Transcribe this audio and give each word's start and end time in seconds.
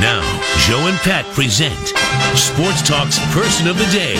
Now, 0.00 0.22
Joe 0.66 0.86
and 0.86 0.96
Pat 1.00 1.26
present 1.34 1.76
Sports 2.34 2.80
Talk's 2.80 3.18
Person 3.34 3.68
of 3.68 3.76
the 3.76 3.84
Day. 3.92 4.14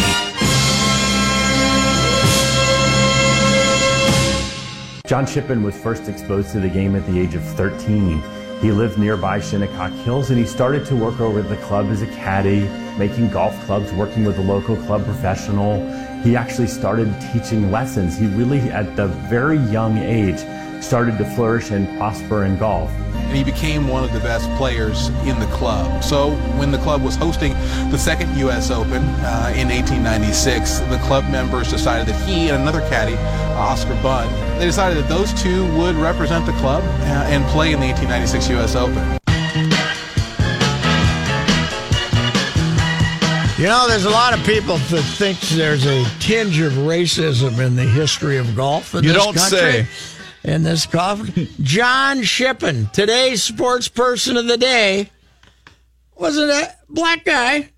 John 5.06 5.24
Shippen 5.24 5.62
was 5.62 5.74
first 5.74 6.06
exposed 6.06 6.52
to 6.52 6.60
the 6.60 6.68
game 6.68 6.94
at 6.96 7.06
the 7.06 7.18
age 7.18 7.34
of 7.34 7.42
13. 7.42 8.22
He 8.60 8.72
lived 8.72 8.98
nearby 8.98 9.40
Shinnecock 9.40 9.92
Hills 10.04 10.28
and 10.28 10.38
he 10.38 10.44
started 10.44 10.84
to 10.84 10.96
work 10.96 11.18
over 11.18 11.40
at 11.40 11.48
the 11.48 11.56
club 11.56 11.86
as 11.86 12.02
a 12.02 12.06
caddy, 12.08 12.68
making 12.98 13.30
golf 13.30 13.58
clubs, 13.64 13.90
working 13.94 14.26
with 14.26 14.36
a 14.36 14.42
local 14.42 14.76
club 14.76 15.02
professional. 15.06 15.80
He 16.20 16.36
actually 16.36 16.68
started 16.68 17.10
teaching 17.32 17.70
lessons. 17.70 18.18
He 18.18 18.26
really, 18.26 18.60
at 18.70 18.96
the 18.96 19.06
very 19.30 19.58
young 19.70 19.96
age, 19.96 20.40
started 20.84 21.16
to 21.16 21.24
flourish 21.24 21.70
and 21.70 21.88
prosper 21.96 22.44
in 22.44 22.58
golf. 22.58 22.92
And 23.30 23.38
he 23.38 23.44
became 23.44 23.86
one 23.86 24.02
of 24.02 24.12
the 24.12 24.18
best 24.18 24.50
players 24.56 25.06
in 25.24 25.38
the 25.38 25.46
club. 25.52 26.02
So 26.02 26.32
when 26.58 26.72
the 26.72 26.78
club 26.78 27.00
was 27.00 27.14
hosting 27.14 27.52
the 27.92 27.96
second 27.96 28.36
U.S. 28.38 28.72
Open 28.72 29.04
uh, 29.22 29.54
in 29.54 29.68
1896, 29.68 30.80
the 30.80 30.98
club 31.04 31.22
members 31.30 31.70
decided 31.70 32.08
that 32.08 32.28
he 32.28 32.48
and 32.48 32.60
another 32.60 32.80
caddy, 32.88 33.14
Oscar 33.54 33.94
Bunn, 34.02 34.28
they 34.58 34.64
decided 34.64 34.98
that 34.98 35.08
those 35.08 35.32
two 35.40 35.64
would 35.78 35.94
represent 35.94 36.44
the 36.44 36.50
club 36.54 36.82
uh, 36.82 37.30
and 37.30 37.44
play 37.50 37.72
in 37.72 37.78
the 37.78 37.86
1896 37.86 38.48
U.S. 38.48 38.74
Open. 38.74 38.96
You 43.62 43.68
know, 43.68 43.86
there's 43.86 44.06
a 44.06 44.10
lot 44.10 44.36
of 44.36 44.44
people 44.44 44.76
that 44.76 45.02
thinks 45.02 45.54
there's 45.54 45.86
a 45.86 46.04
tinge 46.18 46.58
of 46.60 46.72
racism 46.72 47.64
in 47.64 47.76
the 47.76 47.84
history 47.84 48.38
of 48.38 48.56
golf 48.56 48.92
in 48.96 49.04
You 49.04 49.12
this 49.12 49.24
don't 49.24 49.38
say. 49.38 49.86
In 50.42 50.62
this 50.62 50.86
country, 50.86 51.50
John 51.62 52.22
Shippen, 52.22 52.88
today's 52.92 53.42
sports 53.42 53.88
person 53.88 54.38
of 54.38 54.46
the 54.46 54.56
day, 54.56 55.10
wasn't 56.16 56.50
a 56.50 56.74
black 56.88 57.26
guy, 57.26 57.68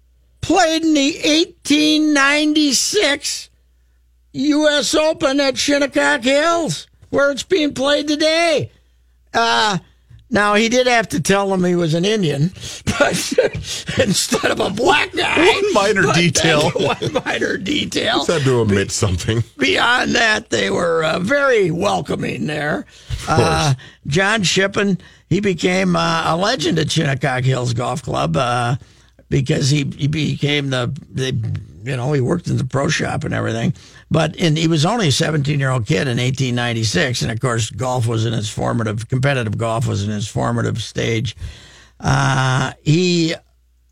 played 0.40 0.82
in 0.82 0.94
the 0.94 1.12
1896 1.24 3.50
U.S. 4.32 4.94
Open 4.94 5.40
at 5.40 5.58
Shinnecock 5.58 6.22
Hills, 6.22 6.86
where 7.10 7.32
it's 7.32 7.42
being 7.42 7.74
played 7.74 8.06
today. 8.06 8.70
Uh, 9.34 9.78
now 10.32 10.54
he 10.54 10.70
did 10.70 10.86
have 10.86 11.08
to 11.10 11.20
tell 11.20 11.50
them 11.50 11.62
he 11.62 11.74
was 11.74 11.92
an 11.92 12.06
Indian, 12.06 12.48
but 12.98 13.12
instead 13.98 14.50
of 14.50 14.60
a 14.60 14.70
black 14.70 15.12
guy. 15.12 15.46
One 15.52 15.74
minor 15.74 16.12
detail. 16.14 16.70
One 16.70 17.12
minor 17.24 17.58
detail. 17.58 18.18
Just 18.18 18.30
had 18.30 18.42
to 18.42 18.60
omit 18.60 18.90
something. 18.90 19.44
Beyond 19.58 20.14
that, 20.14 20.48
they 20.50 20.70
were 20.70 21.04
uh, 21.04 21.18
very 21.18 21.70
welcoming 21.70 22.46
there. 22.46 22.86
Uh, 23.28 23.74
John 24.06 24.42
Shippen, 24.42 24.98
he 25.28 25.40
became 25.40 25.94
uh, 25.94 26.24
a 26.26 26.36
legend 26.36 26.78
at 26.78 26.90
Shinnecock 26.90 27.44
Hills 27.44 27.74
Golf 27.74 28.02
Club 28.02 28.36
uh, 28.36 28.76
because 29.28 29.68
he, 29.70 29.84
he 29.96 30.08
became 30.08 30.70
the, 30.70 30.96
they, 31.10 31.32
you 31.84 31.96
know, 31.96 32.12
he 32.12 32.20
worked 32.20 32.48
in 32.48 32.56
the 32.56 32.64
pro 32.64 32.88
shop 32.88 33.24
and 33.24 33.34
everything. 33.34 33.74
But 34.12 34.36
in, 34.36 34.56
he 34.56 34.68
was 34.68 34.84
only 34.84 35.08
a 35.08 35.12
17 35.12 35.58
year 35.58 35.70
old 35.70 35.86
kid 35.86 36.02
in 36.02 36.18
1896. 36.18 37.22
And 37.22 37.32
of 37.32 37.40
course, 37.40 37.70
golf 37.70 38.06
was 38.06 38.26
in 38.26 38.34
its 38.34 38.50
formative, 38.50 39.08
competitive 39.08 39.56
golf 39.56 39.86
was 39.86 40.04
in 40.04 40.10
its 40.10 40.28
formative 40.28 40.82
stage. 40.82 41.34
Uh, 41.98 42.74
he 42.82 43.34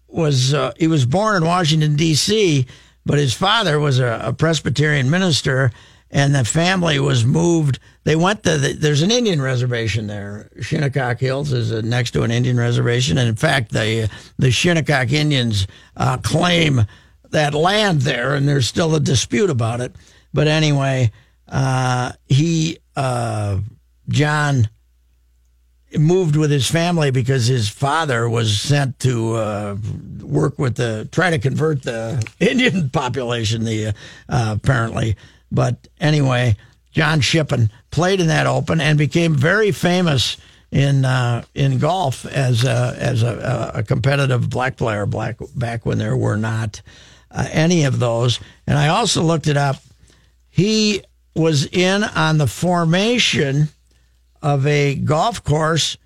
was 0.08 0.52
uh, 0.52 0.72
he 0.76 0.88
was 0.88 1.06
born 1.06 1.36
in 1.36 1.44
Washington 1.46 1.96
D.C., 1.96 2.66
but 3.06 3.18
his 3.18 3.32
father 3.32 3.80
was 3.80 3.98
a, 3.98 4.20
a 4.24 4.32
Presbyterian 4.34 5.08
minister, 5.08 5.70
and 6.10 6.34
the 6.34 6.44
family 6.44 7.00
was 7.00 7.24
moved. 7.24 7.78
They 8.04 8.16
went 8.16 8.42
to 8.42 8.58
the, 8.58 8.72
there's 8.74 9.02
an 9.02 9.10
Indian 9.10 9.40
reservation 9.40 10.06
there. 10.06 10.50
Shinnecock 10.60 11.18
Hills 11.18 11.52
is 11.52 11.72
uh, 11.72 11.80
next 11.82 12.10
to 12.10 12.24
an 12.24 12.30
Indian 12.30 12.58
reservation, 12.58 13.16
and 13.16 13.26
in 13.28 13.36
fact, 13.36 13.72
the 13.72 14.10
the 14.38 14.50
Shinnecock 14.50 15.12
Indians 15.12 15.66
uh, 15.96 16.18
claim 16.18 16.84
that 17.30 17.54
land 17.54 18.02
there, 18.02 18.34
and 18.34 18.48
there's 18.48 18.66
still 18.66 18.94
a 18.94 19.00
dispute 19.00 19.50
about 19.50 19.80
it. 19.80 19.94
But 20.32 20.48
anyway, 20.48 21.12
uh, 21.48 22.12
he 22.26 22.78
uh, 22.96 23.58
John 24.08 24.68
moved 25.98 26.36
with 26.36 26.50
his 26.50 26.70
family 26.70 27.10
because 27.10 27.46
his 27.46 27.68
father 27.68 28.28
was 28.28 28.60
sent 28.60 28.98
to 29.00 29.34
uh, 29.34 29.76
work 30.22 30.58
with 30.58 30.76
the 30.76 31.08
try 31.10 31.30
to 31.30 31.38
convert 31.38 31.82
the 31.82 32.24
Indian 32.40 32.90
population. 32.90 33.64
The 33.64 33.88
uh, 33.88 33.92
apparently, 34.56 35.16
but 35.50 35.88
anyway, 36.00 36.56
John 36.92 37.20
Shippen 37.20 37.70
played 37.90 38.20
in 38.20 38.28
that 38.28 38.46
Open 38.46 38.80
and 38.80 38.98
became 38.98 39.34
very 39.34 39.72
famous 39.72 40.36
in 40.70 41.04
uh, 41.04 41.44
in 41.54 41.78
golf 41.78 42.26
as 42.26 42.64
a, 42.64 42.96
as 42.98 43.22
a, 43.22 43.72
a 43.74 43.82
competitive 43.82 44.48
black 44.48 44.76
player. 44.76 45.06
Black 45.06 45.36
back 45.56 45.84
when 45.84 45.98
there 45.98 46.16
were 46.16 46.36
not 46.36 46.82
uh, 47.30 47.46
any 47.50 47.84
of 47.84 47.98
those, 47.98 48.40
and 48.66 48.78
I 48.78 48.88
also 48.88 49.22
looked 49.22 49.46
it 49.46 49.56
up. 49.56 49.76
He 50.48 51.02
was 51.34 51.66
in 51.66 52.02
on 52.02 52.38
the 52.38 52.46
formation 52.46 53.68
of 54.42 54.66
a 54.66 54.94
golf 54.94 55.44
course 55.44 55.96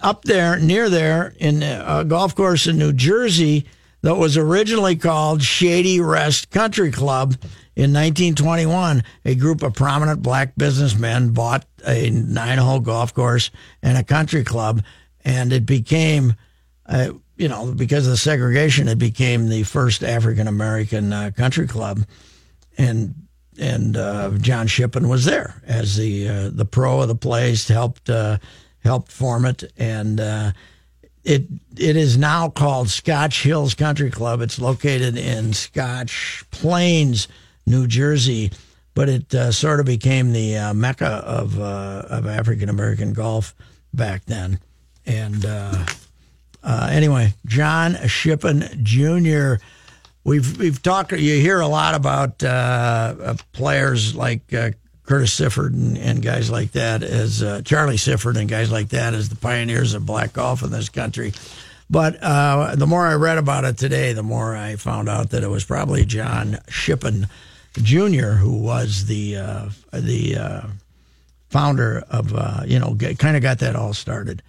up 0.00 0.22
there 0.22 0.58
near 0.58 0.88
there 0.88 1.34
in 1.38 1.62
a 1.62 2.04
golf 2.06 2.34
course 2.34 2.66
in 2.66 2.78
New 2.78 2.92
Jersey 2.92 3.66
that 4.02 4.16
was 4.16 4.36
originally 4.36 4.96
called 4.96 5.42
Shady 5.42 6.00
Rest 6.00 6.50
Country 6.50 6.90
Club. 6.90 7.36
In 7.74 7.92
1921, 7.92 9.02
a 9.24 9.34
group 9.34 9.62
of 9.62 9.72
prominent 9.72 10.22
black 10.22 10.54
businessmen 10.56 11.32
bought 11.32 11.64
a 11.86 12.10
nine-hole 12.10 12.80
golf 12.80 13.14
course 13.14 13.50
and 13.82 13.96
a 13.96 14.04
country 14.04 14.44
club, 14.44 14.82
and 15.24 15.52
it 15.52 15.64
became, 15.64 16.34
uh, 16.84 17.12
you 17.42 17.48
know, 17.48 17.72
because 17.72 18.06
of 18.06 18.12
the 18.12 18.16
segregation, 18.16 18.86
it 18.86 19.00
became 19.00 19.48
the 19.48 19.64
first 19.64 20.04
African 20.04 20.46
American 20.46 21.12
uh, 21.12 21.32
country 21.36 21.66
club, 21.66 22.06
and 22.78 23.16
and 23.58 23.96
uh, 23.96 24.30
John 24.38 24.68
Shippen 24.68 25.08
was 25.08 25.24
there 25.24 25.60
as 25.66 25.96
the 25.96 26.28
uh, 26.28 26.50
the 26.52 26.64
pro 26.64 27.00
of 27.00 27.08
the 27.08 27.16
place, 27.16 27.66
helped 27.66 28.08
uh, 28.08 28.38
helped 28.84 29.10
form 29.10 29.44
it, 29.44 29.64
and 29.76 30.20
uh, 30.20 30.52
it 31.24 31.46
it 31.76 31.96
is 31.96 32.16
now 32.16 32.48
called 32.48 32.90
Scotch 32.90 33.42
Hills 33.42 33.74
Country 33.74 34.12
Club. 34.12 34.40
It's 34.40 34.60
located 34.60 35.18
in 35.18 35.52
Scotch 35.52 36.44
Plains, 36.52 37.26
New 37.66 37.88
Jersey, 37.88 38.52
but 38.94 39.08
it 39.08 39.34
uh, 39.34 39.50
sort 39.50 39.80
of 39.80 39.86
became 39.86 40.32
the 40.32 40.72
mecca 40.76 41.24
of 41.26 41.58
of 41.58 42.24
African 42.24 42.68
American 42.68 43.14
golf 43.14 43.52
back 43.92 44.26
then. 44.26 44.60
And 45.04 45.44
uh, 46.62 46.88
anyway, 46.90 47.34
John 47.46 47.96
Shippen 48.06 48.64
Jr. 48.82 49.54
We've 50.24 50.58
we've 50.58 50.80
talked. 50.80 51.12
You 51.12 51.40
hear 51.40 51.60
a 51.60 51.66
lot 51.66 51.94
about 51.94 52.42
uh, 52.44 52.46
uh, 53.20 53.34
players 53.52 54.14
like 54.14 54.52
uh, 54.54 54.70
Curtis 55.04 55.32
Sifford 55.32 55.74
and, 55.74 55.98
and 55.98 56.22
guys 56.22 56.50
like 56.50 56.72
that 56.72 57.02
as 57.02 57.42
uh, 57.42 57.62
Charlie 57.64 57.96
Sifford 57.96 58.36
and 58.36 58.48
guys 58.48 58.70
like 58.70 58.90
that 58.90 59.14
as 59.14 59.28
the 59.28 59.36
pioneers 59.36 59.94
of 59.94 60.06
black 60.06 60.32
golf 60.32 60.62
in 60.62 60.70
this 60.70 60.88
country. 60.88 61.32
But 61.90 62.22
uh, 62.22 62.76
the 62.76 62.86
more 62.86 63.06
I 63.06 63.14
read 63.14 63.38
about 63.38 63.64
it 63.64 63.76
today, 63.76 64.12
the 64.12 64.22
more 64.22 64.56
I 64.56 64.76
found 64.76 65.08
out 65.08 65.30
that 65.30 65.42
it 65.42 65.48
was 65.48 65.64
probably 65.64 66.04
John 66.04 66.58
Shippen 66.68 67.26
Jr. 67.74 68.32
who 68.32 68.62
was 68.62 69.06
the 69.06 69.34
the 69.92 70.70
founder 71.50 72.04
of 72.08 72.68
you 72.68 72.78
know 72.78 72.96
kind 73.18 73.36
of 73.36 73.42
got 73.42 73.58
that 73.58 73.74
all 73.74 73.92
started. 73.92 74.42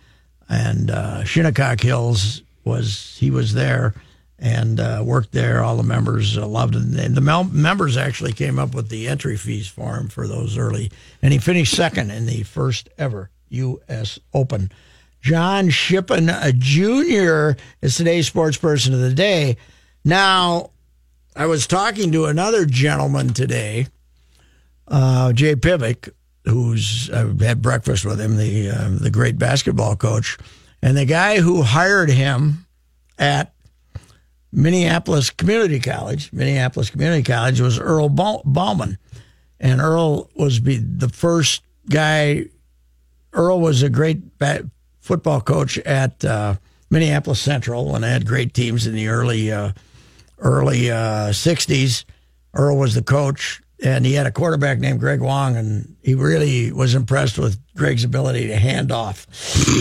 And 0.54 0.92
uh, 0.92 1.24
Shinnecock 1.24 1.82
Hills 1.82 2.44
was 2.64 3.18
he 3.20 3.32
was 3.32 3.54
there 3.54 3.96
and 4.38 4.80
uh, 4.80 5.02
worked 5.04 5.32
there. 5.32 5.64
All 5.64 5.76
the 5.78 5.84
members 5.84 6.38
uh, 6.38 6.46
loved 6.46 6.76
it. 6.76 6.84
And 6.84 7.16
the 7.16 7.22
mel- 7.22 7.46
members 7.46 7.98
actually 7.98 8.34
came 8.34 8.60
up 8.60 8.76
with 8.76 8.90
the 8.90 9.08
entry 9.08 9.36
fees 9.36 9.68
for 9.68 9.96
him 9.96 10.10
for 10.10 10.28
those 10.28 10.58
early, 10.58 10.92
and 11.22 11.34
he 11.34 11.40
finished 11.40 11.76
second 11.76 12.12
in 12.12 12.28
the 12.28 12.44
first 12.44 12.90
ever 12.98 13.32
U.S. 13.50 14.20
Open. 14.34 14.72
John 15.22 15.70
Shippen 15.70 16.30
Jr. 16.60 17.52
is 17.82 17.96
today's 17.96 18.28
sports 18.28 18.58
person 18.58 18.94
of 18.94 19.00
the 19.00 19.14
day. 19.14 19.58
Now, 20.04 20.72
I 21.36 21.46
was 21.48 21.66
talking 21.66 22.12
to 22.12 22.26
another 22.26 22.66
gentleman 22.66 23.34
today, 23.34 23.88
uh, 24.88 25.32
Jay 25.34 25.56
Pivick, 25.56 26.10
who's 26.46 27.10
I 27.10 27.26
had 27.44 27.62
breakfast 27.62 28.06
with 28.06 28.20
him, 28.20 28.38
the 28.38 28.70
uh, 28.70 28.90
the 28.90 29.12
great 29.12 29.38
basketball 29.38 29.96
coach, 29.96 30.38
and 30.82 30.98
the 30.98 31.06
guy 31.06 31.40
who 31.40 31.62
hired 31.62 32.10
him 32.10 32.66
at 33.18 33.54
Minneapolis 34.52 35.30
Community 35.30 35.80
College. 35.80 36.32
Minneapolis 36.32 36.90
Community 36.90 37.24
College 37.24 37.60
was 37.60 37.80
Earl 37.80 38.10
Bauman, 38.10 38.98
and 39.60 39.82
Earl 39.82 40.30
was 40.36 40.62
the 40.62 41.12
first 41.12 41.64
guy. 41.90 42.46
Earl 43.32 43.62
was 43.62 43.82
a 43.82 43.90
great 43.90 44.22
football 45.00 45.42
coach 45.42 45.80
at 45.80 46.24
uh, 46.24 46.56
Minneapolis 46.92 47.40
Central 47.40 47.92
when 47.92 48.02
they 48.02 48.12
had 48.12 48.28
great 48.28 48.54
teams 48.54 48.86
in 48.86 48.94
the 48.94 49.08
early 49.08 49.52
uh, 49.52 49.72
early 50.38 50.92
uh, 50.92 51.30
'60s. 51.30 52.06
Earl 52.54 52.78
was 52.78 52.94
the 52.94 53.02
coach 53.02 53.63
and 53.84 54.06
he 54.06 54.14
had 54.14 54.26
a 54.26 54.32
quarterback 54.32 54.80
named 54.80 55.00
Greg 55.00 55.20
Wong, 55.20 55.58
and 55.58 55.96
he 56.02 56.16
really 56.16 56.72
was 56.72 56.96
impressed 56.96 57.38
with 57.38 57.60
Greg's 57.76 58.04
ability 58.04 58.48
to 58.48 58.56
hand 58.56 58.92
off. 58.92 59.28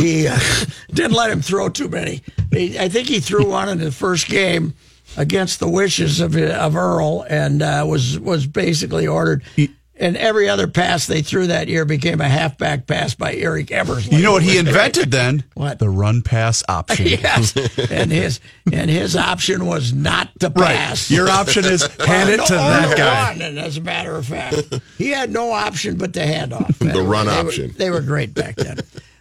He 0.00 0.26
uh, 0.26 0.38
didn't 0.92 1.12
let 1.12 1.30
him 1.30 1.40
throw 1.40 1.68
too 1.68 1.88
many. 1.88 2.22
He, 2.50 2.78
I 2.78 2.88
think 2.88 3.08
he 3.08 3.20
threw 3.20 3.48
one 3.48 3.68
in 3.68 3.78
the 3.78 3.92
first 3.92 4.26
game 4.26 4.74
against 5.16 5.60
the 5.60 5.68
wishes 5.68 6.20
of 6.20 6.36
of 6.36 6.76
Earl, 6.76 7.24
and 7.28 7.62
uh, 7.62 7.84
was 7.86 8.18
was 8.18 8.46
basically 8.46 9.06
ordered. 9.06 9.44
He, 9.54 9.70
and 10.02 10.16
every 10.16 10.48
other 10.48 10.66
pass 10.66 11.06
they 11.06 11.22
threw 11.22 11.46
that 11.46 11.68
year 11.68 11.84
became 11.84 12.20
a 12.20 12.28
halfback 12.28 12.88
pass 12.88 13.14
by 13.14 13.34
Eric 13.34 13.70
Eversley. 13.70 14.16
You 14.16 14.24
know 14.24 14.32
what 14.32 14.42
he 14.42 14.58
invented 14.58 15.10
then? 15.10 15.44
What 15.54 15.78
the 15.78 15.88
run 15.88 16.22
pass 16.22 16.64
option? 16.68 17.06
yes, 17.08 17.56
and 17.90 18.10
his 18.10 18.40
and 18.72 18.90
his 18.90 19.14
option 19.14 19.64
was 19.64 19.92
not 19.92 20.28
to 20.40 20.50
pass. 20.50 21.08
Right. 21.08 21.16
Your 21.16 21.28
option 21.28 21.64
is 21.64 21.82
hand 22.04 22.30
it 22.30 22.44
to 22.46 22.54
that 22.54 22.98
guy. 22.98 23.32
and 23.44 23.58
as 23.58 23.76
a 23.76 23.80
matter 23.80 24.16
of 24.16 24.26
fact, 24.26 24.80
he 24.98 25.10
had 25.10 25.30
no 25.30 25.52
option 25.52 25.98
but 25.98 26.14
to 26.14 26.26
hand 26.26 26.52
off. 26.52 26.78
the 26.80 27.02
run 27.02 27.26
they 27.26 27.38
option. 27.38 27.68
Were, 27.68 27.74
they 27.74 27.90
were 27.90 28.00
great 28.00 28.34
back 28.34 28.56
then. 28.56 28.78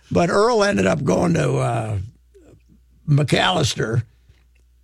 but 0.09 0.31
Earl 0.31 0.63
ended 0.63 0.87
up 0.87 1.03
going 1.03 1.35
to 1.35 1.57
uh, 1.57 1.99
Macalester. 3.07 4.03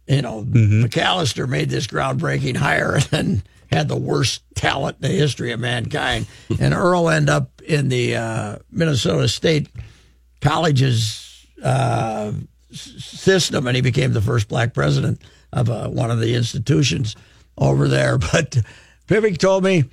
You 0.07 0.21
know, 0.21 0.43
mm-hmm. 0.43 0.83
Macalester 0.83 1.49
made 1.49 1.69
this 1.69 1.87
groundbreaking 1.87 2.57
hire, 2.57 2.99
and 3.11 3.41
had 3.71 3.87
the 3.87 3.97
worst 3.97 4.43
talent 4.55 4.97
in 5.01 5.09
the 5.09 5.15
history 5.15 5.51
of 5.51 5.59
mankind. 5.59 6.27
and 6.59 6.73
Earl 6.73 7.09
ended 7.09 7.29
up 7.29 7.61
in 7.61 7.89
the 7.89 8.15
uh, 8.15 8.57
Minnesota 8.71 9.27
State 9.27 9.69
College's 10.41 11.45
uh, 11.63 12.31
system, 12.71 13.67
and 13.67 13.75
he 13.75 13.81
became 13.81 14.13
the 14.13 14.21
first 14.21 14.47
black 14.47 14.73
president 14.73 15.21
of 15.51 15.69
uh, 15.69 15.87
one 15.89 16.11
of 16.11 16.19
the 16.19 16.35
institutions 16.35 17.15
over 17.57 17.87
there. 17.87 18.17
But 18.31 18.57
Pivick 19.07 19.37
told 19.37 19.63
me 19.63 19.85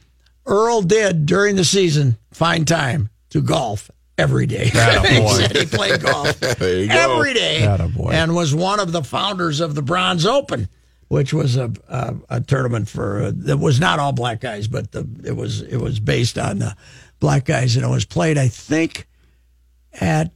Earl 0.46 0.82
did 0.82 1.26
during 1.26 1.56
the 1.56 1.64
season 1.64 2.16
find 2.32 2.66
time 2.66 3.10
to 3.30 3.40
golf 3.40 3.90
every 4.18 4.46
day. 4.46 4.64
he 4.66 5.28
said 5.28 5.56
he 5.56 5.66
played 5.66 6.00
golf 6.00 6.42
every 6.42 7.34
day 7.34 7.64
and 8.12 8.34
was 8.34 8.54
one 8.54 8.80
of 8.80 8.92
the 8.92 9.02
founders 9.02 9.60
of 9.60 9.74
the 9.74 9.82
Bronze 9.82 10.26
Open 10.26 10.68
which 11.08 11.32
was 11.32 11.56
a, 11.56 11.72
a, 11.88 12.14
a 12.28 12.40
tournament 12.40 12.88
for 12.88 13.30
that 13.30 13.58
was 13.58 13.80
not 13.80 13.98
all 13.98 14.12
black 14.12 14.40
guys, 14.40 14.68
but 14.68 14.92
the, 14.92 15.06
it 15.24 15.36
was 15.36 15.62
it 15.62 15.76
was 15.76 16.00
based 16.00 16.38
on 16.38 16.58
the 16.58 16.76
black 17.20 17.44
guys, 17.44 17.76
and 17.76 17.84
it 17.84 17.88
was 17.88 18.04
played, 18.04 18.38
I 18.38 18.48
think, 18.48 19.06
at 19.92 20.32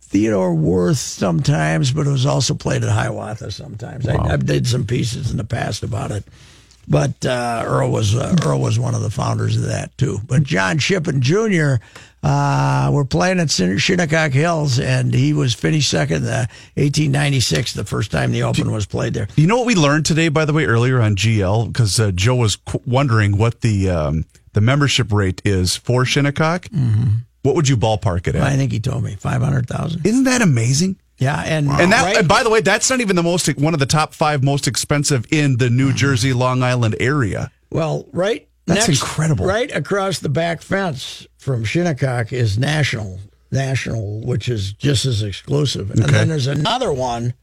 Theodore 0.00 0.54
Wirth 0.54 0.98
sometimes, 0.98 1.92
but 1.92 2.06
it 2.06 2.10
was 2.10 2.26
also 2.26 2.54
played 2.54 2.82
at 2.82 2.90
Hiawatha 2.90 3.50
sometimes. 3.50 4.06
Wow. 4.06 4.26
I, 4.28 4.32
I, 4.32 4.36
did 4.36 4.66
some 4.66 4.84
pieces 4.84 5.30
in 5.30 5.36
the 5.36 5.44
past 5.44 5.82
about 5.82 6.10
it, 6.10 6.24
but 6.90 7.24
uh, 7.24 7.62
Earl 7.64 7.90
was 7.90 8.14
uh, 8.14 8.36
Earl 8.44 8.60
was 8.60 8.78
one 8.78 8.94
of 8.94 9.00
the 9.00 9.10
founders 9.10 9.56
of 9.56 9.62
that 9.62 9.96
too. 9.96 10.18
But 10.26 10.42
John 10.42 10.78
Shippen 10.78 11.22
Jr. 11.22 11.76
Uh, 12.22 12.90
we're 12.92 13.04
playing 13.04 13.40
at 13.40 13.50
Shinnecock 13.50 14.32
Hills, 14.32 14.78
and 14.78 15.14
he 15.14 15.32
was 15.32 15.54
finished 15.54 15.88
second 15.88 16.16
in 16.16 16.24
the 16.24 16.48
1896, 16.74 17.72
the 17.72 17.84
first 17.84 18.10
time 18.10 18.30
the 18.30 18.42
Open 18.42 18.70
was 18.72 18.84
played 18.84 19.14
there. 19.14 19.26
You 19.36 19.46
know 19.46 19.56
what 19.56 19.66
we 19.66 19.74
learned 19.74 20.04
today, 20.04 20.28
by 20.28 20.44
the 20.44 20.52
way, 20.52 20.66
earlier 20.66 21.00
on 21.00 21.16
GL, 21.16 21.68
because 21.68 21.98
uh, 21.98 22.10
Joe 22.10 22.34
was 22.34 22.56
qu- 22.56 22.82
wondering 22.84 23.38
what 23.38 23.62
the 23.62 23.88
um, 23.88 24.26
the 24.52 24.60
membership 24.60 25.12
rate 25.12 25.40
is 25.44 25.76
for 25.76 26.04
Shinnecock. 26.04 26.64
Mm-hmm. 26.64 27.20
What 27.42 27.54
would 27.54 27.68
you 27.68 27.76
ballpark 27.78 28.26
it 28.26 28.34
at? 28.34 28.42
I 28.42 28.56
think 28.56 28.70
he 28.70 28.80
told 28.80 29.02
me 29.02 29.14
500,000. 29.14 30.04
Isn't 30.04 30.24
that 30.24 30.42
amazing? 30.42 30.96
Yeah, 31.20 31.40
and 31.44 31.68
wow. 31.68 31.78
and 31.78 31.92
that 31.92 32.04
right? 32.04 32.16
and 32.16 32.26
by 32.26 32.42
the 32.42 32.50
way, 32.50 32.62
that's 32.62 32.90
not 32.90 33.00
even 33.00 33.14
the 33.14 33.22
most 33.22 33.46
one 33.58 33.74
of 33.74 33.80
the 33.80 33.86
top 33.86 34.14
five 34.14 34.42
most 34.42 34.66
expensive 34.66 35.26
in 35.30 35.58
the 35.58 35.70
New. 35.70 35.92
Jersey 35.92 36.32
Long 36.32 36.62
Island 36.62 36.96
area. 36.98 37.52
Well, 37.70 38.06
right 38.12 38.48
that's 38.66 38.88
Next, 38.88 39.02
incredible. 39.02 39.46
Right 39.46 39.74
across 39.74 40.20
the 40.20 40.28
back 40.28 40.62
fence 40.62 41.26
from 41.38 41.64
Shinnecock 41.64 42.32
is 42.32 42.58
National, 42.58 43.18
National, 43.50 44.20
which 44.20 44.48
is 44.48 44.72
just 44.72 45.04
as 45.04 45.22
exclusive. 45.22 45.90
And 45.90 46.02
okay. 46.04 46.12
then 46.12 46.28
there's 46.28 46.46
another 46.46 46.92
one. 46.92 47.34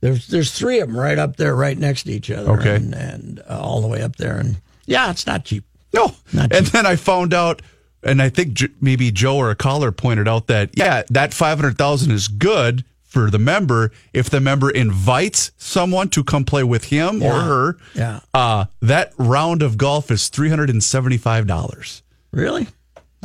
There's 0.00 0.28
there's 0.28 0.52
three 0.56 0.80
of 0.80 0.88
them 0.88 0.98
right 0.98 1.18
up 1.18 1.36
there, 1.36 1.56
right 1.56 1.76
next 1.76 2.04
to 2.04 2.12
each 2.12 2.30
other. 2.30 2.52
Okay, 2.52 2.76
and, 2.76 2.94
and 2.94 3.40
uh, 3.48 3.58
all 3.60 3.80
the 3.80 3.88
way 3.88 4.02
up 4.02 4.16
there, 4.16 4.36
and 4.36 4.60
yeah, 4.86 5.10
it's 5.10 5.26
not 5.26 5.44
cheap. 5.44 5.64
No, 5.92 6.14
not 6.32 6.50
cheap. 6.50 6.58
and 6.58 6.66
then 6.68 6.86
I 6.86 6.96
found 6.96 7.34
out, 7.34 7.62
and 8.02 8.22
I 8.22 8.28
think 8.28 8.60
maybe 8.80 9.10
Joe 9.10 9.36
or 9.36 9.50
a 9.50 9.56
caller 9.56 9.92
pointed 9.92 10.28
out 10.28 10.46
that 10.48 10.70
yeah, 10.74 11.02
that 11.10 11.34
five 11.34 11.58
hundred 11.58 11.78
thousand 11.78 12.12
is 12.12 12.28
good 12.28 12.84
for 13.14 13.30
the 13.30 13.38
member 13.38 13.92
if 14.12 14.28
the 14.28 14.40
member 14.40 14.68
invites 14.70 15.52
someone 15.56 16.08
to 16.08 16.24
come 16.24 16.44
play 16.44 16.64
with 16.64 16.84
him 16.86 17.22
yeah. 17.22 17.28
or 17.28 17.40
her. 17.40 17.76
Yeah. 17.94 18.20
Uh, 18.34 18.64
that 18.82 19.12
round 19.16 19.62
of 19.62 19.78
golf 19.78 20.10
is 20.10 20.28
three 20.28 20.48
hundred 20.48 20.68
and 20.68 20.82
seventy 20.82 21.16
five 21.16 21.46
dollars. 21.46 22.02
Really? 22.32 22.66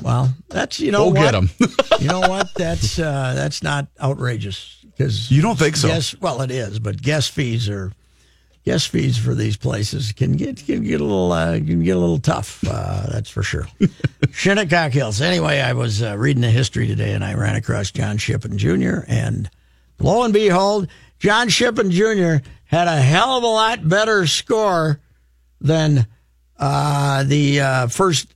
Well, 0.04 0.34
that's 0.48 0.80
you 0.80 0.92
know 0.92 1.12
Go 1.12 1.20
what? 1.20 1.32
get 1.32 1.32
them. 1.32 1.50
you 2.00 2.08
know 2.08 2.22
what? 2.22 2.54
That's 2.54 3.00
uh, 3.00 3.34
that's 3.36 3.64
not 3.64 3.88
outrageous 4.00 4.78
because 4.84 5.32
you 5.32 5.42
don't 5.42 5.58
think 5.58 5.76
so. 5.76 5.88
Yes, 5.88 6.16
well, 6.22 6.42
it 6.44 6.52
is, 6.52 6.78
but 6.78 7.02
guest 7.02 7.32
fees 7.32 7.68
are 7.68 7.92
guest 8.64 8.90
fees 8.90 9.18
for 9.18 9.34
these 9.34 9.58
places 9.58 10.12
can 10.12 10.34
get 10.34 10.64
can 10.64 10.84
get 10.84 11.02
a 11.02 11.04
little 11.04 11.32
uh, 11.32 11.54
can 11.54 11.84
get 11.84 11.98
a 11.98 12.00
little 12.00 12.20
tough. 12.20 12.64
Uh, 12.68 13.08
that's 13.10 13.30
for 13.30 13.42
sure. 13.42 13.68
Shinnecock 14.32 14.92
Hills. 14.92 15.20
Anyway, 15.20 15.60
I 15.60 15.74
was 15.74 16.04
uh, 16.04 16.16
reading 16.16 16.42
the 16.42 16.52
history 16.52 16.86
today, 16.86 17.14
and 17.14 17.24
I 17.24 17.34
ran 17.34 17.56
across 17.56 17.90
John 17.90 18.18
Shippen 18.18 18.60
Jr. 18.60 19.00
and 19.08 19.50
Lo 20.00 20.24
and 20.24 20.34
behold, 20.34 20.88
John 21.20 21.50
Shippen 21.50 21.92
Jr. 21.92 22.38
had 22.66 22.88
a 22.88 23.02
hell 23.02 23.38
of 23.38 23.44
a 23.44 23.48
lot 23.48 23.88
better 23.88 24.26
score 24.28 25.00
than 25.62 26.08
uh, 26.58 27.24
the 27.24 27.62
uh, 27.62 27.88
first 27.88 28.34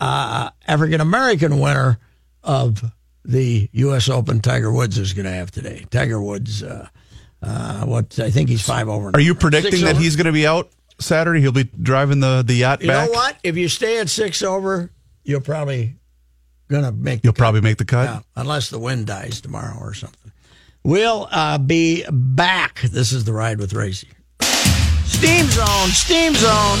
uh, 0.00 0.50
African 0.66 1.00
American 1.00 1.58
winner 1.60 1.98
of 2.42 2.82
the 3.24 3.68
U.S. 3.72 4.08
Open. 4.08 4.40
Tiger 4.40 4.72
Woods 4.72 4.98
is 4.98 5.12
going 5.12 5.26
to 5.26 5.32
have 5.32 5.50
today. 5.50 5.86
Tiger 5.90 6.20
Woods, 6.20 6.62
uh, 6.62 6.88
uh, 7.42 7.84
what 7.84 8.18
I 8.18 8.30
think 8.30 8.48
he's 8.48 8.62
five 8.62 8.88
over. 8.88 9.10
Are 9.14 9.20
you 9.20 9.34
predicting 9.34 9.82
that 9.82 9.94
over. 9.94 10.00
he's 10.00 10.16
going 10.16 10.26
to 10.26 10.32
be 10.32 10.46
out 10.46 10.70
Saturday? 10.98 11.40
He'll 11.40 11.52
be 11.52 11.64
driving 11.64 12.20
the 12.20 12.42
the 12.46 12.54
yacht 12.54 12.82
you 12.82 12.88
back. 12.88 13.06
You 13.08 13.12
know 13.12 13.18
what? 13.18 13.36
If 13.42 13.56
you 13.56 13.68
stay 13.68 13.98
at 13.98 14.08
six 14.08 14.42
over, 14.42 14.90
you'll 15.24 15.40
probably 15.40 15.96
gonna 16.68 16.92
make. 16.92 17.22
You'll 17.22 17.32
probably 17.32 17.60
make 17.60 17.78
the 17.78 17.84
cut, 17.84 18.08
yeah, 18.08 18.20
unless 18.36 18.70
the 18.70 18.78
wind 18.78 19.06
dies 19.06 19.40
tomorrow 19.40 19.78
or 19.78 19.94
something. 19.94 20.17
We'll 20.88 21.28
uh, 21.30 21.58
be 21.58 22.02
back. 22.10 22.80
This 22.80 23.12
is 23.12 23.24
the 23.24 23.32
ride 23.34 23.58
with 23.58 23.74
Racy. 23.74 24.08
Steam 24.40 25.44
Zone, 25.44 25.88
Steam 25.90 26.32
Zone. 26.34 26.78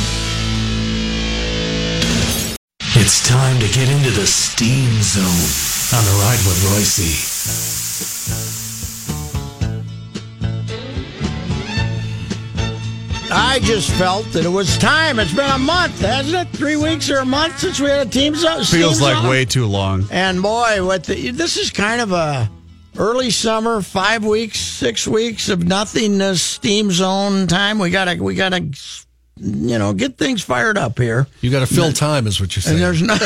It's 2.96 3.28
time 3.28 3.60
to 3.60 3.66
get 3.66 3.86
into 3.90 4.10
the 4.12 4.26
Steam 4.26 4.88
Zone 5.02 5.98
on 5.98 6.04
the 6.06 6.12
ride 6.22 6.38
with 6.46 6.64
Royce. 6.72 7.28
I 13.30 13.58
just 13.58 13.90
felt 13.90 14.24
that 14.32 14.46
it 14.46 14.48
was 14.48 14.78
time. 14.78 15.18
It's 15.18 15.34
been 15.34 15.50
a 15.50 15.58
month, 15.58 16.00
hasn't 16.00 16.48
it? 16.48 16.56
Three 16.56 16.76
weeks 16.76 17.10
or 17.10 17.18
a 17.18 17.26
month 17.26 17.58
since 17.58 17.78
we 17.78 17.90
had 17.90 18.06
a 18.06 18.10
team 18.10 18.34
zone. 18.34 18.64
Feels 18.64 19.02
like 19.02 19.16
zone. 19.16 19.28
way 19.28 19.44
too 19.44 19.66
long. 19.66 20.06
And 20.10 20.40
boy, 20.40 20.82
what 20.82 21.04
the, 21.04 21.30
this 21.30 21.58
is 21.58 21.70
kind 21.70 22.00
of 22.00 22.12
a 22.12 22.48
early 22.98 23.30
summer, 23.30 23.80
five 23.80 24.24
weeks, 24.24 24.58
six 24.58 25.06
weeks 25.06 25.48
of 25.48 25.66
nothingness, 25.66 26.42
steam 26.42 26.90
zone 26.90 27.46
time. 27.46 27.78
We 27.78 27.90
gotta 27.90 28.22
we 28.22 28.34
gotta 28.34 28.68
you 29.36 29.78
know 29.78 29.92
get 29.94 30.18
things 30.18 30.42
fired 30.42 30.76
up 30.76 30.98
here. 30.98 31.26
You 31.40 31.50
got 31.50 31.66
to 31.66 31.74
fill 31.74 31.92
time, 31.92 32.26
is 32.26 32.40
what 32.40 32.54
you're 32.54 32.62
saying. 32.62 32.76
And 32.76 32.84
there's 32.84 33.02
no 33.02 33.16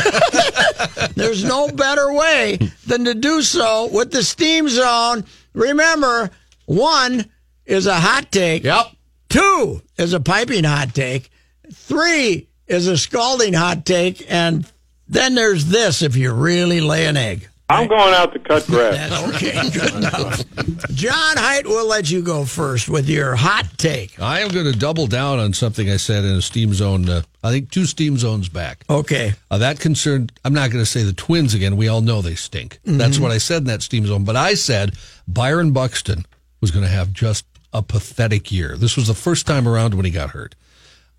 there's 1.17 1.45
no 1.45 1.69
better 1.69 2.12
way 2.12 2.59
than 2.87 3.07
to 3.07 3.14
do 3.14 3.43
so 3.43 3.88
with 3.93 4.12
the 4.12 4.23
steam 4.23 4.69
zone. 4.69 5.25
Remember, 5.55 6.31
one 6.67 7.31
is 7.64 7.87
a 7.87 7.99
hot 7.99 8.31
take. 8.31 8.64
Yep. 8.64 8.87
Two 9.29 9.83
is 9.97 10.12
a 10.12 10.21
piping 10.21 10.64
hot 10.64 10.95
take. 10.95 11.31
Three 11.73 12.49
is 12.67 12.87
a 12.87 12.99
scalding 12.99 13.55
hot 13.55 13.87
take, 13.87 14.25
and 14.29 14.71
then 15.09 15.35
there's 15.35 15.67
this 15.67 16.02
if 16.02 16.17
you 16.17 16.33
really 16.33 16.81
lay 16.81 17.07
an 17.07 17.17
egg. 17.17 17.49
I'm 17.73 17.88
going 17.88 18.14
out 18.14 18.33
to 18.33 18.38
cut 18.38 18.67
grass. 18.67 19.11
That's 19.11 19.35
okay. 19.35 19.71
Good 19.71 19.95
enough. 19.97 20.88
John 20.95 21.37
Height, 21.37 21.67
we'll 21.67 21.88
let 21.88 22.11
you 22.11 22.23
go 22.23 22.45
first 22.45 22.88
with 22.88 23.09
your 23.09 23.35
hot 23.35 23.67
take. 23.79 24.21
I 24.21 24.41
am 24.41 24.49
going 24.49 24.71
to 24.71 24.79
double 24.79 25.07
down 25.07 25.38
on 25.38 25.52
something 25.52 25.88
I 25.91 25.97
said 25.97 26.25
in 26.25 26.33
a 26.33 26.43
steam 26.43 26.75
zone. 26.75 27.09
Uh, 27.09 27.23
I 27.43 27.50
think 27.50 27.71
two 27.71 27.87
steam 27.87 28.17
zones 28.19 28.49
back. 28.49 28.85
Okay. 28.88 29.33
Uh, 29.50 29.59
that 29.59 29.81
concerned, 29.81 30.33
I'm 30.45 30.55
not 30.55 30.71
going 30.71 30.83
to 30.83 30.91
say 30.91 31.02
the 31.02 31.12
Twins 31.12 31.55
again. 31.55 31.76
We 31.76 31.88
all 31.88 32.00
know 32.00 32.23
they 32.23 32.35
stink. 32.35 32.79
That's 32.85 33.19
what 33.19 33.31
I 33.31 33.38
said 33.38 33.59
in 33.62 33.64
that 33.69 33.83
steam 33.83 34.07
zone. 34.07 34.25
But 34.25 34.37
I 34.37 34.55
said 34.55 34.95
Byron 35.26 35.73
Buxton 35.73 36.25
was 36.61 36.71
going 36.71 36.85
to 36.85 36.91
have 36.91 37.12
just 37.12 37.45
a 37.73 37.83
pathetic 37.83 38.52
year. 38.52 38.76
This 38.76 38.97
was 38.97 39.07
the 39.09 39.14
first 39.14 39.47
time 39.47 39.67
around 39.67 39.95
when 39.95 40.05
he 40.05 40.11
got 40.11 40.31
hurt. 40.31 40.55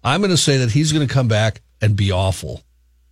I'm 0.03 0.21
going 0.21 0.31
to 0.31 0.37
say 0.37 0.57
that 0.57 0.71
he's 0.71 0.91
going 0.91 1.05
to 1.07 1.13
come 1.13 1.27
back 1.27 1.61
and 1.81 1.95
be 1.95 2.11
awful 2.11 2.61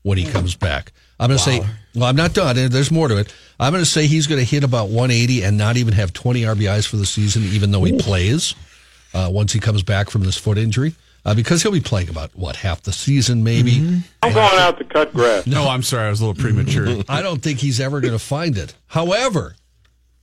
when 0.03 0.17
he 0.17 0.25
comes 0.25 0.55
back. 0.55 0.93
I'm 1.19 1.27
going 1.27 1.37
to 1.37 1.43
say, 1.43 1.61
well, 1.95 2.05
I'm 2.05 2.15
not 2.15 2.33
done. 2.33 2.55
There's 2.69 2.91
more 2.91 3.07
to 3.07 3.17
it. 3.17 3.33
I'm 3.59 3.71
going 3.73 3.83
to 3.83 3.89
say 3.89 4.07
he's 4.07 4.27
going 4.27 4.39
to 4.39 4.45
hit 4.45 4.63
about 4.63 4.85
180 4.89 5.43
and 5.43 5.57
not 5.57 5.77
even 5.77 5.93
have 5.93 6.13
20 6.13 6.41
RBIs 6.41 6.87
for 6.87 6.97
the 6.97 7.05
season, 7.05 7.43
even 7.43 7.71
though 7.71 7.83
he 7.83 7.97
plays 7.97 8.55
uh, 9.13 9.29
once 9.31 9.53
he 9.53 9.59
comes 9.59 9.83
back 9.83 10.09
from 10.09 10.23
this 10.23 10.37
foot 10.37 10.57
injury, 10.57 10.95
uh, 11.25 11.35
because 11.35 11.61
he'll 11.61 11.71
be 11.71 11.79
playing 11.79 12.09
about 12.09 12.35
what 12.35 12.55
half 12.55 12.81
the 12.81 12.91
season, 12.91 13.43
maybe. 13.43 14.01
I'm 14.23 14.33
going 14.33 14.59
out 14.59 14.77
to 14.79 14.83
cut 14.85 15.13
grass. 15.13 15.45
No, 15.45 15.67
I'm 15.67 15.83
sorry. 15.83 16.07
I 16.07 16.09
was 16.09 16.21
a 16.21 16.25
little 16.25 16.41
premature. 16.41 17.03
I 17.09 17.21
don't 17.21 17.41
think 17.43 17.59
he's 17.59 17.79
ever 17.79 17.99
going 18.01 18.13
to 18.13 18.19
find 18.19 18.57
it. 18.57 18.73
However, 18.87 19.55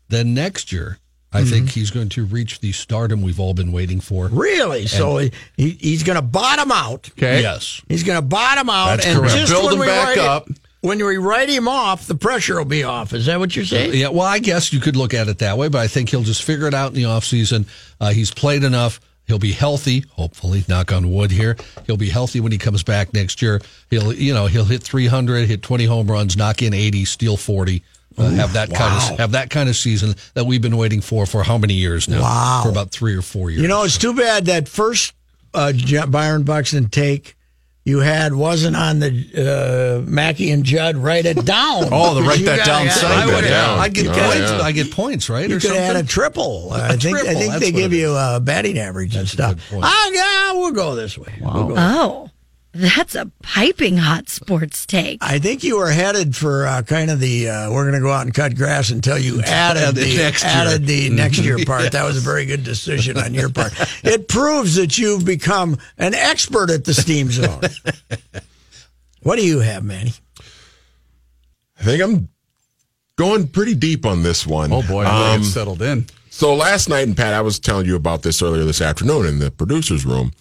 then 0.09 0.35
next 0.35 0.73
year, 0.73 0.99
I 1.31 1.45
think 1.45 1.69
he's 1.69 1.91
going 1.91 2.09
to 2.11 2.25
reach 2.25 2.61
the 2.61 2.73
stardom 2.73 3.21
we've 3.21 3.39
all 3.39 3.53
been 3.53 3.71
waiting 3.71 4.01
for. 4.01 4.29
Really? 4.29 4.87
So 4.87 5.19
he, 5.19 5.31
he, 5.59 5.71
he's 5.73 6.03
going 6.03 6.17
to 6.17 6.23
bottom 6.23 6.73
out. 6.73 7.11
Okay. 7.11 7.43
Yes. 7.43 7.83
He's 7.89 8.03
going 8.03 8.17
to 8.17 8.27
bottom 8.27 8.71
out. 8.71 8.87
That's 8.97 9.07
and 9.07 9.19
correct. 9.21 9.35
just 9.37 9.53
Build 9.53 9.65
when 9.67 9.75
him 9.75 9.81
we 9.81 9.87
back 9.87 10.07
write 10.07 10.17
it- 10.19 10.25
up. 10.25 10.49
When 10.81 11.05
we 11.05 11.17
write 11.17 11.49
him 11.49 11.67
off, 11.67 12.07
the 12.07 12.15
pressure 12.15 12.57
will 12.57 12.65
be 12.65 12.85
off. 12.85 13.13
Is 13.13 13.27
that 13.27 13.39
what 13.39 13.55
you're 13.57 13.65
saying? 13.65 13.95
Yeah, 13.95 14.09
well, 14.09 14.27
I 14.27 14.39
guess 14.39 14.73
you 14.73 14.81
could 14.81 14.97
look 14.97 15.15
at 15.15 15.29
it 15.29 15.39
that 15.39 15.59
way, 15.59 15.69
but 15.69 15.79
I 15.79 15.89
think 15.89 16.11
he'll 16.11 16.23
just 16.23 16.43
figure 16.43 16.67
it 16.67 16.75
out 16.75 16.89
in 16.89 16.95
the 16.95 17.05
offseason. 17.05 17.67
Uh, 18.01 18.11
he's 18.11 18.31
played 18.31 18.65
enough. 18.65 19.01
He'll 19.27 19.39
be 19.39 19.53
healthy, 19.53 20.05
hopefully, 20.13 20.65
knock 20.69 20.91
on 20.91 21.13
wood 21.13 21.31
here. 21.31 21.57
He'll 21.87 21.99
be 21.99 22.09
healthy 22.09 22.41
when 22.41 22.51
he 22.51 22.57
comes 22.57 22.83
back 22.83 23.13
next 23.13 23.43
year. 23.43 23.61
He'll, 23.91 24.13
you 24.13 24.33
know, 24.33 24.47
he'll 24.47 24.65
hit 24.65 24.83
300, 24.83 25.47
hit 25.47 25.63
20 25.63 25.85
home 25.85 26.11
runs, 26.11 26.37
knock 26.37 26.63
in 26.63 26.73
80, 26.73 27.05
steal 27.05 27.37
40. 27.37 27.83
Uh, 28.17 28.31
have 28.31 28.55
that 28.55 28.73
kind 28.73 29.13
of 29.13 29.19
have 29.21 29.31
that 29.33 29.49
kind 29.49 29.69
of 29.69 29.77
season 29.77 30.13
that 30.35 30.45
we've 30.45 30.63
been 30.63 30.77
waiting 30.77 31.01
for 31.01 31.25
for 31.25 31.45
how 31.45 31.57
many 31.57 31.75
years 31.75 32.09
now? 32.09 32.21
Wow. 32.21 32.61
For 32.65 32.71
about 32.71 32.91
three 32.91 33.15
or 33.15 33.23
four 33.23 33.49
years. 33.49 33.63
You 33.63 33.69
know, 33.69 33.85
it's 33.85 33.97
too 33.97 34.13
bad 34.13 34.47
that 34.47 34.69
first 34.69 35.13
uh, 35.55 35.73
Byron 36.09 36.43
Buxton 36.43 36.89
take 36.89 37.37
you 37.89 37.99
had 38.01 38.35
wasn't 38.35 38.77
on 38.77 38.99
the 39.01 40.03
uh, 40.05 40.09
Mackey 40.09 40.51
and 40.51 40.63
Judd. 40.65 40.97
Write 40.97 41.27
it 41.27 41.45
down. 41.45 41.89
Oh, 41.93 42.15
the 42.15 42.23
write 42.23 42.45
that 42.45 42.65
down 42.67 42.87
gotta- 42.87 42.91
side 42.91 43.11
I 43.11 43.27
that 43.27 43.35
would, 43.43 43.49
down. 43.49 43.79
I 43.79 43.89
get 43.89 44.07
Oh, 44.07 44.13
points. 44.13 44.51
yeah. 44.53 44.61
I 44.61 44.73
get 44.73 44.91
points, 44.93 45.29
right? 45.31 45.49
You 45.49 45.57
or 45.57 45.61
could 45.61 45.71
have 45.73 45.97
had 45.97 46.05
a 46.05 46.07
triple. 46.07 46.71
I 46.73 46.97
think 46.97 47.17
I 47.19 47.35
think 47.35 47.51
that's 47.53 47.61
they 47.61 47.73
give 47.73 47.93
you 47.93 48.15
a 48.15 48.39
batting 48.41 48.79
average 48.79 49.15
and 49.17 49.23
That's 49.23 49.33
a 49.33 49.37
stuff. 49.37 49.55
good 49.55 49.63
point. 49.71 49.85
Ah, 49.87 50.11
yeah, 50.13 50.53
we'll 50.53 50.73
go 50.73 50.95
this 50.95 51.17
way. 51.19 51.33
We'll 51.41 51.69
go- 51.69 51.75
Oh, 51.77 52.31
that's 52.73 53.15
a 53.15 53.31
piping 53.43 53.97
hot 53.97 54.29
sports 54.29 54.85
take. 54.87 55.19
I 55.23 55.39
think 55.39 55.65
you 55.65 55.79
were 55.79 55.91
headed 55.91 56.37
for 56.37 56.67
uh, 56.67 56.83
kind 56.83 57.11
of 57.11 57.19
the 57.19 57.49
uh, 57.49 57.73
we're 57.73 57.85
going 57.85 57.95
to 57.95 58.07
go 58.07 58.13
out 58.13 58.27
and 58.27 58.35
cut 58.35 58.55
grass 58.57 58.91
until 58.91 59.19
you 59.19 59.41
added 59.43 59.83
Add 59.83 59.95
the 59.95 60.05
the 60.05 60.17
next 60.17 60.43
year. 60.45 60.53
added 60.53 60.87
the 60.87 61.11
next 61.11 61.39
year 61.39 61.59
part. 61.65 61.93
That 61.93 62.05
was 62.05 62.17
a 62.19 62.21
very 62.21 62.45
good 62.47 62.65
decision 62.65 63.17
on 63.19 63.35
your 63.35 63.49
part. 63.49 63.73
It 64.05 64.29
proves 64.29 64.77
that 64.77 64.99
you've 64.99 65.25
become 65.25 65.79
an 65.97 66.15
expert 66.15 66.71
at 66.71 66.85
the 66.85 66.95
steam 66.95 67.31
zone. 67.31 67.63
what 69.23 69.37
do 69.37 69.45
you 69.47 69.61
have, 69.61 69.83
Manny? 69.85 70.13
I 71.81 71.85
think 71.85 72.03
I'm 72.03 72.29
going 73.17 73.49
pretty 73.49 73.75
deep 73.75 74.05
on 74.05 74.23
this 74.23 74.47
one. 74.47 74.73
Oh 74.73 74.83
boy, 74.83 75.05
I'm 75.05 75.35
Um, 75.37 75.41
get 75.43 75.47
settled 75.51 75.83
in. 75.83 76.07
So 76.31 76.55
last 76.55 76.89
night, 76.89 77.07
and 77.07 77.17
Pat, 77.17 77.35
I 77.35 77.41
was 77.41 77.59
telling 77.59 77.87
you 77.87 77.97
about 77.97 78.23
this 78.23 78.43
earlier 78.43 78.65
this 78.65 78.81
afternoon 78.81 79.27
in 79.27 79.39
the 79.41 79.51
producers' 79.51 80.05
room. 80.07 80.33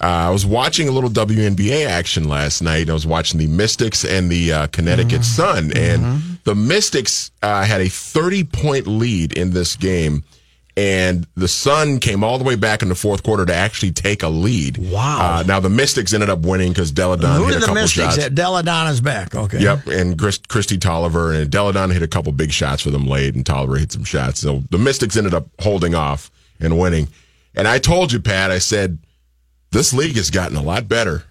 Uh, 0.00 0.06
I 0.06 0.30
was 0.30 0.44
watching 0.44 0.88
a 0.88 0.90
little 0.90 1.10
WNBA 1.10 1.86
action 1.86 2.28
last 2.28 2.62
night. 2.62 2.90
I 2.90 2.92
was 2.92 3.06
watching 3.06 3.38
the 3.38 3.46
Mystics 3.46 4.04
and 4.04 4.28
the 4.30 4.52
uh, 4.52 4.66
Connecticut 4.68 5.24
Sun, 5.24 5.72
and 5.76 6.20
the 6.44 6.54
Mystics 6.56 7.30
uh, 7.42 7.64
had 7.64 7.80
a 7.80 7.88
30 7.88 8.44
point 8.44 8.86
lead 8.88 9.32
in 9.34 9.52
this 9.52 9.76
game, 9.76 10.24
and 10.76 11.28
the 11.36 11.46
Sun 11.46 12.00
came 12.00 12.24
all 12.24 12.38
the 12.38 12.44
way 12.44 12.56
back 12.56 12.82
in 12.82 12.88
the 12.88 12.96
fourth 12.96 13.22
quarter 13.22 13.46
to 13.46 13.54
actually 13.54 13.92
take 13.92 14.24
a 14.24 14.28
lead. 14.28 14.78
Wow. 14.78 15.38
Uh, 15.38 15.42
now 15.46 15.60
the 15.60 15.70
Mystics 15.70 16.12
ended 16.12 16.28
up 16.28 16.40
winning 16.40 16.72
because 16.72 16.90
Delle 16.90 17.16
Donne 17.16 17.36
Who 17.40 17.46
hit 17.46 17.58
a 17.58 17.60
the 17.60 17.66
couple 17.66 17.74
Mystics? 17.82 18.14
shots. 18.16 18.18
At 18.18 18.34
Delle 18.34 18.60
Donne's 18.64 19.00
back. 19.00 19.36
Okay. 19.36 19.60
Yep, 19.60 19.86
and 19.86 20.18
Chris, 20.18 20.38
Kristi 20.38 20.76
Toliver 20.76 21.40
and 21.40 21.48
Delle 21.52 21.70
Donne 21.72 21.90
hit 21.90 22.02
a 22.02 22.08
couple 22.08 22.32
big 22.32 22.50
shots 22.50 22.82
for 22.82 22.90
them 22.90 23.06
late, 23.06 23.36
and 23.36 23.44
Toliver 23.44 23.78
hit 23.78 23.92
some 23.92 24.02
shots. 24.02 24.40
So 24.40 24.64
the 24.70 24.78
Mystics 24.78 25.16
ended 25.16 25.34
up 25.34 25.46
holding 25.60 25.94
off 25.94 26.32
and 26.58 26.80
winning. 26.80 27.06
And 27.54 27.68
I 27.68 27.78
told 27.78 28.10
you, 28.10 28.18
Pat, 28.18 28.50
I 28.50 28.58
said 28.58 28.98
this 29.74 29.92
league 29.92 30.16
has 30.16 30.30
gotten 30.30 30.56
a 30.56 30.62
lot 30.62 30.88
better, 30.88 31.24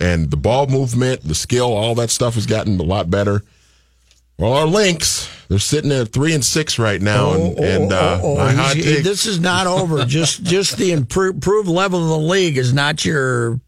and 0.00 0.30
the 0.30 0.36
ball 0.36 0.66
movement, 0.66 1.22
the 1.22 1.34
skill, 1.34 1.72
all 1.72 1.94
that 1.96 2.10
stuff 2.10 2.34
has 2.34 2.46
gotten 2.46 2.80
a 2.80 2.82
lot 2.82 3.10
better. 3.10 3.42
Well, 4.38 4.54
our 4.54 4.66
Lynx, 4.66 5.28
they're 5.48 5.58
sitting 5.58 5.92
at 5.92 6.08
three 6.08 6.32
and 6.32 6.42
six 6.44 6.78
right 6.78 7.00
now, 7.00 7.34
and, 7.34 7.58
and 7.58 7.92
uh, 7.92 8.18
oh, 8.22 8.36
my 8.38 8.52
hot 8.52 8.72
take. 8.72 9.04
this 9.04 9.26
is 9.26 9.38
not 9.38 9.66
over. 9.66 10.04
just 10.06 10.42
just 10.42 10.78
the 10.78 10.90
impro- 10.92 11.32
improved 11.34 11.68
level 11.68 12.02
of 12.02 12.08
the 12.08 12.26
league 12.26 12.56
is 12.56 12.72
not 12.72 13.04
your 13.04 13.60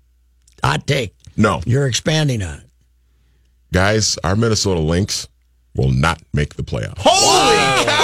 hot 0.65 0.87
take. 0.87 1.15
no, 1.37 1.61
You're 1.67 1.87
expanding 1.87 2.43
on 2.43 2.59
it. 2.61 2.65
guys, 3.71 4.17
our 4.25 4.35
Minnesota 4.35 4.81
Lynx 4.81 5.29
will 5.77 5.91
not 5.91 6.23
make 6.33 6.55
the 6.55 6.62
playoffs. 6.62 6.99
Holy 6.99 7.85
cow! 7.85 8.01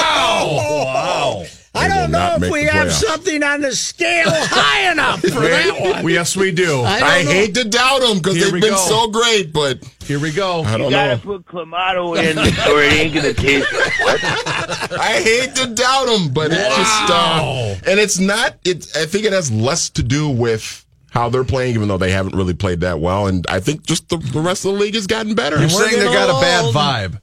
Wow. 1.88 1.95
I 1.97 2.00
don't 2.02 2.11
know 2.11 2.47
if 2.47 2.52
we 2.52 2.64
have 2.64 2.88
playoffs. 2.88 3.04
something 3.04 3.42
on 3.42 3.61
the 3.61 3.75
scale 3.75 4.26
high 4.30 4.90
enough 4.92 5.21
for 5.21 5.28
that 5.40 5.80
one. 5.80 6.04
We, 6.04 6.14
yes, 6.14 6.37
we 6.37 6.50
do. 6.52 6.80
I 6.83 6.99
I 7.00 7.23
hate 7.25 7.54
to 7.54 7.64
doubt 7.64 8.00
them 8.00 8.18
because 8.18 8.35
they've 8.38 8.52
been 8.52 8.71
go. 8.71 8.76
so 8.76 9.09
great, 9.09 9.52
but 9.52 9.83
Here 10.04 10.18
we 10.21 10.33
go. 10.33 10.62
I 10.62 10.76
don't 10.76 10.87
You 10.87 10.90
gotta 10.90 11.16
know. 11.16 11.38
put 11.38 11.47
Clamato 11.47 12.16
in, 12.23 12.38
or 12.38 12.83
it 12.83 12.92
ain't 12.92 13.14
gonna 13.14 13.35
taste 13.35 13.73
right. 13.73 14.18
I 15.00 15.21
hate 15.23 15.54
to 15.57 15.66
doubt 15.75 16.07
them, 16.07 16.33
but 16.33 16.50
it's 16.52 16.76
just 16.76 17.11
uh, 17.11 17.75
and 17.87 17.99
it's 18.00 18.18
not. 18.18 18.57
It's 18.64 18.97
I 18.97 19.07
think 19.07 19.25
it 19.25 19.33
has 19.33 19.50
less 19.50 19.90
to 19.90 20.02
do 20.02 20.28
with 20.28 20.85
how 21.11 21.28
they're 21.28 21.45
playing, 21.45 21.75
even 21.75 21.88
though 21.88 21.99
they 21.99 22.11
haven't 22.11 22.35
really 22.37 22.54
played 22.54 22.80
that 22.80 23.00
well. 23.00 23.26
And 23.26 23.47
I 23.49 23.61
think 23.61 23.85
just 23.87 24.09
the, 24.11 24.18
the 24.18 24.40
rest 24.40 24.64
of 24.66 24.75
the 24.75 24.78
league 24.78 24.95
has 24.95 25.07
gotten 25.07 25.35
better. 25.35 25.59
You're 25.59 25.68
saying 25.71 25.92
they 25.92 25.97
getting 26.04 26.12
got 26.12 26.28
a 26.28 26.40
bad 26.40 26.75
vibe. 26.75 27.21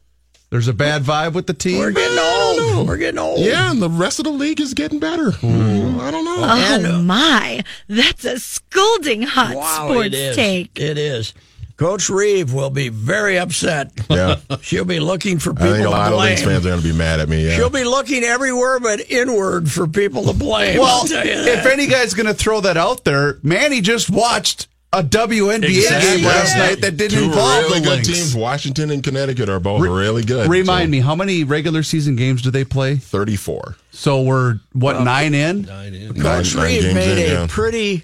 There's 0.49 0.67
a 0.67 0.73
bad 0.73 1.03
vibe 1.03 1.33
with 1.33 1.47
the 1.47 1.53
team. 1.53 1.79
We're 1.79 1.91
getting 1.91 2.17
old. 2.17 2.44
We're 2.85 2.97
getting 2.97 3.19
old. 3.19 3.39
Yeah, 3.39 3.71
and 3.71 3.81
the 3.81 3.89
rest 3.89 4.19
of 4.19 4.25
the 4.25 4.31
league 4.31 4.59
is 4.61 4.73
getting 4.73 4.99
better. 4.99 5.29
I 5.29 6.11
don't 6.11 6.25
know. 6.25 6.37
Uh, 6.43 6.47
uh, 6.47 6.77
Oh, 6.81 6.91
oh, 6.95 7.01
my, 7.01 7.63
that's 7.87 8.25
a 8.25 8.39
scolding 8.39 9.21
hot 9.23 9.55
Wow, 9.55 9.85
sports 9.89 10.07
it 10.07 10.13
is. 10.13 10.35
take. 10.35 10.79
It 10.79 10.97
is. 10.97 11.33
Coach 11.77 12.09
Reeve 12.09 12.53
will 12.53 12.69
be 12.69 12.87
very 12.87 13.37
upset. 13.37 13.91
Yeah, 14.09 14.37
She'll 14.61 14.85
be 14.85 14.99
looking 15.01 15.39
for 15.39 15.51
people 15.53 15.73
I 15.73 15.77
people 15.77 15.77
think 15.77 15.87
a 15.87 15.89
lot 15.91 16.09
to 16.09 16.15
of 16.15 16.21
Lynx 16.21 16.41
fans 16.43 16.65
are 16.65 16.69
going 16.69 16.81
to 16.81 16.87
be 16.87 16.97
mad 16.97 17.19
at 17.19 17.27
me. 17.27 17.45
Yeah. 17.45 17.55
She'll 17.57 17.69
be 17.69 17.83
looking 17.83 18.23
everywhere 18.23 18.79
but 18.79 19.01
inward 19.11 19.69
for 19.69 19.85
people 19.85 20.23
to 20.25 20.33
blame. 20.33 20.79
Well, 20.79 21.01
I'll 21.01 21.05
tell 21.05 21.25
you 21.25 21.35
that. 21.35 21.59
if 21.59 21.65
any 21.65 21.87
guy's 21.87 22.13
going 22.13 22.27
to 22.27 22.33
throw 22.33 22.61
that 22.61 22.77
out 22.77 23.03
there, 23.03 23.39
Manny 23.43 23.81
just 23.81 24.09
watched 24.09 24.67
a 24.99 25.03
WNBA 25.03 25.63
Exactly. 25.77 26.15
game 26.17 26.25
last 26.25 26.55
Yeah. 26.55 26.65
night 26.67 26.81
that 26.81 26.97
didn't 26.97 27.17
Two 27.19 27.25
involve 27.25 27.63
really 27.63 27.79
the 27.79 27.85
good 27.85 27.95
Lynx. 27.95 28.07
teams. 28.07 28.35
Washington 28.35 28.91
and 28.91 29.03
Connecticut 29.03 29.49
are 29.49 29.59
both 29.59 29.81
Re- 29.81 29.89
really 29.89 30.23
good. 30.23 30.49
Remind 30.49 30.87
So, 30.87 30.91
me, 30.91 30.99
how 31.01 31.15
many 31.15 31.43
regular 31.43 31.83
season 31.83 32.15
games 32.15 32.41
do 32.41 32.51
they 32.51 32.63
play? 32.63 32.95
thirty-four. 32.95 33.75
So 33.91 34.21
we're 34.21 34.59
what 34.73 35.01
nine 35.01 35.33
in? 35.33 35.63
Nine 35.63 35.93
in. 35.93 36.07
Nine, 36.13 36.21
Coach 36.21 36.55
nine 36.55 36.65
Reeve 36.65 36.81
games 36.83 36.93
made 36.95 37.17
in, 37.17 37.31
a 37.31 37.39
yeah. 37.41 37.45
pretty, 37.49 38.03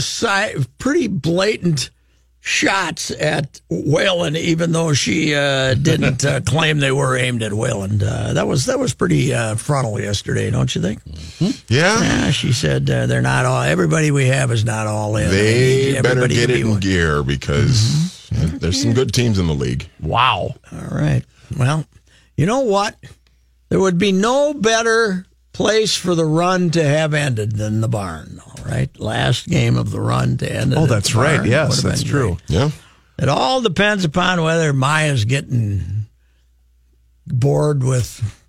si- 0.00 0.64
pretty 0.78 1.08
blatant 1.08 1.90
shots 2.44 3.12
at 3.12 3.60
Whalen, 3.70 4.34
even 4.36 4.72
though 4.72 4.92
she 4.92 5.32
uh, 5.34 5.74
didn't 5.74 6.24
uh, 6.24 6.40
claim 6.46 6.80
they 6.80 6.90
were 6.90 7.16
aimed 7.16 7.42
at 7.42 7.52
Whalen. 7.52 8.02
Uh, 8.02 8.32
that 8.34 8.46
was 8.48 8.66
that 8.66 8.78
was 8.80 8.92
pretty 8.92 9.32
uh, 9.32 9.54
frontal 9.54 9.98
yesterday, 10.00 10.50
don't 10.50 10.74
you 10.74 10.82
think? 10.82 11.00
Yeah, 11.68 12.00
Yeah, 12.00 12.30
she 12.30 12.52
said 12.52 12.90
uh, 12.90 13.06
they're 13.06 13.22
not 13.22 13.46
all. 13.46 13.62
Everybody 13.62 14.10
we 14.10 14.26
have 14.26 14.50
is 14.50 14.64
not 14.64 14.88
all 14.88 15.16
in. 15.16 15.30
they 15.30 15.98
better 16.02 16.26
get 16.26 16.50
it 16.50 16.54
be 16.54 16.60
in 16.62 16.70
one. 16.70 16.80
gear 16.80 17.22
because 17.22 18.28
there's 18.30 18.82
some 18.82 18.92
good 18.92 19.14
teams 19.14 19.38
in 19.38 19.46
the 19.46 19.54
league. 19.54 19.88
Wow. 20.00 20.54
All 20.72 20.88
right. 20.90 21.22
Well, 21.56 21.84
you 22.36 22.46
know 22.46 22.60
what? 22.60 22.96
There 23.68 23.80
would 23.80 23.98
be 23.98 24.12
no 24.12 24.52
better 24.52 25.24
place 25.52 25.94
for 25.96 26.14
the 26.14 26.24
run 26.24 26.70
to 26.70 26.82
have 26.82 27.14
ended 27.14 27.52
than 27.56 27.80
the 27.80 27.88
barn, 27.88 28.40
all 28.46 28.64
right? 28.64 28.88
Last 28.98 29.48
game 29.48 29.76
of 29.76 29.90
the 29.90 30.00
run 30.00 30.36
to 30.38 30.50
end. 30.50 30.74
Oh, 30.74 30.86
that's 30.86 31.12
the 31.12 31.18
right. 31.18 31.44
Yes, 31.44 31.68
would 31.68 31.76
have 31.76 31.84
that's 31.84 32.02
been 32.02 32.10
true. 32.10 32.28
great. 32.46 32.50
Yeah. 32.50 32.70
It 33.18 33.28
all 33.28 33.60
depends 33.60 34.04
upon 34.04 34.42
whether 34.42 34.72
Maya's 34.72 35.24
getting 35.24 36.06
bored 37.26 37.84
with 37.84 38.41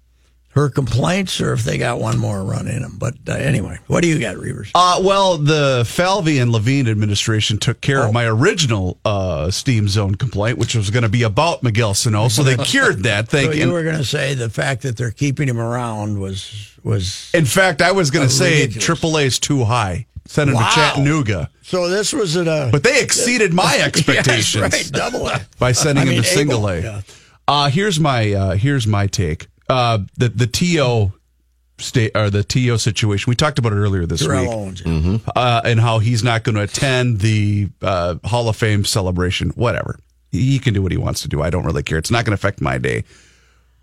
her 0.54 0.70
complaints 0.70 1.42
or 1.42 1.54
if 1.54 1.64
they 1.64 1.78
got 1.78 2.00
one 2.00 2.18
more 2.20 2.44
run 2.44 2.68
in 2.68 2.82
them. 2.84 2.98
But 3.00 3.16
uh, 3.28 3.32
anyway, 3.34 3.80
what 3.88 4.02
do 4.02 4.08
you 4.08 4.20
got, 4.20 4.36
Reavers? 4.36 4.70
Uh, 4.76 5.02
well, 5.04 5.38
the 5.38 5.84
Falvey 5.88 6.38
and 6.40 6.52
Levine 6.52 6.88
administration 6.88 7.58
took 7.58 7.82
care 7.82 8.02
Oh. 8.04 8.08
of 8.08 8.14
my 8.14 8.26
original 8.26 8.98
uh, 9.04 9.50
Steam 9.52 9.88
Zone 9.88 10.16
complaint, 10.16 10.58
which 10.58 10.76
was 10.76 10.90
going 10.92 11.04
to 11.04 11.10
be 11.10 11.24
about 11.24 11.64
Miguel 11.64 11.94
Sano. 11.94 12.28
So 12.28 12.44
they 12.44 12.56
cured 12.64 13.04
that. 13.04 13.32
so 13.32 13.38
Thank 13.38 13.56
you 13.56 13.64
and 13.64 13.72
were 13.74 13.84
going 13.84 13.98
to 13.98 14.06
say 14.06 14.34
the 14.36 14.50
fact 14.50 14.84
that 14.84 14.96
they're 14.98 15.12
keeping 15.12 15.48
him 15.48 15.60
around 15.60 16.20
was 16.20 16.70
was 16.84 17.32
In 17.34 17.46
fact, 17.46 17.82
I 17.82 17.92
was 17.94 18.12
going 18.12 18.28
to 18.28 18.34
say. 18.34 18.68
AAA 18.68 19.26
is 19.26 19.40
too 19.40 19.64
high. 19.64 20.06
Send 20.26 20.50
him 20.50 20.56
Wow. 20.56 20.70
to 20.70 20.76
Chattanooga. 20.76 21.50
so. 21.64 21.90
This 21.90 22.14
was 22.14 22.38
at 22.38 22.48
a 22.48 22.70
But 22.72 22.84
they 22.84 23.02
exceeded 23.02 23.54
my 23.54 23.76
Yes, 23.78 23.88
expectations 23.88 24.62
right, 24.62 24.90
double 24.94 25.28
it. 25.30 25.42
by 25.60 25.72
sending 25.74 26.04
I 26.04 26.06
him 26.06 26.14
mean, 26.14 26.22
to 26.24 26.28
single 26.28 26.68
A. 26.70 26.80
yeah. 26.82 27.02
Uh, 27.48 27.70
here's 27.70 28.00
my 28.00 28.32
uh, 28.34 28.52
here's 28.56 28.88
my 28.88 29.08
take. 29.08 29.48
Uh, 29.70 30.00
the 30.18 30.30
the 30.30 30.48
TO 30.48 31.12
state 31.80 32.12
or 32.16 32.30
the 32.30 32.44
TO 32.44 32.78
situation. 32.78 33.30
We 33.30 33.36
talked 33.36 33.60
about 33.60 33.74
it 33.74 33.78
earlier 33.78 34.06
this 34.06 34.22
Terrell 34.22 34.42
week. 34.42 34.52
Owens. 34.52 34.82
yeah. 34.86 35.18
uh, 35.36 35.62
and 35.66 35.80
how 35.80 36.00
he's 36.00 36.24
not 36.24 36.44
going 36.44 36.56
to 36.56 36.62
attend 36.62 37.20
the 37.20 37.70
uh, 37.82 38.16
Hall 38.24 38.48
of 38.50 38.56
Fame 38.56 38.86
celebration. 38.86 39.50
Whatever. 39.52 40.00
He 40.32 40.58
can 40.58 40.74
do 40.74 40.82
what 40.82 40.92
he 40.92 40.98
wants 40.98 41.22
to 41.22 41.28
do. 41.28 41.44
I 41.44 41.52
don't 41.52 41.64
really 41.64 41.84
care. 41.84 42.00
It's 42.00 42.10
not 42.10 42.26
going 42.26 42.32
to 42.32 42.36
affect 42.42 42.60
my 42.60 42.80
day. 42.80 43.04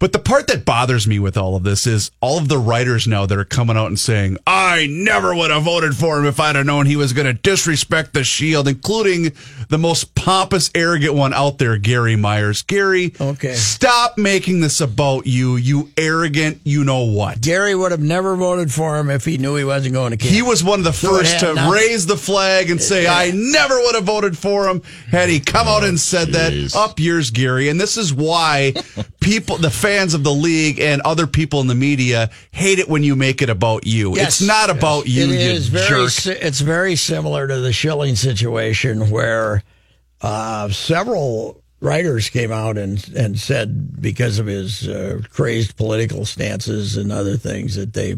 But 0.01 0.13
the 0.15 0.19
part 0.19 0.47
that 0.47 0.65
bothers 0.65 1.07
me 1.07 1.19
with 1.19 1.37
all 1.37 1.57
of 1.57 1.63
this 1.63 1.87
is 1.87 2.11
all 2.23 2.39
of 2.39 2.49
the 2.49 2.57
writers 2.59 3.07
now 3.07 3.27
that 3.27 3.37
are 3.39 3.45
coming 3.45 3.77
out 3.77 3.89
and 3.89 3.99
saying, 3.99 4.39
I 4.47 4.87
never 4.91 5.35
would 5.35 5.51
have 5.51 5.63
voted 5.65 5.95
for 5.95 6.19
him 6.19 6.25
if 6.25 6.41
I'd 6.41 6.57
have 6.57 6.65
known 6.65 6.87
he 6.87 6.97
was 6.97 7.13
going 7.13 7.27
to 7.27 7.35
disrespect 7.35 8.15
the 8.15 8.25
shield, 8.25 8.67
including 8.67 9.33
the 9.69 9.77
most 9.77 10.15
pompous, 10.15 10.71
arrogant 10.75 11.13
one 11.15 11.35
out 11.35 11.59
there, 11.59 11.77
Gary 11.77 12.17
Myers. 12.17 12.63
Gary, 12.63 13.13
Okay. 13.21 13.53
stop 13.55 14.17
making 14.17 14.61
this 14.61 14.81
about 14.81 15.27
you, 15.27 15.57
you 15.57 15.91
arrogant, 15.99 16.63
you 16.65 16.83
know 16.83 17.05
what. 17.05 17.43
Gary 17.43 17.75
would 17.75 17.91
have 17.91 18.01
never 18.01 18.37
voted 18.37 18.73
for 18.73 18.97
him 18.99 19.11
if 19.11 19.27
he 19.27 19.37
knew 19.37 19.55
he 19.57 19.65
wasn't 19.65 19.93
going 19.93 20.13
to 20.13 20.17
camp. 20.17 20.33
He 20.33 20.41
was 20.41 20.65
one 20.65 20.79
of 20.81 20.85
the 20.85 20.93
So 20.95 21.11
first 21.11 21.41
to 21.41 21.53
nothing- 21.53 21.73
raise 21.73 22.07
the 22.07 22.17
flag 22.17 22.71
and 22.71 22.81
say, 22.81 23.07
I 23.07 23.33
never 23.35 23.79
would 23.79 23.95
have 23.97 24.05
voted 24.05 24.39
for 24.39 24.67
him 24.67 24.81
had 25.11 25.29
he 25.29 25.41
come 25.41 25.69
out 25.69 25.85
and 25.85 26.01
said 26.01 26.29
jeez. 26.29 26.73
that. 26.73 26.79
Up 26.79 26.99
yours, 26.99 27.31
Gary. 27.31 27.69
And 27.69 27.79
this 27.79 27.99
is 27.99 28.15
why 28.15 28.73
people, 29.21 29.59
the 29.59 29.69
fans 29.91 30.15
of 30.15 30.23
the 30.23 30.33
league 30.33 30.79
and 30.81 31.03
other 31.03 31.27
people 31.27 31.61
in 31.61 31.67
the 31.67 31.75
media 31.75 32.31
hate 32.53 32.79
it 32.79 32.89
when 32.89 33.03
you 33.03 33.17
make 33.17 33.43
it 33.43 33.51
about 33.51 33.87
you. 33.87 34.15
Yes. 34.17 34.41
it's 34.41 34.47
not 34.47 34.71
about 34.71 35.07
you, 35.09 35.25
It 35.25 35.31
you 35.31 35.51
is 35.51 35.69
very. 35.69 36.09
si- 36.09 36.31
It's 36.33 36.61
very 36.61 36.97
similar 36.97 37.49
to 37.49 37.61
the 37.61 37.73
Schilling 37.73 38.17
situation, 38.17 39.11
where 39.11 39.63
uh, 40.23 40.69
several 40.71 41.63
writers 41.81 42.29
came 42.29 42.53
out 42.53 42.77
and 42.79 43.09
and 43.17 43.39
said 43.39 44.01
because 44.03 44.39
of 44.39 44.47
his 44.47 44.87
uh, 44.87 45.21
crazed 45.31 45.77
political 45.77 46.25
stances 46.27 46.97
and 46.97 47.11
other 47.11 47.37
things 47.39 47.75
that 47.75 47.95
they 47.95 48.17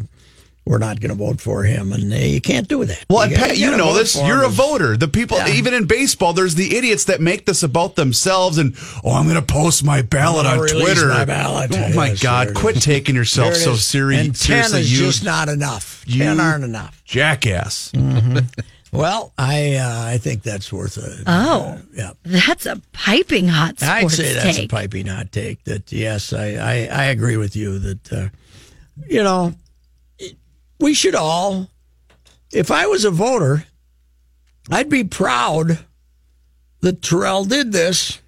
were 0.65 0.79
not 0.79 1.01
going 1.01 1.11
to 1.11 1.17
vote 1.17 1.41
for 1.41 1.65
him, 1.65 1.93
and 1.93 2.13
they, 2.13 2.29
you 2.29 2.41
can't 2.41 2.69
do 2.69 2.85
that. 2.85 3.05
Well, 3.11 3.23
and 3.23 3.35
Pat, 3.35 3.59
you 3.59 3.67
gotta 3.71 3.79
know 3.79 3.95
this. 3.95 4.15
You're 4.17 4.45
a 4.45 4.49
voter. 4.49 4.97
The 4.97 5.09
people, 5.09 5.37
Yeah. 5.39 5.49
even 5.49 5.75
in 5.75 5.87
baseball, 5.87 6.33
there's 6.35 6.55
the 6.55 6.77
idiots 6.77 7.05
that 7.07 7.21
make 7.21 7.47
this 7.47 7.65
about 7.65 7.97
themselves 7.97 8.59
and, 8.59 8.77
oh, 9.03 9.13
I'm 9.13 9.25
going 9.25 9.35
to 9.35 9.43
post 9.43 9.83
my 9.85 10.03
ballot 10.03 10.47
on 10.47 10.59
Twitter. 10.69 11.09
my 11.09 11.25
ballot. 11.25 11.73
Oh, 11.75 11.93
my 11.95 12.15
God. 12.15 12.55
Quit 12.55 12.77
is. 12.77 12.85
taking 12.85 13.17
yourself 13.17 13.55
so 13.55 13.73
is. 13.73 13.85
seri- 13.85 14.17
And 14.19 14.27
ten 14.29 14.37
seriously. 14.65 14.81
is 14.83 14.93
you 15.01 15.07
just 15.07 15.25
not 15.25 15.49
enough. 15.49 16.05
you- 16.07 16.23
ten 16.23 16.39
aren't 16.39 16.63
enough. 16.65 17.03
jackass. 17.05 17.91
Well, 18.93 19.33
I 19.39 19.77
uh, 19.77 20.03
I 20.05 20.19
think 20.19 20.43
that's 20.43 20.71
worth 20.71 20.99
a. 20.99 21.23
Oh. 21.27 21.81
yeah. 21.95 22.11
That's 22.25 22.67
a 22.67 22.81
piping 22.93 23.49
hot 23.49 23.81
sports 23.81 24.05
I'd 24.05 24.11
say 24.11 24.33
that's 24.35 24.57
take. 24.59 24.67
a 24.67 24.69
piping 24.69 25.07
hot 25.07 25.33
take. 25.33 25.65
That 25.65 25.91
yes, 25.91 26.35
I, 26.35 26.57
I, 26.57 26.89
I 26.93 27.05
agree 27.05 27.39
with 27.39 27.57
you 27.57 27.79
that 27.79 28.13
uh, 28.13 28.29
you 29.09 29.23
know 29.23 29.49
it- 29.49 29.55
we 30.83 30.95
should 30.95 31.15
all. 31.15 31.69
If 32.53 32.71
I 32.71 32.87
was 32.87 33.05
a 33.05 33.11
voter, 33.11 33.65
I'd 34.71 34.91
be 34.91 35.05
proud 35.05 35.79
that 36.81 37.01
Terrell 37.03 37.45
did 37.45 37.73
this 37.73 38.21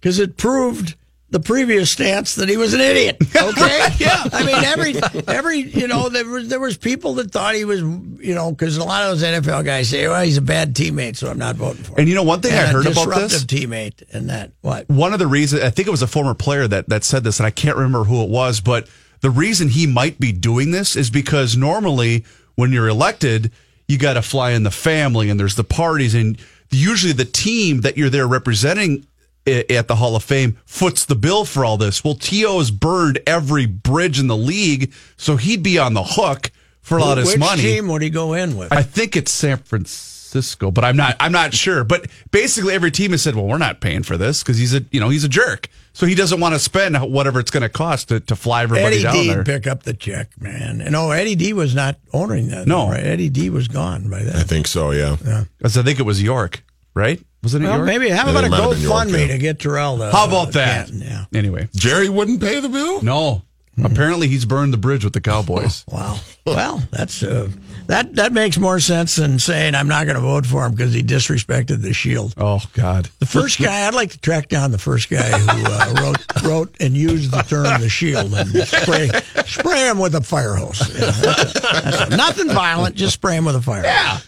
because 0.00 0.18
it 0.18 0.36
proved 0.36 0.96
the 1.30 1.40
previous 1.40 1.90
stance 1.90 2.34
that 2.36 2.48
he 2.48 2.56
was 2.56 2.72
an 2.74 2.80
idiot. 2.80 3.16
Okay, 3.38 3.88
yeah. 3.98 4.24
I 4.32 4.44
mean, 4.44 4.56
every 4.64 4.94
every 5.28 5.58
you 5.58 5.86
know 5.86 6.08
there 6.08 6.24
was 6.24 6.48
there 6.48 6.60
was 6.60 6.76
people 6.76 7.14
that 7.14 7.30
thought 7.30 7.54
he 7.54 7.64
was 7.64 7.80
you 7.80 8.34
know 8.34 8.50
because 8.50 8.76
a 8.76 8.84
lot 8.84 9.04
of 9.04 9.18
those 9.20 9.22
NFL 9.42 9.64
guys 9.64 9.88
say, 9.88 10.08
well, 10.08 10.22
he's 10.24 10.36
a 10.36 10.42
bad 10.42 10.74
teammate, 10.74 11.16
so 11.16 11.30
I'm 11.30 11.38
not 11.38 11.56
voting 11.56 11.84
for 11.84 11.92
him. 11.92 11.98
And 12.00 12.08
you 12.08 12.14
know 12.14 12.24
one 12.24 12.40
thing 12.40 12.52
I 12.52 12.62
And 12.64 12.70
a 12.70 12.72
heard 12.72 12.86
about 12.86 13.14
this? 13.28 13.44
teammate 13.44 14.02
and 14.12 14.28
that 14.30 14.52
what 14.60 14.88
one 14.88 15.12
of 15.12 15.18
the 15.18 15.26
reasons 15.26 15.62
I 15.62 15.70
think 15.70 15.86
it 15.88 15.90
was 15.90 16.02
a 16.02 16.06
former 16.06 16.34
player 16.34 16.66
that 16.68 16.88
that 16.88 17.04
said 17.04 17.24
this, 17.24 17.38
and 17.38 17.46
I 17.46 17.50
can't 17.50 17.76
remember 17.76 18.04
who 18.04 18.22
it 18.22 18.28
was, 18.28 18.60
but 18.60 18.88
the 19.20 19.30
reason 19.30 19.68
he 19.68 19.86
might 19.86 20.18
be 20.20 20.32
doing 20.32 20.70
this 20.70 20.96
is 20.96 21.10
because 21.10 21.56
normally 21.56 22.24
when 22.54 22.72
you're 22.72 22.88
elected, 22.88 23.50
you 23.86 23.98
got 23.98 24.14
to 24.14 24.22
fly 24.22 24.50
in 24.52 24.62
the 24.62 24.70
family 24.70 25.30
and 25.30 25.38
there's 25.38 25.54
the 25.54 25.64
parties, 25.64 26.14
and 26.14 26.38
usually 26.70 27.12
the 27.12 27.24
team 27.24 27.80
that 27.82 27.96
you're 27.96 28.10
there 28.10 28.26
representing 28.26 29.06
at 29.46 29.88
the 29.88 29.96
Hall 29.96 30.14
of 30.14 30.22
Fame 30.22 30.58
foots 30.66 31.06
the 31.06 31.14
bill 31.14 31.44
for 31.46 31.64
all 31.64 31.78
this. 31.78 32.04
Well, 32.04 32.14
T.O. 32.14 32.58
has 32.58 32.70
burned 32.70 33.18
every 33.26 33.64
bridge 33.64 34.20
in 34.20 34.26
the 34.26 34.36
league, 34.36 34.92
so 35.16 35.36
he'd 35.36 35.62
be 35.62 35.78
on 35.78 35.94
the 35.94 36.02
hook 36.04 36.50
for 36.82 36.98
a 36.98 37.00
lot 37.00 37.16
of 37.16 37.24
his 37.24 37.34
Which 37.34 37.40
money. 37.40 37.62
team 37.62 37.88
would 37.88 38.02
he 38.02 38.10
go 38.10 38.34
in 38.34 38.56
with? 38.56 38.72
I 38.72 38.82
think 38.82 39.16
it's 39.16 39.32
San 39.32 39.56
Francisco, 39.58 40.17
but 40.32 40.84
I'm 40.84 40.96
not. 40.96 41.16
I'm 41.20 41.32
not 41.32 41.54
sure. 41.54 41.84
But 41.84 42.06
basically, 42.30 42.74
every 42.74 42.90
team 42.90 43.10
has 43.12 43.22
said, 43.22 43.34
"Well, 43.34 43.46
we're 43.46 43.58
not 43.58 43.80
paying 43.80 44.02
for 44.02 44.16
this 44.16 44.42
because 44.42 44.58
he's 44.58 44.74
a 44.74 44.82
you 44.90 45.00
know 45.00 45.08
he's 45.08 45.24
a 45.24 45.28
jerk, 45.28 45.68
so 45.92 46.06
he 46.06 46.14
doesn't 46.14 46.40
want 46.40 46.54
to 46.54 46.58
spend 46.58 46.96
whatever 47.12 47.40
it's 47.40 47.50
going 47.50 47.62
to 47.62 47.68
cost 47.68 48.08
to, 48.08 48.20
to 48.20 48.36
fly 48.36 48.62
everybody 48.62 48.96
Eddie 48.96 49.02
down 49.02 49.12
D 49.14 49.28
there." 49.28 49.44
pick 49.44 49.66
up 49.66 49.82
the 49.84 49.94
check, 49.94 50.40
man. 50.40 50.80
And 50.80 50.92
no, 50.92 51.10
Eddie 51.10 51.34
D 51.36 51.52
was 51.52 51.74
not 51.74 51.96
owning 52.12 52.48
that. 52.48 52.66
No. 52.66 52.88
right? 52.90 53.04
Eddie 53.04 53.28
D 53.30 53.50
was 53.50 53.68
gone 53.68 54.08
by 54.10 54.22
then. 54.22 54.36
I 54.36 54.42
think 54.42 54.66
so, 54.66 54.90
yeah. 54.90 55.16
'Cause 55.62 55.76
I 55.76 55.82
think 55.82 55.98
it 56.00 56.04
was 56.04 56.22
York, 56.22 56.62
right? 56.94 57.20
Wasn't 57.42 57.62
it 57.64 57.68
Well, 57.68 57.76
York? 57.78 57.86
maybe 57.86 58.08
how 58.08 58.24
Yeah, 58.24 58.30
about 58.32 58.44
it 58.44 58.46
a 58.48 58.50
might 58.50 58.60
have 58.60 58.70
been 58.72 58.80
York, 58.80 59.06
GoFundMe 59.08 59.20
yeah. 59.20 59.32
to 59.32 59.38
get 59.38 59.58
Terrell 59.60 59.98
to 59.98 60.10
How 60.10 60.26
about 60.26 60.52
that? 60.54 60.88
Canton, 60.88 61.00
yeah. 61.06 61.24
Anyway, 61.32 61.68
Jerry 61.76 62.08
wouldn't 62.08 62.40
pay 62.40 62.60
the 62.60 62.68
bill? 62.68 63.00
no. 63.02 63.42
Apparently, 63.84 64.26
he's 64.26 64.44
burned 64.44 64.72
the 64.72 64.76
bridge 64.76 65.04
with 65.04 65.12
the 65.12 65.20
Cowboys. 65.20 65.84
Wow. 65.86 66.18
Well, 66.44 66.82
that's 66.90 67.22
uh, 67.22 67.48
that 67.88 68.14
that 68.14 68.32
makes 68.32 68.58
more 68.58 68.78
sense 68.80 69.16
than 69.16 69.38
saying 69.38 69.74
I'm 69.74 69.88
not 69.88 70.04
going 70.04 70.14
to 70.14 70.22
vote 70.22 70.46
for 70.46 70.64
him 70.64 70.72
because 70.72 70.92
he 70.94 71.02
disrespected 71.02 71.82
the 71.82 71.92
Shield. 71.92 72.34
oh 72.36 72.62
God. 72.74 73.10
The 73.18 73.26
first 73.26 73.60
guy, 73.60 73.86
I'd 73.86 73.94
like 73.94 74.10
to 74.12 74.20
track 74.20 74.48
down 74.48 74.70
the 74.70 74.78
first 74.78 75.10
guy 75.10 75.28
who 75.38 75.62
uh, 75.66 75.94
wrote 76.00 76.44
wrote 76.44 76.76
and 76.80 76.94
used 76.96 77.32
the 77.32 77.42
term 77.42 77.80
the 77.80 77.88
shield 77.88 78.32
and 78.34 78.48
spray 78.66 79.08
spray 79.46 79.88
him 79.88 79.98
with 79.98 80.14
a 80.14 80.20
fire 80.22 80.54
hose. 80.54 80.80
Yeah, 80.94 81.10
that's 81.10 81.54
it. 81.56 81.62
That's 81.62 82.00
it. 82.12 82.16
Nothing 82.16 82.48
violent, 82.48 82.94
just 82.94 83.14
spray 83.14 83.36
him 83.36 83.44
with 83.44 83.56
a 83.56 83.62
fire. 83.62 83.84
Yeah. 83.84 84.18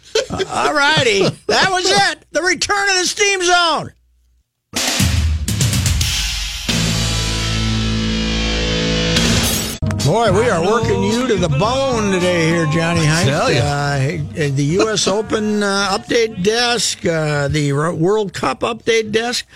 all 0.48 0.74
righty, 0.74 1.20
that 1.46 1.70
was 1.70 1.84
it. 1.86 2.26
The 2.32 2.42
return 2.42 2.88
of 2.90 2.96
the 2.96 3.06
steam 3.06 3.42
zone. 3.42 3.92
Boy, 10.06 10.32
we 10.32 10.48
are 10.48 10.62
working 10.64 11.02
you 11.02 11.26
to 11.28 11.36
the 11.36 11.48
bone 11.48 12.10
today 12.12 12.48
here, 12.48 12.66
Johnny 12.66 13.04
Hines. 13.04 13.28
Tell 13.28 13.52
ya. 13.52 13.60
Uh, 13.62 14.48
the 14.50 14.64
U.S. 14.80 15.06
Open 15.18 15.62
uh, 15.62 15.96
update 15.98 16.42
desk, 16.42 17.04
uh, 17.06 17.48
the 17.48 17.72
World 17.72 18.32
Cup 18.32 18.60
update 18.60 19.12
desk. 19.12 19.46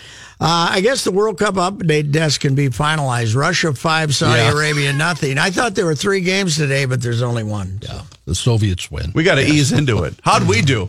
Uh, 0.40 0.68
I 0.70 0.80
guess 0.82 1.02
the 1.02 1.10
World 1.12 1.38
Cup 1.38 1.54
update 1.54 2.12
desk 2.12 2.42
can 2.42 2.54
be 2.54 2.68
finalized. 2.68 3.34
Russia 3.34 3.72
five, 3.72 4.14
Saudi 4.14 4.38
Yeah. 4.42 4.52
Arabia 4.52 4.92
nothing. 4.96 5.38
I 5.38 5.50
thought 5.50 5.74
there 5.74 5.86
were 5.86 5.94
three 5.94 6.20
games 6.20 6.56
today, 6.56 6.84
but 6.84 7.00
there's 7.02 7.22
only 7.22 7.42
one. 7.42 7.80
So. 7.82 8.00
The 8.26 8.34
Soviets 8.34 8.90
win. 8.90 9.12
We 9.14 9.24
got 9.24 9.36
to 9.36 9.44
ease 9.44 9.72
into 9.72 10.04
it. 10.04 10.14
How'd 10.22 10.46
we 10.46 10.60
do? 10.60 10.88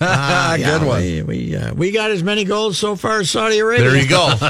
Uh, 0.00 0.56
Good 0.56 0.60
yeah, 0.62 0.84
one. 0.84 1.00
We 1.00 1.22
we, 1.22 1.56
uh, 1.56 1.72
we 1.74 1.90
got 1.90 2.10
as 2.10 2.22
many 2.22 2.44
goals 2.44 2.76
so 2.78 2.96
far 2.96 3.20
as 3.20 3.30
Saudi 3.30 3.58
Arabia. 3.58 3.90
There 3.90 4.00
you 4.02 4.08
go. 4.08 4.34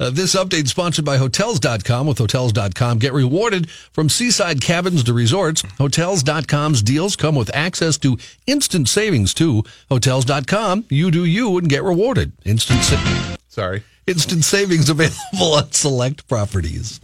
Uh, 0.00 0.10
this 0.10 0.34
update 0.34 0.64
is 0.64 0.70
sponsored 0.70 1.04
by 1.04 1.16
Hotels.com. 1.16 2.06
With 2.08 2.18
Hotels.com, 2.18 2.98
get 2.98 3.12
rewarded 3.12 3.70
from 3.70 4.08
seaside 4.08 4.60
cabins 4.60 5.04
to 5.04 5.12
resorts. 5.12 5.62
Hotels.com's 5.78 6.82
deals 6.82 7.14
come 7.14 7.36
with 7.36 7.54
access 7.54 7.98
to 7.98 8.18
instant 8.46 8.88
savings, 8.88 9.32
too. 9.32 9.62
Hotels.com, 9.90 10.86
you 10.88 11.10
do 11.12 11.24
you 11.24 11.56
and 11.58 11.68
get 11.68 11.84
rewarded. 11.84 12.32
Instant, 12.44 12.82
sa- 12.82 13.36
Sorry. 13.48 13.84
instant 14.08 14.44
savings 14.44 14.88
available 14.90 15.54
on 15.54 15.70
select 15.70 16.26
properties. 16.26 16.98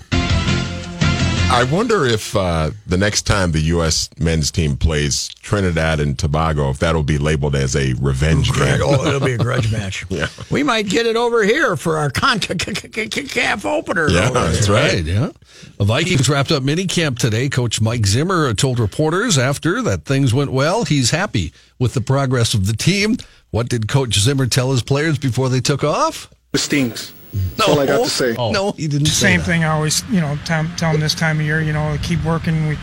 I 1.50 1.64
wonder 1.64 2.04
if 2.04 2.36
uh, 2.36 2.70
the 2.86 2.98
next 2.98 3.22
time 3.22 3.52
the 3.52 3.60
U.S. 3.60 4.10
men's 4.18 4.50
team 4.50 4.76
plays 4.76 5.28
Trinidad 5.40 5.98
and 5.98 6.16
Tobago, 6.16 6.70
if 6.70 6.78
that'll 6.78 7.02
be 7.02 7.18
labeled 7.18 7.56
as 7.56 7.74
a 7.74 7.94
revenge 7.94 8.52
game. 8.52 8.80
Oh, 8.82 9.04
it'll 9.06 9.18
be 9.26 9.32
a 9.32 9.38
grudge 9.42 9.72
match. 9.72 10.04
Yeah. 10.08 10.28
We 10.50 10.62
might 10.62 10.88
get 10.88 11.06
it 11.06 11.16
over 11.16 11.42
here 11.42 11.74
for 11.76 11.96
our 11.96 12.10
CONCACAF 12.10 13.64
opener. 13.70 14.08
Yeah, 14.08 14.30
that's 14.30 14.66
there. 14.66 14.76
right. 14.76 15.02
Yeah. 15.02 15.30
The 15.78 15.84
Vikings 15.84 16.28
wrapped 16.28 16.52
up 16.52 16.62
mini 16.62 16.86
camp 16.86 17.18
today. 17.18 17.48
Coach 17.48 17.80
Mike 17.80 18.06
Zimmer 18.06 18.52
told 18.54 18.78
reporters 18.78 19.36
after 19.38 19.82
that 19.82 20.04
things 20.04 20.32
went 20.34 20.52
well. 20.52 20.84
He's 20.84 21.10
happy 21.10 21.52
with 21.78 21.94
the 21.94 22.02
progress 22.02 22.52
of 22.54 22.66
the 22.66 22.74
team. 22.74 23.16
What 23.50 23.68
did 23.68 23.88
Coach 23.88 24.18
Zimmer 24.20 24.46
tell 24.46 24.70
his 24.70 24.82
players 24.82 25.18
before 25.18 25.48
they 25.48 25.60
took 25.60 25.82
off? 25.82 26.30
It 26.52 26.58
stinks. 26.58 27.12
That's 27.56 27.68
all 27.68 27.78
I 27.80 27.86
got 27.86 28.04
to 28.04 28.10
say. 28.10 28.34
No, 28.38 28.72
he 28.72 28.88
didn't 28.88 29.06
say 29.06 29.12
Same 29.32 29.40
that. 29.40 29.46
thing. 29.46 29.64
I 29.64 29.68
always, 29.68 30.02
you 30.10 30.20
know, 30.20 30.36
tell, 30.44 30.64
tell 30.76 30.92
them 30.92 31.00
this 31.00 31.14
time 31.14 31.40
of 31.40 31.46
year, 31.46 31.60
you 31.60 31.72
know, 31.72 31.96
keep 32.02 32.22
working. 32.24 32.68
We 32.68 32.76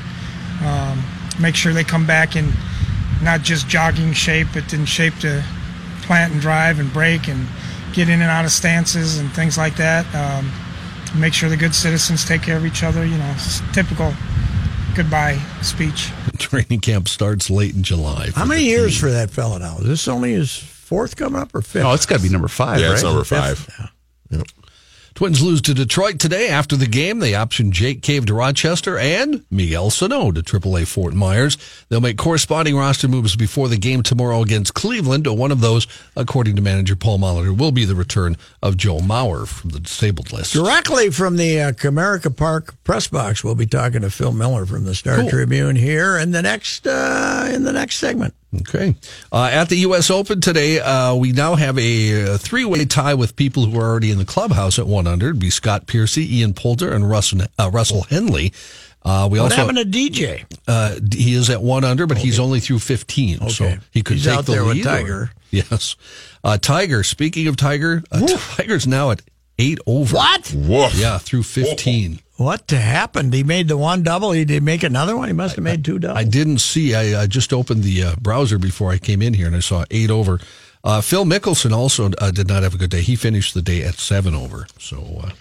um, 0.65 1.03
make 1.39 1.55
sure 1.55 1.73
they 1.73 1.83
come 1.83 2.05
back 2.05 2.35
in 2.35 2.51
not 3.23 3.41
just 3.41 3.67
jogging 3.67 4.13
shape, 4.13 4.47
but 4.53 4.71
in 4.73 4.85
shape 4.85 5.15
to 5.19 5.43
plant 6.03 6.33
and 6.33 6.41
drive 6.41 6.79
and 6.79 6.91
break 6.93 7.27
and 7.27 7.47
get 7.93 8.09
in 8.09 8.21
and 8.21 8.29
out 8.29 8.45
of 8.45 8.51
stances 8.51 9.17
and 9.17 9.31
things 9.33 9.57
like 9.57 9.75
that. 9.77 10.05
Um, 10.13 10.51
make 11.19 11.33
sure 11.33 11.49
the 11.49 11.57
good 11.57 11.73
citizens 11.73 12.25
take 12.25 12.41
care 12.41 12.57
of 12.57 12.65
each 12.65 12.83
other. 12.83 13.05
You 13.05 13.17
know, 13.17 13.31
it's 13.35 13.61
typical 13.73 14.13
goodbye 14.95 15.37
speech. 15.61 16.09
Training 16.37 16.81
camp 16.81 17.07
starts 17.07 17.49
late 17.49 17.73
in 17.75 17.83
July. 17.83 18.29
How 18.35 18.45
many 18.45 18.63
years 18.65 18.97
for 18.99 19.09
that 19.09 19.31
fella 19.31 19.59
now? 19.59 19.77
Is 19.79 19.87
this 19.87 20.07
only 20.07 20.33
his 20.33 20.55
fourth 20.55 21.15
coming 21.15 21.41
up 21.41 21.53
or 21.55 21.61
fifth? 21.61 21.85
Oh, 21.85 21.93
it's 21.93 22.05
got 22.05 22.17
to 22.17 22.23
be 22.23 22.29
number 22.29 22.47
five, 22.47 22.79
Yeah, 22.79 22.87
right? 22.87 22.93
it's 22.93 23.03
number 23.03 23.23
Fifth? 23.23 23.69
Twins 25.15 25.41
lose 25.41 25.61
to 25.61 25.73
Detroit 25.73 26.19
today. 26.19 26.49
After 26.49 26.75
the 26.75 26.87
game, 26.87 27.19
they 27.19 27.35
option 27.35 27.71
Jake 27.71 28.01
Cave 28.01 28.25
to 28.25 28.33
Rochester 28.33 28.97
and 28.97 29.45
Miguel 29.49 29.89
Sano 29.89 30.29
to 30.29 30.41
AAA 30.41 30.85
Fort 30.85 31.13
Myers. 31.13 31.57
They'll 31.87 32.01
make 32.01 32.17
corresponding 32.17 32.75
roster 32.75 33.07
moves 33.07 33.37
before 33.37 33.69
the 33.69 33.77
game 33.77 34.03
tomorrow 34.03 34.41
against 34.41 34.73
Cleveland. 34.73 35.25
One 35.25 35.53
of 35.53 35.61
those, 35.61 35.87
according 36.17 36.57
to 36.57 36.61
manager 36.61 36.97
Paul 36.97 37.19
Molitor, 37.19 37.57
will 37.57 37.71
be 37.71 37.85
the 37.85 37.95
return 37.95 38.35
of 38.61 38.75
Joe 38.75 38.97
Mauer 38.97 39.47
from 39.47 39.69
the 39.69 39.79
disabled 39.79 40.33
list. 40.33 40.51
Directly 40.51 41.09
from 41.11 41.37
the 41.37 41.61
uh, 41.61 41.71
Comerica 41.71 42.35
Park 42.35 42.75
press 42.83 43.07
box, 43.07 43.41
we'll 43.41 43.55
be 43.55 43.65
talking 43.65 44.01
to 44.01 44.09
Phil 44.09 44.33
Miller 44.33 44.65
from 44.65 44.83
the 44.83 44.93
Star 44.95 45.19
Cool. 45.19 45.29
Tribune 45.29 45.77
here 45.77 46.17
in 46.17 46.31
the 46.31 46.41
next 46.41 46.85
uh, 46.85 47.49
in 47.53 47.63
the 47.63 47.71
next 47.71 47.99
segment. 47.99 48.33
Okay. 48.61 48.95
Uh, 49.31 49.49
at 49.51 49.69
the 49.69 49.77
U.S. 49.77 50.09
Open 50.09 50.41
today, 50.41 50.79
uh, 50.79 51.15
we 51.15 51.31
now 51.31 51.55
have 51.55 51.77
a, 51.77 52.33
uh 52.33 52.37
three-way 52.37 52.85
tie 52.85 53.13
with 53.13 53.35
people 53.35 53.65
who 53.65 53.79
are 53.79 53.83
already 53.89 54.11
in 54.11 54.17
the 54.17 54.25
clubhouse 54.25 54.77
at 54.79 54.87
one 54.87 55.07
under. 55.07 55.27
It'd 55.29 55.39
be 55.39 55.49
Scott 55.49 55.87
Piercy, 55.87 56.37
Ian 56.39 56.53
Poulter, 56.53 56.91
and 56.93 57.09
Russell, 57.09 57.41
uh, 57.59 57.69
Russell 57.71 58.03
Henley. 58.03 58.53
Uh, 59.03 59.27
we 59.31 59.39
What 59.39 59.51
also 59.51 59.67
happened 59.67 59.77
to 59.77 59.85
DJ? 59.85 60.45
uh, 60.67 60.95
he 61.13 61.35
is 61.35 61.49
at 61.51 61.61
one 61.61 61.83
under, 61.83 62.07
but 62.07 62.17
he's 62.17 62.39
only 62.39 62.59
through 62.59 62.79
fifteen, 62.79 63.49
so 63.49 63.75
he 63.91 64.01
could 64.01 64.15
He's 64.17 64.25
take 64.25 64.37
out 64.39 64.45
the 64.45 64.53
there 64.53 64.65
with 64.65 64.77
lead. 64.77 64.85
or- 64.87 64.89
Tiger. 64.89 65.31
yes, 65.51 65.95
uh, 66.43 66.57
Tiger. 66.57 67.03
Speaking 67.03 67.47
of 67.47 67.55
Tiger, 67.55 68.01
uh, 68.11 68.25
Tiger's 68.55 68.87
now 68.87 69.11
at 69.11 69.21
eight 69.59 69.77
over. 69.85 70.15
What? 70.15 70.51
Woof. 70.55 70.95
Yeah, 70.95 71.19
through 71.19 71.43
fifteen. 71.43 72.19
What 72.37 72.69
happened? 72.69 73.33
He 73.33 73.43
made 73.43 73.69
the 73.69 73.77
one 73.77 74.03
double. 74.03 74.31
He 74.31 74.43
did 74.43 74.61
make 74.61 74.83
another 74.83 75.15
one. 75.15 75.27
He 75.27 75.33
must 75.33 75.55
have 75.55 75.63
made 75.63 75.85
two 75.85 75.99
doubles. 75.99 76.19
I 76.19 76.25
didn't 76.25 76.59
see. 76.59 76.93
I, 76.93 77.21
I 77.23 77.27
just 77.27 77.53
opened 77.53 77.83
the 77.83 78.03
uh, 78.03 78.15
browser 78.19 78.57
before 78.57 78.91
I 78.91 78.97
came 78.97 79.21
in 79.21 79.33
here, 79.33 79.47
and 79.47 79.55
I 79.55 79.61
saw 79.61 79.85
eight 79.89 80.11
over. 80.11 80.39
Uh, 80.83 81.01
Phil 81.01 81.25
Mickelson 81.25 81.71
also 81.71 82.11
uh, 82.19 82.29
did 82.29 82.47
not 82.47 82.61
have 82.61 82.75
a 82.75 82.77
good 82.77 82.91
day. 82.91 83.01
He 83.01 83.15
finished 83.15 83.55
the 83.55 83.61
day 83.61 83.81
at 83.83 83.95
seven 83.95 84.35
over. 84.35 84.67
So 84.77 85.21
uh, 85.23 85.31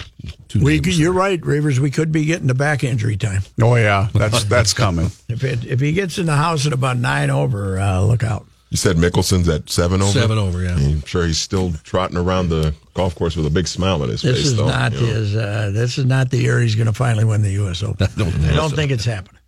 two 0.48 0.64
we, 0.64 0.80
you're 0.80 1.12
right, 1.12 1.44
Ravers. 1.44 1.78
We 1.80 1.90
could 1.90 2.12
be 2.12 2.24
getting 2.24 2.46
the 2.46 2.54
back 2.54 2.82
injury 2.82 3.18
time. 3.18 3.42
Oh 3.60 3.74
yeah, 3.74 4.08
that's 4.14 4.44
that's 4.44 4.72
coming. 4.72 5.10
If 5.28 5.42
it, 5.42 5.64
if 5.64 5.80
he 5.80 5.92
gets 5.92 6.18
in 6.18 6.26
the 6.26 6.36
house 6.36 6.64
at 6.64 6.72
about 6.72 6.96
nine 6.96 7.28
over, 7.28 7.78
uh, 7.78 8.00
look 8.02 8.22
out. 8.22 8.46
You 8.74 8.78
said 8.78 8.96
Mickelson's 8.96 9.48
at 9.48 9.70
seven 9.70 10.02
over? 10.02 10.10
Seven 10.10 10.36
over, 10.36 10.60
yeah. 10.60 10.74
I'm 10.74 11.04
sure 11.04 11.24
he's 11.28 11.38
still 11.38 11.72
trotting 11.84 12.16
around 12.16 12.48
the 12.48 12.74
golf 12.94 13.14
course 13.14 13.36
with 13.36 13.46
a 13.46 13.50
big 13.50 13.68
smile 13.68 14.02
on 14.02 14.08
his 14.08 14.22
This 14.22 14.38
face, 14.38 14.46
is 14.46 14.56
though. 14.56 14.66
not 14.66 14.92
you 14.94 15.00
know. 15.00 15.06
his. 15.06 15.36
Uh, 15.36 15.70
this 15.72 15.96
is 15.96 16.06
not 16.06 16.30
the 16.30 16.38
year 16.38 16.58
he's 16.58 16.74
going 16.74 16.88
to 16.88 16.92
finally 16.92 17.24
win 17.24 17.42
the 17.42 17.52
U.S. 17.52 17.84
Open. 17.84 18.08
I 18.16 18.18
don't 18.18 18.34
I 18.46 18.56
don't 18.56 18.74
think 18.74 18.90
it's 18.90 19.04
happening. 19.04 19.40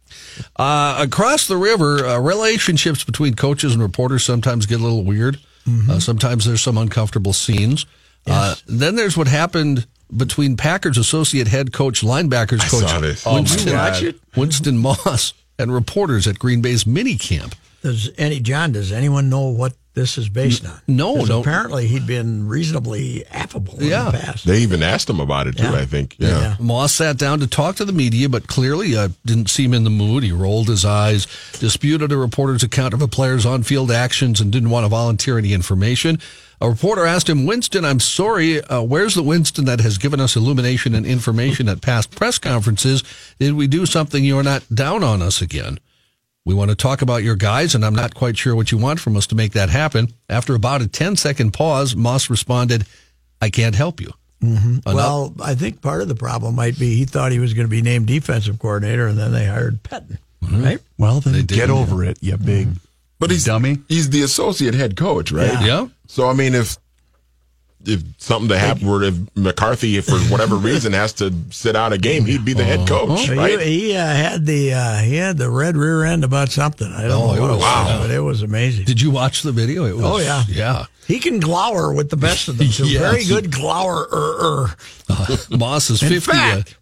Uh, 0.54 0.98
across 1.00 1.48
the 1.48 1.56
river, 1.56 2.06
uh, 2.06 2.20
relationships 2.20 3.02
between 3.02 3.34
coaches 3.34 3.72
and 3.72 3.82
reporters 3.82 4.22
sometimes 4.24 4.64
get 4.64 4.78
a 4.78 4.82
little 4.84 5.02
weird. 5.02 5.40
Mm-hmm. 5.66 5.90
Uh, 5.90 5.98
sometimes 5.98 6.44
there's 6.44 6.62
some 6.62 6.78
uncomfortable 6.78 7.32
scenes. 7.32 7.84
Uh, 8.28 8.54
then 8.68 8.94
there's 8.94 9.16
what 9.16 9.26
happened 9.26 9.88
between 10.16 10.56
Packers 10.56 10.98
associate 10.98 11.48
head 11.48 11.72
coach, 11.72 12.02
linebackers 12.02 12.60
I 12.60 12.68
coach 12.68 12.88
saw 12.88 13.00
this. 13.00 13.26
Oh, 13.26 13.34
Winston, 13.34 13.74
watch? 13.74 14.04
Winston 14.36 14.78
Moss, 14.78 15.32
and 15.58 15.74
reporters 15.74 16.28
at 16.28 16.38
Green 16.38 16.62
Bay's 16.62 16.86
mini 16.86 17.16
camp. 17.16 17.56
Does 17.86 18.10
any 18.18 18.40
John? 18.40 18.72
Does 18.72 18.90
anyone 18.90 19.28
know 19.28 19.42
what 19.48 19.74
this 19.94 20.18
is 20.18 20.28
based 20.28 20.66
on? 20.66 20.80
no, 20.88 21.14
'Cause 21.16 21.28
no. 21.28 21.40
Apparently, 21.40 21.86
he'd 21.86 22.06
been 22.06 22.46
reasonably 22.48 23.24
affable 23.30 23.78
Yeah. 23.80 24.06
in 24.06 24.12
the 24.12 24.18
past. 24.18 24.44
They 24.44 24.58
even 24.62 24.82
asked 24.82 25.08
him 25.08 25.20
about 25.20 25.46
it, 25.46 25.56
too, 25.56 25.62
Yeah. 25.62 25.74
I 25.76 25.86
think. 25.86 26.16
Yeah. 26.18 26.28
Yeah. 26.40 26.56
Moss 26.58 26.92
sat 26.92 27.16
down 27.16 27.38
to 27.40 27.46
talk 27.46 27.76
to 27.76 27.84
the 27.84 27.92
media, 27.92 28.28
but 28.28 28.46
clearly 28.48 28.96
uh, 28.96 29.08
didn't 29.24 29.48
seem 29.50 29.72
in 29.72 29.84
the 29.84 29.90
mood. 29.90 30.24
He 30.24 30.32
rolled 30.32 30.68
his 30.68 30.84
eyes, 30.84 31.26
disputed 31.60 32.10
a 32.12 32.16
reporter's 32.16 32.62
account 32.64 32.92
of 32.92 33.00
a 33.00 33.08
player's 33.08 33.46
on 33.46 33.62
field 33.62 33.90
actions, 33.92 34.40
and 34.40 34.50
didn't 34.50 34.70
want 34.70 34.84
to 34.84 34.88
volunteer 34.88 35.38
any 35.38 35.52
information. 35.52 36.18
A 36.60 36.68
reporter 36.68 37.06
asked 37.06 37.28
him, 37.28 37.46
Winston, 37.46 37.84
I'm 37.84 38.00
sorry, 38.00 38.60
uh, 38.62 38.80
where's 38.82 39.14
the 39.14 39.22
Winston 39.22 39.64
that 39.66 39.80
has 39.80 39.96
given 39.98 40.20
us 40.20 40.36
illumination 40.36 40.94
and 40.94 41.06
information 41.06 41.68
at 41.68 41.80
past 41.82 42.10
press 42.10 42.38
conferences? 42.38 43.04
Did 43.38 43.54
we 43.54 43.66
do 43.66 43.86
something 43.86 44.24
you're 44.24 44.42
not 44.42 44.62
down 44.74 45.02
on 45.04 45.22
us 45.22 45.40
again? 45.40 45.78
We 46.46 46.54
want 46.54 46.70
to 46.70 46.76
talk 46.76 47.02
about 47.02 47.24
your 47.24 47.34
guys, 47.34 47.74
and 47.74 47.84
I'm 47.84 47.94
not 47.94 48.14
quite 48.14 48.38
sure 48.38 48.54
what 48.54 48.70
you 48.70 48.78
want 48.78 49.00
from 49.00 49.16
us 49.16 49.26
to 49.26 49.34
make 49.34 49.52
that 49.54 49.68
happen. 49.68 50.12
After 50.30 50.54
about 50.54 50.80
a 50.80 50.86
10 50.86 51.16
second 51.16 51.52
pause, 51.52 51.96
Moss 51.96 52.30
responded, 52.30 52.86
I 53.42 53.50
can't 53.50 53.74
help 53.74 54.00
you. 54.00 54.12
Mm-hmm. 54.40 54.68
Enough- 54.68 54.94
Well, 54.94 55.34
I 55.42 55.56
think 55.56 55.82
part 55.82 56.02
of 56.02 56.08
the 56.08 56.14
problem 56.14 56.54
might 56.54 56.78
be 56.78 56.94
he 56.94 57.04
thought 57.04 57.32
he 57.32 57.40
was 57.40 57.52
going 57.52 57.66
to 57.66 57.70
be 57.70 57.82
named 57.82 58.06
defensive 58.06 58.60
coordinator, 58.60 59.08
and 59.08 59.18
then 59.18 59.32
they 59.32 59.44
hired 59.44 59.82
Pettine, 59.82 60.18
mm-hmm. 60.44 60.62
right? 60.62 60.78
Well, 60.96 61.18
then 61.18 61.32
They 61.32 61.42
get 61.42 61.66
did, 61.66 61.70
over 61.70 62.04
it, 62.04 62.16
you 62.20 62.36
big 62.36 62.68
mm-hmm. 62.68 62.78
But 63.18 63.30
he's 63.30 63.44
dummy. 63.44 63.78
He's 63.88 64.10
the 64.10 64.22
associate 64.22 64.74
head 64.74 64.96
coach, 64.96 65.32
right? 65.32 65.52
Yeah. 65.52 65.64
yeah. 65.64 65.88
So 66.06 66.28
I 66.28 66.34
mean, 66.34 66.54
if 66.54 66.76
if 67.84 68.02
something 68.18 68.48
to 68.48 68.58
happen, 68.58 68.86
where 68.88 69.02
if 69.04 69.14
McCarthy, 69.36 70.00
for 70.00 70.18
whatever 70.30 70.56
reason, 70.56 70.92
has 70.92 71.12
to 71.14 71.32
sit 71.50 71.76
out 71.76 71.92
a 71.92 71.98
game, 71.98 72.24
he'd 72.24 72.44
be 72.44 72.52
the 72.52 72.64
head 72.64 72.88
coach, 72.88 73.20
He- 73.26 73.34
right? 73.34 73.60
He, 73.60 73.94
uh, 73.96 74.04
had 74.04 74.44
the 74.46 74.72
uh, 74.74 74.98
he 74.98 75.16
had 75.16 75.38
the 75.38 75.50
red 75.50 75.76
rear 75.76 76.04
end 76.04 76.24
about 76.24 76.50
something. 76.50 76.90
I 76.90 77.02
don't 77.02 77.12
Oh, 77.12 77.26
know 77.26 77.34
it 77.34 77.40
what 77.40 77.50
it 77.50 77.52
was- 77.54 77.60
was, 77.62 78.00
but 78.00 78.10
it 78.10 78.20
was 78.20 78.42
amazing. 78.42 78.84
Did 78.86 79.00
you 79.00 79.10
watch 79.10 79.42
the 79.42 79.52
video? 79.52 79.84
It 79.84 79.96
was, 79.96 80.04
Oh, 80.04 80.18
yeah. 80.18 80.44
yeah. 80.48 80.86
He 81.06 81.20
can 81.20 81.38
glower 81.38 81.92
with 81.94 82.10
the 82.10 82.16
best 82.16 82.48
of 82.48 82.58
them. 82.58 82.66
He's 82.66 82.80
a 82.80 82.86
Yes. 82.86 83.00
very 83.02 83.24
good 83.24 83.52
glower. 83.52 84.74
Moss 85.50 85.90
is 85.90 86.02
In 86.02 86.08
50. 86.08 86.30
uh, 86.30 86.34
fact, 86.34 86.76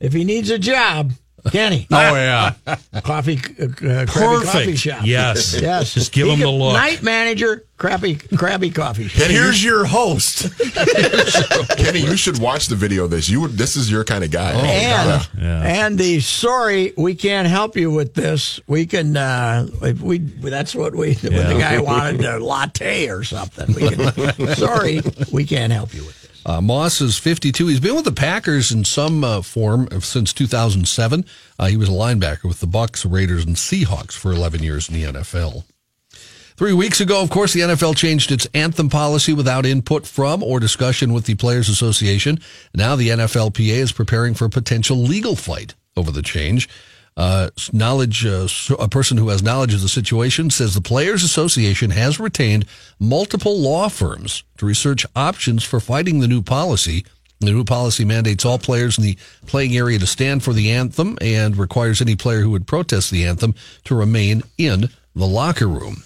if 0.00 0.12
he 0.14 0.24
needs 0.24 0.48
a 0.50 0.58
job, 0.58 1.12
can 1.50 1.72
he? 1.72 1.86
Oh 1.90 1.96
yeah, 2.14 2.54
coffee, 3.02 3.40
uh, 3.60 3.64
uh, 3.86 4.06
coffee 4.06 4.76
shop. 4.76 5.00
Yes. 5.04 5.54
yes. 5.60 5.94
Just 5.94 6.12
give 6.12 6.26
He 6.28 6.34
him 6.34 6.40
the 6.40 6.50
look. 6.50 6.74
Night 6.74 7.02
manager, 7.02 7.64
crappy, 7.78 8.14
crabby 8.16 8.70
coffee 8.70 9.08
shop. 9.08 9.28
here's 9.28 9.62
your 9.62 9.84
host. 9.84 10.48
Kenny, 11.76 12.00
you 12.00 12.16
should 12.16 12.38
watch 12.40 12.68
the 12.68 12.76
video. 12.76 13.04
Of 13.04 13.10
this 13.10 13.28
you 13.28 13.40
would. 13.40 13.52
This 13.52 13.74
is 13.76 13.90
your 13.90 14.04
kind 14.04 14.22
of 14.24 14.30
guy. 14.30 14.52
and 14.52 15.28
Yeah. 15.38 15.62
and 15.86 15.98
the 15.98 16.20
sorry 16.20 16.92
we 16.96 17.14
can't 17.14 17.48
help 17.48 17.76
you 17.76 17.90
with 17.90 18.14
this. 18.14 18.60
We 18.66 18.86
can 18.86 19.16
uh, 19.16 19.66
if 19.82 20.00
we 20.00 20.18
that's 20.18 20.74
what 20.74 20.94
we 20.94 21.14
when 21.14 21.32
the 21.48 21.56
guy 21.58 21.80
wanted 21.80 22.24
a 22.24 22.38
latte 22.38 23.08
or 23.08 23.24
something. 23.24 23.74
We 23.74 23.88
can, 23.90 24.54
sorry, 24.54 25.00
we 25.32 25.44
can't 25.44 25.72
help 25.72 25.92
you 25.94 26.04
with 26.04 26.12
this. 26.21 26.21
Uh, 26.44 26.60
Moss 26.60 27.00
is 27.00 27.18
52. 27.18 27.68
He's 27.68 27.80
been 27.80 27.94
with 27.94 28.04
the 28.04 28.12
Packers 28.12 28.72
in 28.72 28.84
some 28.84 29.22
uh, 29.22 29.42
form 29.42 29.88
since 30.00 30.32
2007. 30.32 31.24
Uh, 31.58 31.66
he 31.66 31.76
was 31.76 31.88
a 31.88 31.92
linebacker 31.92 32.44
with 32.44 32.60
the 32.60 32.66
Bucs, 32.66 33.10
Raiders, 33.10 33.44
and 33.44 33.56
Seahawks 33.56 34.12
for 34.12 34.32
11 34.32 34.62
years 34.62 34.88
in 34.88 34.94
the 34.94 35.04
NFL. 35.04 35.64
Three 36.56 36.72
weeks 36.72 37.00
ago, 37.00 37.22
of 37.22 37.30
course, 37.30 37.54
the 37.54 37.60
NFL 37.60 37.96
changed 37.96 38.30
its 38.30 38.46
anthem 38.54 38.88
policy 38.88 39.32
without 39.32 39.64
input 39.64 40.06
from 40.06 40.42
or 40.42 40.60
discussion 40.60 41.12
with 41.12 41.24
the 41.24 41.34
Players 41.34 41.68
Association. 41.68 42.38
Now 42.74 42.94
the 42.94 43.08
NFLPA 43.08 43.74
is 43.74 43.92
preparing 43.92 44.34
for 44.34 44.44
a 44.44 44.50
potential 44.50 44.96
legal 44.98 45.34
fight 45.34 45.74
over 45.96 46.10
the 46.10 46.22
change. 46.22 46.68
Uh, 47.16 47.50
knowledge, 47.72 48.24
uh, 48.24 48.48
a 48.78 48.88
person 48.88 49.18
who 49.18 49.28
has 49.28 49.42
knowledge 49.42 49.74
of 49.74 49.82
the 49.82 49.88
situation 49.88 50.48
says 50.48 50.74
the 50.74 50.80
Players 50.80 51.22
Association 51.22 51.90
has 51.90 52.18
retained 52.18 52.64
multiple 52.98 53.58
law 53.58 53.88
firms 53.88 54.44
to 54.56 54.66
research 54.66 55.04
options 55.14 55.62
for 55.62 55.78
fighting 55.78 56.20
the 56.20 56.28
new 56.28 56.40
policy. 56.40 57.04
The 57.40 57.52
new 57.52 57.64
policy 57.64 58.04
mandates 58.04 58.44
all 58.44 58.58
players 58.58 58.96
in 58.96 59.04
the 59.04 59.18
playing 59.46 59.76
area 59.76 59.98
to 59.98 60.06
stand 60.06 60.42
for 60.42 60.52
the 60.52 60.70
anthem 60.70 61.18
and 61.20 61.56
requires 61.56 62.00
any 62.00 62.16
player 62.16 62.40
who 62.40 62.50
would 62.50 62.66
protest 62.66 63.10
the 63.10 63.26
anthem 63.26 63.54
to 63.84 63.94
remain 63.94 64.42
in 64.56 64.88
the 65.14 65.26
locker 65.26 65.66
room. 65.68 66.04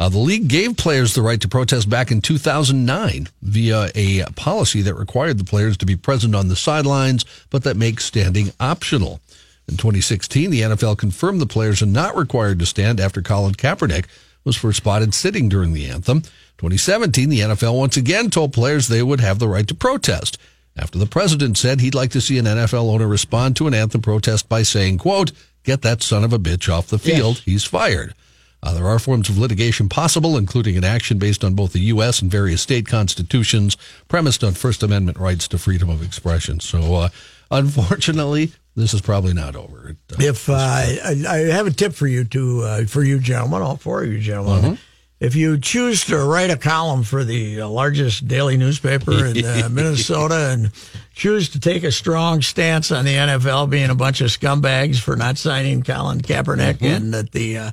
Uh, 0.00 0.08
the 0.08 0.18
league 0.18 0.48
gave 0.48 0.76
players 0.76 1.14
the 1.14 1.22
right 1.22 1.40
to 1.40 1.48
protest 1.48 1.90
back 1.90 2.10
in 2.10 2.20
2009 2.20 3.28
via 3.42 3.90
a 3.94 4.24
policy 4.36 4.80
that 4.80 4.94
required 4.94 5.38
the 5.38 5.44
players 5.44 5.76
to 5.76 5.86
be 5.86 5.96
present 5.96 6.34
on 6.34 6.48
the 6.48 6.56
sidelines, 6.56 7.24
but 7.50 7.64
that 7.64 7.76
makes 7.76 8.04
standing 8.04 8.52
optional. 8.60 9.20
In 9.68 9.76
2016, 9.76 10.50
the 10.50 10.62
NFL 10.62 10.98
confirmed 10.98 11.40
the 11.40 11.46
players 11.46 11.82
are 11.82 11.86
not 11.86 12.16
required 12.16 12.58
to 12.58 12.66
stand 12.66 12.98
after 12.98 13.20
Colin 13.20 13.54
Kaepernick 13.54 14.06
was 14.44 14.56
first 14.56 14.78
spotted 14.78 15.12
sitting 15.12 15.48
during 15.48 15.74
the 15.74 15.86
anthem. 15.86 16.22
2017, 16.58 17.28
the 17.28 17.40
NFL 17.40 17.78
once 17.78 17.96
again 17.96 18.30
told 18.30 18.52
players 18.52 18.88
they 18.88 19.02
would 19.02 19.20
have 19.20 19.38
the 19.38 19.48
right 19.48 19.68
to 19.68 19.74
protest 19.74 20.38
after 20.78 20.98
the 20.98 21.06
president 21.06 21.58
said 21.58 21.80
he'd 21.80 21.94
like 21.94 22.10
to 22.12 22.20
see 22.20 22.38
an 22.38 22.44
NFL 22.44 22.92
owner 22.92 23.08
respond 23.08 23.56
to 23.56 23.66
an 23.66 23.74
anthem 23.74 24.00
protest 24.00 24.48
by 24.48 24.62
saying, 24.62 24.98
quote, 24.98 25.32
get 25.64 25.82
that 25.82 26.02
son 26.02 26.24
of 26.24 26.32
a 26.32 26.38
bitch 26.38 26.72
off 26.72 26.86
the 26.86 26.98
field. 26.98 27.36
Yes. 27.36 27.44
He's 27.44 27.64
fired. 27.64 28.14
Uh, 28.62 28.74
there 28.74 28.86
are 28.86 28.98
forms 28.98 29.28
of 29.28 29.38
litigation 29.38 29.88
possible, 29.88 30.36
including 30.36 30.76
an 30.76 30.84
action 30.84 31.18
based 31.18 31.44
on 31.44 31.54
both 31.54 31.72
the 31.72 31.80
U.S. 31.80 32.20
and 32.20 32.30
various 32.30 32.62
state 32.62 32.86
constitutions, 32.86 33.76
premised 34.08 34.42
on 34.42 34.54
First 34.54 34.82
Amendment 34.82 35.18
rights 35.18 35.46
to 35.48 35.58
freedom 35.58 35.88
of 35.88 36.02
expression. 36.02 36.58
So, 36.58 36.94
uh, 36.94 37.08
unfortunately, 37.52 38.52
this 38.78 38.94
is 38.94 39.00
probably 39.00 39.34
not 39.34 39.56
over. 39.56 39.90
It, 39.90 39.96
uh, 40.12 40.16
If 40.20 40.48
uh, 40.48 40.54
I, 40.54 41.24
I 41.28 41.36
have 41.52 41.66
a 41.66 41.70
tip 41.70 41.92
for 41.92 42.06
you 42.06 42.24
to 42.24 42.62
uh, 42.62 42.84
for 42.84 43.02
you 43.02 43.18
gentlemen, 43.18 43.62
all 43.62 43.76
four 43.76 44.02
of 44.02 44.12
you 44.12 44.20
gentlemen. 44.20 44.78
If 45.20 45.34
you 45.34 45.58
choose 45.58 46.04
to 46.04 46.16
write 46.18 46.50
a 46.50 46.56
column 46.56 47.02
for 47.02 47.24
the 47.24 47.62
uh, 47.62 47.68
largest 47.68 48.28
daily 48.28 48.56
newspaper 48.56 49.26
in 49.26 49.44
uh, 49.44 49.68
Minnesota 49.72 50.50
and 50.52 50.70
choose 51.12 51.48
to 51.50 51.60
take 51.60 51.82
a 51.82 51.90
strong 51.90 52.40
stance 52.40 52.92
on 52.92 53.04
the 53.04 53.14
NFL 53.14 53.68
being 53.68 53.90
a 53.90 53.96
bunch 53.96 54.20
of 54.20 54.28
scumbags 54.28 55.00
for 55.00 55.16
not 55.16 55.36
signing 55.36 55.82
Colin 55.82 56.20
Kaepernick 56.20 56.80
and 56.82 57.12
that 57.14 57.32
the 57.32 57.58
uh, 57.58 57.70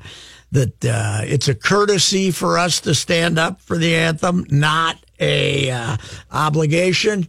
that 0.53 0.85
uh, 0.85 1.21
it's 1.23 1.47
a 1.47 1.53
courtesy 1.53 2.31
for 2.31 2.57
us 2.57 2.79
to 2.81 2.95
stand 2.95 3.37
up 3.37 3.61
for 3.61 3.77
the 3.77 3.95
anthem, 3.95 4.45
not 4.49 4.97
a 5.19 5.69
uh, 5.69 5.97
obligation. 6.31 7.27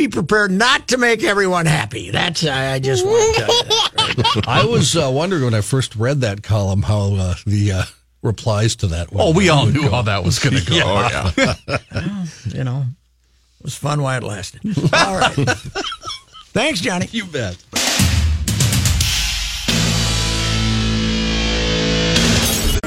Be 0.00 0.08
prepared 0.08 0.50
not 0.50 0.88
to 0.88 0.96
make 0.96 1.22
everyone 1.22 1.66
happy. 1.66 2.10
That's 2.10 2.46
I 2.46 2.72
I 2.72 2.78
just 2.78 3.04
want 3.04 3.36
to 3.36 3.42
tell 3.42 3.54
you. 3.54 3.64
That. 4.22 4.44
I 4.48 4.64
was 4.64 4.96
uh, 4.96 5.10
wondering 5.12 5.44
when 5.44 5.52
I 5.52 5.60
first 5.60 5.94
read 5.94 6.22
that 6.22 6.42
column 6.42 6.80
how 6.80 7.16
uh, 7.16 7.34
the 7.44 7.72
uh, 7.72 7.82
replies 8.22 8.76
to 8.76 8.86
that. 8.86 9.08
Oh, 9.12 9.34
we 9.34 9.50
all 9.50 9.66
knew 9.66 9.82
go. 9.82 9.90
how 9.90 10.00
that 10.00 10.24
was 10.24 10.38
going 10.38 10.56
to 10.64 10.64
go. 10.64 10.80
Oh 10.82 11.32
yeah. 11.36 12.24
you 12.46 12.64
know, 12.64 12.86
it 13.58 13.62
was 13.62 13.74
fun 13.74 14.00
while 14.00 14.16
it 14.16 14.26
lasted. 14.26 14.62
All 14.94 15.18
right. 15.18 15.34
Thanks, 16.54 16.80
Johnny. 16.80 17.06
You 17.12 17.26
bet. 17.26 17.62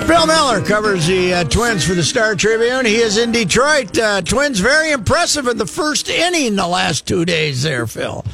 Phil 0.05 0.27
Miller 0.27 0.61
covers 0.61 1.07
the 1.07 1.33
uh, 1.33 1.43
Twins 1.45 1.85
for 1.87 1.93
the 1.93 2.03
Star 2.03 2.35
Tribune. 2.35 2.85
He 2.85 2.97
is 2.97 3.17
in 3.17 3.31
Detroit. 3.31 3.97
Uh, 3.97 4.21
twins 4.21 4.59
very 4.59 4.91
impressive 4.91 5.47
in 5.47 5.57
the 5.57 5.65
first 5.65 6.09
inning 6.09 6.55
the 6.55 6.67
last 6.67 7.07
two 7.07 7.23
days 7.23 7.63
there, 7.63 7.87
Phil. 7.87 8.25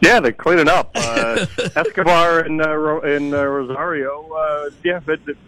Yeah, 0.00 0.20
they're 0.20 0.32
cleaning 0.32 0.68
up. 0.68 0.90
Uh, 0.94 1.46
Escobar 1.76 2.40
and 2.40 2.60
uh, 2.60 3.00
and 3.02 3.34
uh, 3.34 3.46
Rosario, 3.46 4.32
uh, 4.32 4.70
yeah, 4.82 5.00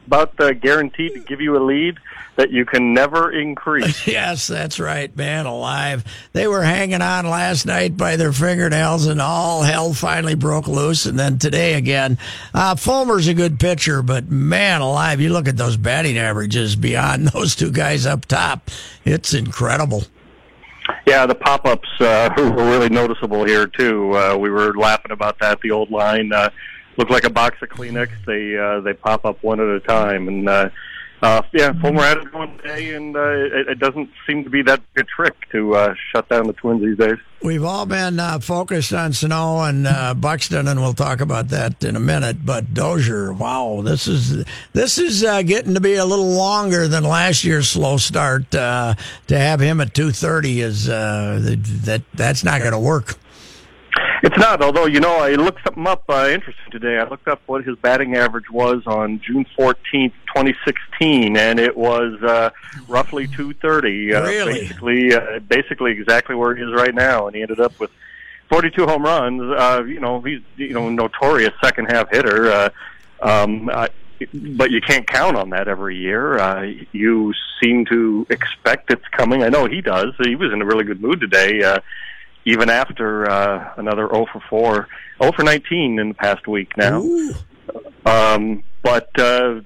about 0.07 0.39
uh, 0.39 0.53
guaranteed 0.53 1.15
to 1.15 1.21
give 1.21 1.41
you 1.41 1.57
a 1.57 1.63
lead 1.65 1.99
that 2.37 2.51
you 2.51 2.65
can 2.65 2.93
never 2.93 3.31
increase. 3.31 4.07
yes, 4.07 4.47
that's 4.47 4.81
right, 4.81 5.15
man, 5.17 5.47
alive. 5.47 6.05
They 6.33 6.47
were 6.47 6.63
hanging 6.63 7.03
on 7.03 7.29
last 7.29 7.67
night 7.67 7.97
by 7.97 8.17
their 8.17 8.33
fingernails, 8.33 9.07
and 9.07 9.21
all 9.21 9.63
hell 9.63 9.95
finally 9.95 10.35
broke 10.35 10.67
loose. 10.67 11.07
And 11.07 11.19
then 11.19 11.39
today 11.39 11.75
again, 11.75 12.19
uh, 12.53 12.75
Fulmer's 12.75 13.29
a 13.29 13.35
good 13.35 13.61
pitcher, 13.61 14.03
but 14.03 14.31
man, 14.31 14.81
alive, 14.81 15.21
you 15.21 15.31
look 15.31 15.49
at 15.49 15.57
those 15.57 15.77
batting 15.77 16.19
averages 16.19 16.77
beyond 16.77 17.29
those 17.35 17.55
two 17.55 17.71
guys 17.71 18.07
up 18.07 18.27
top. 18.27 18.71
It's 19.05 19.35
incredible. 19.35 20.05
Yeah, 21.07 21.27
the 21.27 21.35
pop-ups 21.35 21.89
uh, 22.01 22.31
were 22.37 22.51
really 22.51 22.89
noticeable 22.89 23.45
here 23.45 23.67
too. 23.67 24.17
Uh, 24.17 24.37
we 24.37 24.51
were 24.51 24.75
laughing 24.75 25.13
about 25.13 25.39
that. 25.41 25.61
The 25.61 25.71
old 25.71 25.91
line 25.91 26.33
uh, 26.33 26.51
looked 26.97 27.11
like 27.11 27.25
a 27.25 27.31
box 27.31 27.57
of 27.63 27.69
Kleenex. 27.69 28.11
They 28.27 28.57
uh, 28.57 28.81
they 28.81 28.93
pop 28.93 29.25
up 29.25 29.43
one 29.43 29.61
at 29.61 29.69
a 29.69 29.81
time, 29.81 30.29
and 30.29 30.49
uh, 30.49 30.71
uh, 31.25 31.43
yeah, 31.53 31.71
it 31.71 32.35
one 32.35 32.57
day, 32.59 32.95
and 32.95 33.17
uh, 33.17 33.21
it, 33.21 33.69
it 33.69 33.79
doesn't 33.79 34.11
seem 34.27 34.45
to 34.45 34.51
be 34.51 34.61
that 34.63 34.83
big 34.93 35.05
a 35.05 35.07
trick 35.07 35.35
to 35.53 35.75
uh, 35.75 35.95
shut 36.13 36.29
down 36.29 36.47
the 36.47 36.53
Twins 36.53 36.83
these 36.83 36.99
days. 36.99 37.17
We've 37.43 37.65
all 37.65 37.87
been 37.87 38.21
uh, 38.21 38.41
focused 38.41 38.93
on 38.93 39.15
Sano 39.15 39.61
and 39.63 39.87
uh, 39.87 40.13
Buxton, 40.15 40.69
and 40.69 40.81
we'll 40.81 40.93
talk 40.93 41.21
about 41.21 41.49
that 41.49 41.83
in 41.83 41.97
a 41.97 42.01
minute. 42.01 42.45
But 42.45 42.75
Dozier, 42.75 43.33
wow, 43.33 43.81
this 43.83 44.07
is 44.07 44.45
this 44.75 44.99
is 44.99 45.25
uh, 45.25 45.41
getting 45.43 45.73
to 45.75 45.81
be 45.81 45.95
a 45.95 46.05
little 46.05 46.33
longer 46.33 46.89
than 46.89 47.05
last 47.05 47.43
year's 47.43 47.71
slow 47.71 47.97
start. 47.97 48.55
Uh, 48.55 48.95
to 49.27 49.39
have 49.39 49.61
him 49.61 49.81
at 49.81 49.95
two 49.95 50.11
thirty 50.11 50.61
is 50.61 50.87
that 50.87 52.03
that's 52.13 52.45
not 52.45 52.61
going 52.61 52.73
to 52.73 52.79
work. 52.79 53.17
It's 54.25 54.39
not, 54.39 54.63
although 54.63 54.87
you 54.87 55.01
know, 55.01 55.19
I 55.19 55.33
looked 55.35 55.63
something 55.65 55.87
up 55.87 56.05
uh, 56.09 56.31
interesting 56.31 56.71
today. 56.71 56.97
I 56.97 57.07
looked 57.07 57.29
up 57.29 57.43
what 57.45 57.63
his 57.63 57.77
batting 57.77 58.17
average 58.17 58.49
was 58.51 58.83
on 58.87 59.21
June 59.21 59.45
fourteenth, 59.55 60.15
twenty 60.35 60.55
sixteen, 60.65 61.37
and 61.37 61.61
it 61.61 61.77
was 61.77 62.15
uh, 62.23 62.49
roughly 62.89 63.29
two 63.29 63.53
thirty. 63.53 64.15
Uh, 64.15 64.23
Really? 64.23 64.61
Basically, 64.61 65.15
uh, 65.15 65.41
basically 65.41 65.93
exactly 65.93 66.35
where 66.35 66.57
he 66.57 66.63
is 66.63 66.73
right 66.73 66.95
now, 66.95 67.27
and 67.27 67.37
he 67.37 67.43
ended 67.43 67.61
up 67.61 67.79
with 67.79 67.91
forty 68.49 68.71
two 68.71 68.87
home 68.87 69.03
runs. 69.03 69.43
Uh, 69.43 69.85
you 69.87 70.01
know, 70.01 70.23
he's 70.23 70.41
you 70.57 70.73
know 70.73 70.89
notorious 70.89 71.53
second 71.63 71.93
half 71.93 72.11
hitter. 72.11 72.51
Uh, 72.51 72.69
um, 73.21 73.69
uh, 73.69 73.89
but 74.33 74.71
you 74.71 74.81
can't 74.81 75.07
count 75.07 75.37
on 75.37 75.51
that 75.51 75.69
every 75.69 75.99
year. 75.99 76.39
Uh, 76.39 76.73
you 76.93 77.35
seem 77.63 77.85
to 77.87 78.27
expect 78.31 78.91
it's 78.91 79.07
coming. 79.09 79.43
I 79.43 79.51
know 79.51 79.67
he 79.67 79.83
does. 79.83 80.15
He 80.25 80.35
was 80.35 80.51
in 80.51 80.63
a 80.63 80.65
really 80.65 80.85
good 80.85 81.03
mood 81.03 81.21
today. 81.21 81.63
Uh, 81.63 81.81
even 82.45 82.71
after 82.71 83.31
uh, 83.31 83.75
another 83.77 84.09
0 84.13 84.27
for 84.33 84.43
4, 84.49 84.89
0 85.23 85.33
for 85.33 85.43
19 85.43 85.99
in 85.99 86.09
the 86.09 86.15
past 86.15 86.47
week 86.47 86.77
now. 86.77 87.03
Um, 88.07 88.65
but 88.83 89.09
uh, 89.19 89.61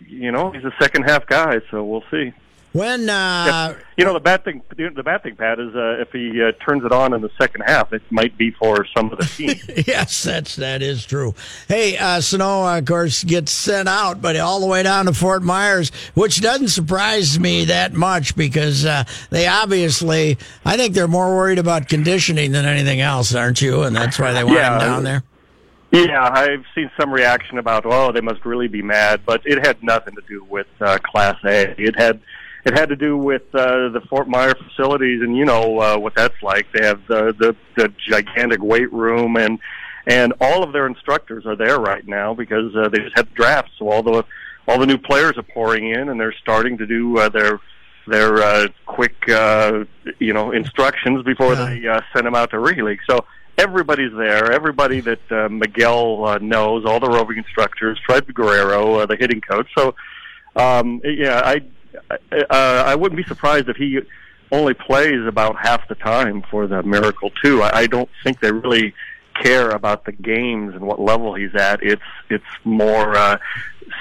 you 0.00 0.32
know, 0.32 0.50
he's 0.50 0.64
a 0.64 0.74
second 0.80 1.04
half 1.04 1.26
guy, 1.26 1.60
so 1.70 1.84
we'll 1.84 2.04
see. 2.10 2.32
When 2.78 3.10
uh, 3.10 3.74
You 3.96 4.04
know, 4.04 4.12
the 4.12 4.20
bad 4.20 4.44
thing, 4.44 4.62
the 4.76 5.02
bad 5.02 5.24
thing, 5.24 5.34
Pat, 5.34 5.58
is 5.58 5.74
uh, 5.74 6.00
if 6.00 6.12
he 6.12 6.40
uh, 6.40 6.52
turns 6.64 6.84
it 6.84 6.92
on 6.92 7.12
in 7.12 7.22
the 7.22 7.30
second 7.36 7.62
half, 7.62 7.92
it 7.92 8.02
might 8.10 8.38
be 8.38 8.52
for 8.52 8.86
some 8.96 9.10
of 9.10 9.18
the 9.18 9.24
team. 9.24 9.56
yes, 9.86 10.22
that's 10.22 10.54
that 10.56 10.80
is 10.80 11.04
true. 11.04 11.34
Hey, 11.66 11.96
uh, 11.98 12.20
of 12.20 12.84
course, 12.84 13.24
gets 13.24 13.50
sent 13.50 13.88
out, 13.88 14.22
but 14.22 14.36
all 14.36 14.60
the 14.60 14.66
way 14.68 14.84
down 14.84 15.06
to 15.06 15.12
Fort 15.12 15.42
Myers, 15.42 15.90
which 16.14 16.40
doesn't 16.40 16.68
surprise 16.68 17.40
me 17.40 17.64
that 17.64 17.94
much 17.94 18.36
because 18.36 18.84
uh, 18.86 19.02
they 19.30 19.48
obviously, 19.48 20.38
I 20.64 20.76
think 20.76 20.94
they're 20.94 21.08
more 21.08 21.34
worried 21.34 21.58
about 21.58 21.88
conditioning 21.88 22.52
than 22.52 22.64
anything 22.64 23.00
else, 23.00 23.34
aren't 23.34 23.60
you? 23.60 23.82
And 23.82 23.96
that's 23.96 24.20
why 24.20 24.32
they 24.32 24.44
want 24.44 24.56
Yeah. 24.56 24.74
him 24.74 24.78
down 24.78 25.02
there. 25.02 25.24
Yeah, 25.90 26.30
I've 26.32 26.64
seen 26.74 26.90
some 27.00 27.10
reaction 27.10 27.58
about, 27.58 27.86
oh, 27.86 28.12
they 28.12 28.20
must 28.20 28.44
really 28.44 28.68
be 28.68 28.82
mad, 28.82 29.22
but 29.26 29.40
it 29.44 29.66
had 29.66 29.82
nothing 29.82 30.14
to 30.14 30.22
do 30.28 30.44
with 30.44 30.66
uh, 30.80 30.98
Class 30.98 31.36
A. 31.44 31.74
It 31.80 31.98
had 31.98 32.20
it 32.64 32.76
had 32.76 32.88
to 32.88 32.96
do 32.96 33.16
with 33.16 33.42
uh, 33.54 33.88
the 33.88 34.00
Fort 34.08 34.28
Myers 34.28 34.54
facilities, 34.68 35.22
and 35.22 35.36
you 35.36 35.44
know 35.44 35.80
uh, 35.80 35.98
what 35.98 36.14
that's 36.14 36.40
like. 36.42 36.66
They 36.72 36.84
have 36.84 37.00
the, 37.06 37.34
the 37.38 37.56
the 37.76 37.92
gigantic 38.08 38.62
weight 38.62 38.92
room, 38.92 39.36
and 39.36 39.58
and 40.06 40.32
all 40.40 40.62
of 40.62 40.72
their 40.72 40.86
instructors 40.86 41.46
are 41.46 41.56
there 41.56 41.78
right 41.78 42.06
now 42.06 42.34
because 42.34 42.74
uh, 42.74 42.88
they 42.88 42.98
just 42.98 43.16
had 43.16 43.26
the 43.26 43.34
draft. 43.34 43.70
So 43.78 43.88
all 43.88 44.02
the 44.02 44.24
all 44.66 44.78
the 44.78 44.86
new 44.86 44.98
players 44.98 45.38
are 45.38 45.42
pouring 45.42 45.90
in, 45.90 46.08
and 46.08 46.20
they're 46.20 46.34
starting 46.40 46.78
to 46.78 46.86
do 46.86 47.18
uh, 47.18 47.28
their 47.28 47.60
their 48.06 48.42
uh, 48.42 48.68
quick 48.86 49.28
uh, 49.28 49.84
you 50.18 50.32
know 50.32 50.50
instructions 50.52 51.22
before 51.24 51.54
they 51.54 51.86
uh, 51.86 52.00
send 52.12 52.26
them 52.26 52.34
out 52.34 52.50
to 52.50 52.58
Rookie 52.58 52.82
League. 52.82 53.00
So 53.08 53.24
everybody's 53.56 54.12
there. 54.12 54.50
Everybody 54.50 55.00
that 55.00 55.32
uh, 55.32 55.48
Miguel 55.48 56.24
uh, 56.24 56.38
knows, 56.38 56.84
all 56.84 57.00
the 57.00 57.08
roving 57.08 57.38
instructors, 57.38 57.98
Fred 58.06 58.32
Guerrero, 58.34 58.94
uh, 58.94 59.06
the 59.06 59.16
hitting 59.16 59.40
coach. 59.40 59.68
So 59.76 59.94
um, 60.56 61.00
yeah, 61.04 61.42
I 61.44 61.60
uh, 62.10 62.82
I 62.86 62.94
wouldn't 62.94 63.16
be 63.16 63.24
surprised 63.24 63.68
if 63.68 63.76
he 63.76 64.00
only 64.50 64.74
plays 64.74 65.26
about 65.26 65.56
half 65.56 65.86
the 65.88 65.94
time 65.94 66.42
for 66.50 66.66
the 66.66 66.82
Miracle 66.82 67.30
Two. 67.42 67.62
I, 67.62 67.80
I 67.80 67.86
don't 67.86 68.08
think 68.24 68.40
they 68.40 68.52
really 68.52 68.94
care 69.42 69.70
about 69.70 70.04
the 70.04 70.12
games 70.12 70.74
and 70.74 70.84
what 70.86 71.00
level 71.00 71.34
he's 71.34 71.54
at. 71.54 71.82
It's 71.82 72.02
it's 72.28 72.44
more 72.64 73.16
uh, 73.16 73.38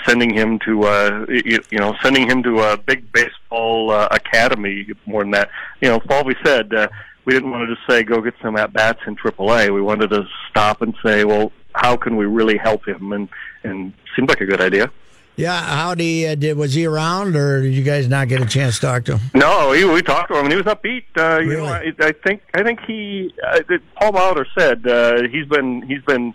sending 0.05 0.33
him 0.33 0.59
to 0.59 0.83
uh, 0.83 1.25
you, 1.29 1.59
you 1.69 1.79
know 1.79 1.95
sending 2.01 2.29
him 2.29 2.43
to 2.43 2.59
a 2.59 2.77
big 2.77 3.11
baseball 3.11 3.91
uh, 3.91 4.07
academy 4.11 4.87
more 5.05 5.23
than 5.23 5.31
that. 5.31 5.49
You 5.81 5.89
know, 5.89 5.99
Falvey 6.07 6.35
said 6.43 6.73
uh, 6.73 6.87
we 7.25 7.33
didn't 7.33 7.51
want 7.51 7.67
to 7.67 7.75
just 7.75 7.87
say 7.87 8.03
go 8.03 8.21
get 8.21 8.35
some 8.41 8.55
at 8.57 8.73
bats 8.73 8.99
in 9.05 9.15
AAA. 9.15 9.73
We 9.73 9.81
wanted 9.81 10.09
to 10.11 10.27
stop 10.49 10.81
and 10.81 10.95
say, 11.03 11.25
well, 11.25 11.51
how 11.73 11.97
can 11.97 12.15
we 12.15 12.25
really 12.25 12.57
help 12.57 12.87
him? 12.87 13.11
And 13.11 13.29
and 13.63 13.93
seemed 14.15 14.29
like 14.29 14.41
a 14.41 14.45
good 14.45 14.61
idea. 14.61 14.91
Yeah, 15.37 15.61
how 15.61 15.93
did 15.93 16.25
uh, 16.25 16.35
did 16.35 16.57
was 16.57 16.73
he 16.73 16.87
around, 16.87 17.35
or 17.35 17.61
did 17.61 17.75
you 17.75 17.83
guys 17.83 18.07
not 18.07 18.27
get 18.27 18.41
a 18.41 18.45
chance 18.47 18.75
to 18.75 18.81
talk 18.81 19.05
to 19.05 19.17
him? 19.17 19.31
No, 19.35 19.71
he, 19.71 19.85
we 19.85 20.01
talked 20.01 20.31
to 20.31 20.37
him, 20.39 20.45
and 20.45 20.51
he 20.51 20.57
was 20.57 20.65
upbeat. 20.65 21.03
Uh, 21.15 21.39
you 21.39 21.57
know, 21.57 21.65
I, 21.65 21.93
I 21.99 22.11
think 22.11 22.41
I 22.55 22.63
think 22.63 22.79
he 22.87 23.31
uh, 23.45 23.59
Paul 23.95 24.13
Molitor 24.13 24.47
said 24.57 24.87
uh, 24.87 25.27
he's 25.29 25.45
been 25.45 25.83
he's 25.83 26.01
been 26.01 26.33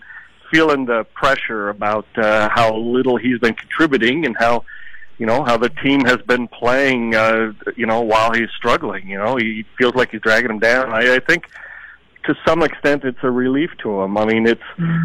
feeling 0.49 0.85
the 0.85 1.03
pressure 1.15 1.67
about 1.67 2.05
uh, 2.15 2.47
how 2.47 2.77
little 2.77 3.17
he's 3.17 3.39
been 3.39 3.55
contributing 3.55 4.25
and 4.25 4.37
how 4.37 4.63
you 5.17 5.25
know 5.25 5.43
how 5.43 5.57
the 5.57 5.69
team 5.69 6.05
has 6.05 6.21
been 6.21 6.47
playing 6.47 7.13
uh, 7.13 7.51
you 7.75 7.85
know 7.85 7.99
while 7.99 8.31
he's 8.31 8.49
struggling. 8.55 9.09
You 9.09 9.17
know, 9.17 9.35
he 9.35 9.65
feels 9.77 9.95
like 9.95 10.11
he's 10.11 10.21
dragging 10.21 10.49
him 10.49 10.59
down. 10.59 10.93
I, 10.93 11.15
I 11.15 11.19
think 11.19 11.49
to 12.25 12.35
some 12.47 12.63
extent, 12.63 13.03
it's 13.03 13.19
a 13.23 13.31
relief 13.31 13.71
to 13.83 14.01
him. 14.01 14.17
I 14.17 14.25
mean, 14.25 14.47
it's 14.47 14.61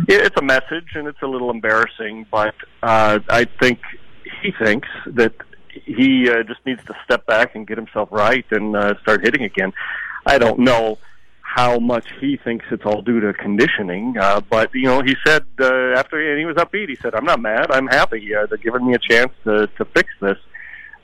it's 0.09 0.37
a 0.37 0.43
message 0.43 0.89
and 0.95 1.09
it's 1.09 1.23
a 1.23 1.27
little 1.27 1.51
embarrassing, 1.51 2.27
but 2.31 2.55
uh, 2.83 3.19
I 3.29 3.45
think 3.61 3.81
he 4.43 4.53
thinks 4.53 4.89
that 5.07 5.35
he 5.85 6.29
uh, 6.29 6.43
just 6.45 6.65
needs 6.65 6.85
to 6.87 6.95
step 7.05 7.27
back 7.27 7.55
and 7.55 7.67
get 7.67 7.77
himself 7.77 8.09
right 8.11 8.47
and 8.51 8.77
uh, 8.77 8.95
start 9.03 9.25
hitting 9.25 9.45
again. 9.45 9.73
I 10.27 10.39
don't 10.39 10.61
know 10.61 10.99
how 11.41 11.79
much 11.79 12.07
he 12.21 12.37
thinks 12.37 12.67
it's 12.71 12.85
all 12.85 13.03
due 13.03 13.21
to 13.21 13.33
conditioning, 13.33 14.17
uh, 14.19 14.41
but 14.49 14.71
you 14.75 14.85
know, 14.85 15.03
he 15.03 15.17
said 15.27 15.45
uh, 15.61 15.93
after 15.97 16.31
and 16.31 16.39
he 16.39 16.45
was 16.45 16.57
upbeat. 16.57 16.89
He 16.89 16.97
said, 16.97 17.15
"I'm 17.15 17.25
not 17.25 17.41
mad. 17.41 17.71
I'm 17.71 17.87
happy. 17.87 18.35
Uh, 18.35 18.47
they're 18.47 18.59
giving 18.59 18.87
me 18.87 18.95
a 18.95 18.99
chance 18.99 19.33
to 19.45 19.67
to 19.67 19.85
fix 19.87 20.09
this." 20.21 20.39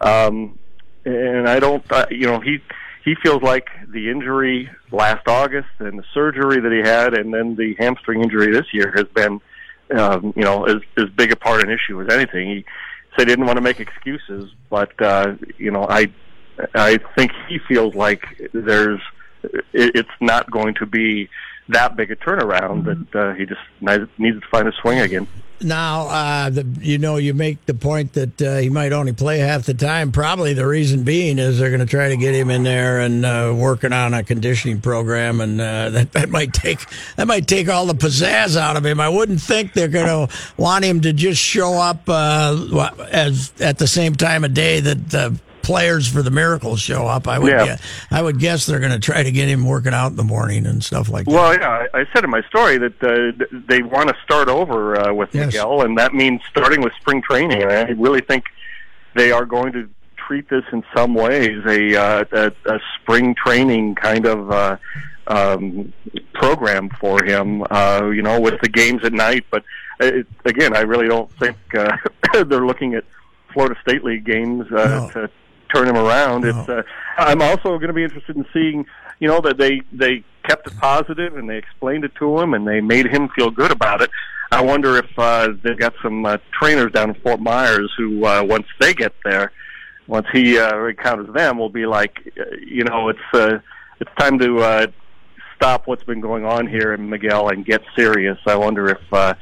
Um, 0.00 0.58
and 1.04 1.48
I 1.48 1.60
don't, 1.60 1.84
uh, 1.92 2.06
you 2.10 2.26
know, 2.26 2.40
he 2.40 2.58
he 3.04 3.14
feels 3.22 3.42
like 3.42 3.68
the 3.88 4.10
injury 4.10 4.70
last 4.90 5.28
August 5.28 5.68
and 5.78 5.98
the 5.98 6.04
surgery 6.14 6.60
that 6.60 6.72
he 6.72 6.78
had, 6.78 7.14
and 7.14 7.32
then 7.34 7.54
the 7.54 7.74
hamstring 7.78 8.22
injury 8.22 8.50
this 8.50 8.66
year 8.72 8.92
has 8.96 9.04
been, 9.14 9.40
um, 9.96 10.32
you 10.34 10.42
know, 10.42 10.64
as 10.64 10.76
as 10.96 11.10
big 11.10 11.30
a 11.30 11.36
part 11.36 11.62
of 11.62 11.68
an 11.68 11.74
issue 11.74 12.00
as 12.00 12.12
anything. 12.12 12.48
He 12.48 12.64
said 13.16 13.28
he 13.28 13.32
didn't 13.32 13.46
want 13.46 13.58
to 13.58 13.62
make 13.62 13.78
excuses, 13.78 14.50
but 14.70 15.00
uh, 15.02 15.34
you 15.58 15.70
know, 15.70 15.86
I 15.88 16.10
I 16.74 16.98
think 17.16 17.32
he 17.48 17.58
feels 17.58 17.94
like 17.94 18.50
there's 18.54 19.00
it, 19.42 19.92
it's 19.94 20.08
not 20.20 20.50
going 20.50 20.74
to 20.76 20.86
be 20.86 21.28
that 21.68 21.96
big 21.96 22.10
a 22.10 22.16
turnaround 22.16 22.84
that 22.84 23.18
uh, 23.18 23.34
he 23.34 23.44
just 23.44 23.60
needs 24.18 24.40
to 24.40 24.48
find 24.50 24.66
a 24.66 24.72
swing 24.80 25.00
again. 25.00 25.26
Now, 25.60 26.08
uh, 26.08 26.50
the, 26.50 26.66
you 26.80 26.98
know, 26.98 27.16
you 27.16 27.32
make 27.32 27.64
the 27.66 27.74
point 27.74 28.14
that 28.14 28.42
uh, 28.42 28.56
he 28.58 28.68
might 28.68 28.92
only 28.92 29.12
play 29.12 29.38
half 29.38 29.64
the 29.64 29.74
time. 29.74 30.12
Probably 30.12 30.52
the 30.52 30.66
reason 30.66 31.04
being 31.04 31.38
is 31.38 31.58
they're 31.58 31.70
going 31.70 31.80
to 31.80 31.86
try 31.86 32.08
to 32.08 32.16
get 32.16 32.34
him 32.34 32.50
in 32.50 32.64
there 32.64 33.00
and 33.00 33.24
uh, 33.24 33.54
working 33.56 33.92
on 33.92 34.14
a 34.14 34.22
conditioning 34.24 34.80
program, 34.80 35.40
and 35.40 35.60
uh, 35.60 35.90
that 35.90 36.12
that 36.12 36.28
might 36.28 36.52
take 36.52 36.80
that 37.16 37.26
might 37.26 37.46
take 37.46 37.68
all 37.68 37.86
the 37.86 37.94
pizzazz 37.94 38.56
out 38.56 38.76
of 38.76 38.84
him. 38.84 39.00
I 39.00 39.08
wouldn't 39.08 39.40
think 39.40 39.72
they're 39.72 39.88
going 39.88 40.28
to 40.28 40.34
want 40.56 40.84
him 40.84 41.00
to 41.02 41.12
just 41.12 41.40
show 41.40 41.74
up 41.74 42.08
uh, 42.08 42.90
as 43.10 43.52
at 43.60 43.78
the 43.78 43.86
same 43.86 44.14
time 44.14 44.44
of 44.44 44.54
day 44.54 44.80
that 44.80 45.10
the 45.10 45.38
players 45.64 46.06
for 46.06 46.22
the 46.22 46.30
Miracles 46.30 46.80
show 46.80 47.06
up. 47.06 47.26
I 47.26 47.38
would 47.38 47.50
Yeah. 47.50 47.64
guess, 47.64 47.82
I 48.10 48.22
would 48.22 48.38
guess 48.38 48.66
they're 48.66 48.78
going 48.80 48.92
to 48.92 48.98
try 49.00 49.22
to 49.22 49.32
get 49.32 49.48
him 49.48 49.64
working 49.66 49.92
out 49.94 50.08
in 50.10 50.16
the 50.16 50.22
morning 50.24 50.66
and 50.66 50.84
stuff 50.84 51.08
like 51.08 51.24
that. 51.26 51.32
Well, 51.32 51.54
yeah, 51.54 51.86
I 51.92 52.00
I 52.00 52.04
said 52.12 52.22
in 52.24 52.30
my 52.30 52.42
story 52.42 52.78
that 52.78 53.02
uh, 53.02 53.44
they 53.68 53.82
want 53.82 54.08
to 54.10 54.14
start 54.22 54.48
over 54.48 54.96
uh, 55.00 55.12
with 55.12 55.34
Yes. 55.34 55.46
Miguel, 55.46 55.82
and 55.82 55.98
that 55.98 56.14
means 56.14 56.40
starting 56.48 56.80
with 56.82 56.92
spring 56.94 57.22
training. 57.22 57.62
And 57.62 57.72
I 57.72 57.82
really 57.92 58.20
think 58.20 58.44
they 59.14 59.32
are 59.32 59.44
going 59.44 59.72
to 59.72 59.88
treat 60.16 60.48
this 60.48 60.64
in 60.72 60.82
some 60.96 61.14
ways 61.14 61.62
a 61.66 61.96
uh, 61.96 62.24
a, 62.32 62.52
a 62.74 62.78
spring 63.00 63.34
training 63.34 63.94
kind 63.94 64.26
of 64.26 64.50
uh, 64.50 64.76
um, 65.26 65.92
program 66.34 66.90
for 67.00 67.22
him. 67.24 67.62
Uh, 67.70 68.10
you 68.14 68.22
know, 68.22 68.40
with 68.40 68.60
the 68.60 68.68
games 68.68 69.04
at 69.04 69.12
night. 69.12 69.44
But 69.50 69.62
uh, 70.00 70.06
it, 70.06 70.26
again, 70.44 70.76
I 70.76 70.80
really 70.80 71.08
don't 71.08 71.30
think 71.38 71.56
uh, 71.76 71.96
they're 72.44 72.66
looking 72.66 72.94
at 72.94 73.04
Florida 73.52 73.76
State 73.82 74.02
League 74.04 74.24
games 74.24 74.66
uh, 74.72 75.08
to 75.12 75.30
turn 75.74 75.88
him 75.88 75.96
around. 75.96 76.44
It's. 76.44 76.68
Uh, 76.68 76.82
I'm 77.16 77.42
also 77.42 77.78
going 77.78 77.88
to 77.88 77.92
be 77.92 78.04
interested 78.04 78.36
in 78.36 78.46
seeing, 78.52 78.86
you 79.20 79.28
know, 79.28 79.40
that 79.40 79.58
they 79.58 79.82
they 79.92 80.24
kept 80.48 80.66
it 80.66 80.76
positive 80.78 81.36
and 81.36 81.48
they 81.48 81.56
explained 81.56 82.04
it 82.04 82.14
to 82.16 82.38
him 82.38 82.54
and 82.54 82.66
they 82.66 82.80
made 82.80 83.06
him 83.06 83.28
feel 83.36 83.50
good 83.50 83.70
about 83.70 84.02
it. 84.02 84.10
I 84.52 84.60
wonder 84.62 84.98
if 84.98 85.18
uh, 85.18 85.48
they've 85.62 85.78
got 85.78 85.94
some 86.02 86.24
uh, 86.24 86.36
trainers 86.52 86.92
down 86.92 87.10
in 87.10 87.14
Fort 87.22 87.40
Myers 87.40 87.92
who, 87.96 88.24
uh, 88.24 88.42
once 88.44 88.66
they 88.78 88.94
get 88.94 89.12
there, 89.24 89.50
once 90.06 90.26
he 90.32 90.58
uh, 90.58 90.84
encounters 90.84 91.32
them, 91.34 91.58
will 91.58 91.70
be 91.70 91.86
like, 91.86 92.20
uh, 92.38 92.44
you 92.64 92.84
know, 92.84 93.08
it's 93.08 93.18
uh, 93.32 93.58
it's 94.00 94.10
time 94.18 94.38
to 94.38 94.58
uh, 94.60 94.86
stop 95.56 95.86
what's 95.86 96.04
been 96.04 96.20
going 96.20 96.44
on 96.44 96.66
here 96.66 96.92
in 96.92 97.08
Miguel 97.08 97.48
and 97.48 97.64
get 97.64 97.82
serious. 97.96 98.38
I 98.46 98.56
wonder 98.56 98.88
if 98.88 99.12
uh, 99.12 99.34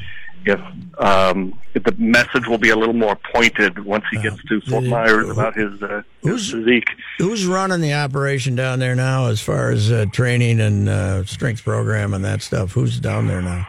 if 0.47 0.61
um, 0.99 1.59
the 1.75 1.95
message 1.99 2.47
will 2.47 2.59
be 2.59 2.71
a 2.71 2.77
little 2.77 2.95
more 2.95 3.17
pointed 3.35 3.85
once 3.85 4.05
he 4.11 4.19
gets 4.21 4.43
to 4.45 4.61
Fort 4.63 4.85
Myers 4.85 5.29
about 5.31 5.55
his, 5.55 5.83
uh, 5.83 6.03
his 6.23 6.51
physique. 6.51 6.89
Who's 7.19 7.47
running 7.47 7.81
the 7.81 7.95
operation 7.95 8.55
down 8.55 8.79
there 8.79 8.95
now, 8.95 9.27
as 9.27 9.41
far 9.41 9.71
as 9.71 9.91
uh, 9.91 10.07
training 10.13 10.61
and 10.61 10.89
uh, 10.89 11.25
strength 11.25 11.65
program 11.65 12.15
and 12.15 12.25
that 12.25 12.43
stuff? 12.43 12.73
Who's 12.73 13.01
down 13.01 13.27
there 13.27 13.43
now? 13.43 13.67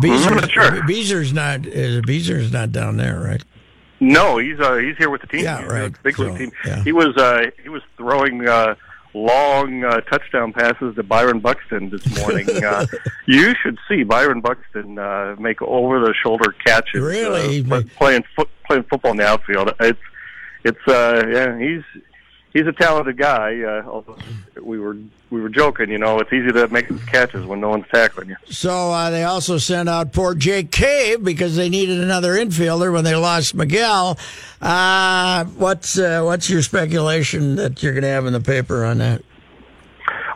Beezer's, 0.00 0.26
I'm 0.26 0.36
not 0.36 0.50
sure. 0.50 0.70
Beezer's 0.84 1.32
not. 1.32 1.60
Uh, 1.66 2.00
Beezer's 2.06 2.52
not 2.52 2.70
down 2.72 2.96
there, 2.98 3.18
right? 3.18 3.42
No, 4.00 4.38
he's 4.38 4.58
uh, 4.60 4.76
he's 4.76 4.96
here 4.96 5.10
with 5.10 5.20
the 5.22 5.26
team. 5.28 5.44
Yeah, 5.44 5.62
right. 5.64 5.92
Big 6.02 6.18
league 6.18 6.32
So, 6.32 6.36
team. 6.38 6.52
yeah. 6.64 6.82
He 6.84 6.92
was 6.92 7.16
uh, 7.16 7.50
he 7.62 7.68
was 7.68 7.82
throwing 7.96 8.46
uh, 8.48 8.74
long 9.14 9.84
uh, 9.84 10.00
touchdown 10.02 10.52
passes 10.52 10.94
to 10.96 11.02
Byron 11.02 11.40
Buxton 11.40 11.90
this 11.90 12.18
morning. 12.18 12.48
uh, 12.64 12.86
you 13.26 13.54
should 13.62 13.78
see 13.88 14.02
Byron 14.02 14.40
Buxton 14.40 14.98
uh, 14.98 15.36
make 15.38 15.60
over 15.62 16.00
the 16.00 16.14
shoulder 16.14 16.54
catches. 16.64 17.00
Really? 17.00 17.60
uh, 17.60 17.68
pl- 17.68 17.90
playing 17.96 18.24
foot, 18.34 18.48
playing 18.66 18.84
football 18.84 19.12
in 19.12 19.18
the 19.18 19.26
outfield. 19.26 19.72
It's 19.80 20.00
it's 20.64 20.88
uh, 20.88 21.24
yeah 21.30 21.58
he's. 21.58 21.82
He's 22.52 22.66
a 22.66 22.72
talented 22.72 23.16
guy. 23.16 23.60
Uh, 23.62 23.82
although 23.88 24.16
we 24.60 24.78
were 24.78 24.96
we 25.30 25.40
were 25.40 25.48
joking, 25.48 25.88
you 25.90 25.98
know. 25.98 26.18
It's 26.20 26.32
easy 26.32 26.52
to 26.52 26.68
make 26.68 26.88
those 26.88 27.02
catches 27.04 27.46
when 27.46 27.60
no 27.60 27.70
one's 27.70 27.86
tackling 27.92 28.28
you. 28.28 28.36
So 28.46 28.90
uh, 28.92 29.08
they 29.10 29.24
also 29.24 29.56
sent 29.56 29.88
out 29.88 30.12
poor 30.12 30.34
Jake 30.34 30.70
Cave 30.70 31.24
because 31.24 31.56
they 31.56 31.68
needed 31.70 32.00
another 32.00 32.34
infielder 32.34 32.92
when 32.92 33.04
they 33.04 33.14
lost 33.14 33.54
Miguel. 33.54 34.18
Uh, 34.60 35.44
what's 35.44 35.98
uh, 35.98 36.22
what's 36.22 36.50
your 36.50 36.60
speculation 36.62 37.56
that 37.56 37.82
you're 37.82 37.92
going 37.94 38.02
to 38.02 38.08
have 38.08 38.26
in 38.26 38.32
the 38.34 38.40
paper 38.40 38.84
on 38.84 38.98
that? 38.98 39.22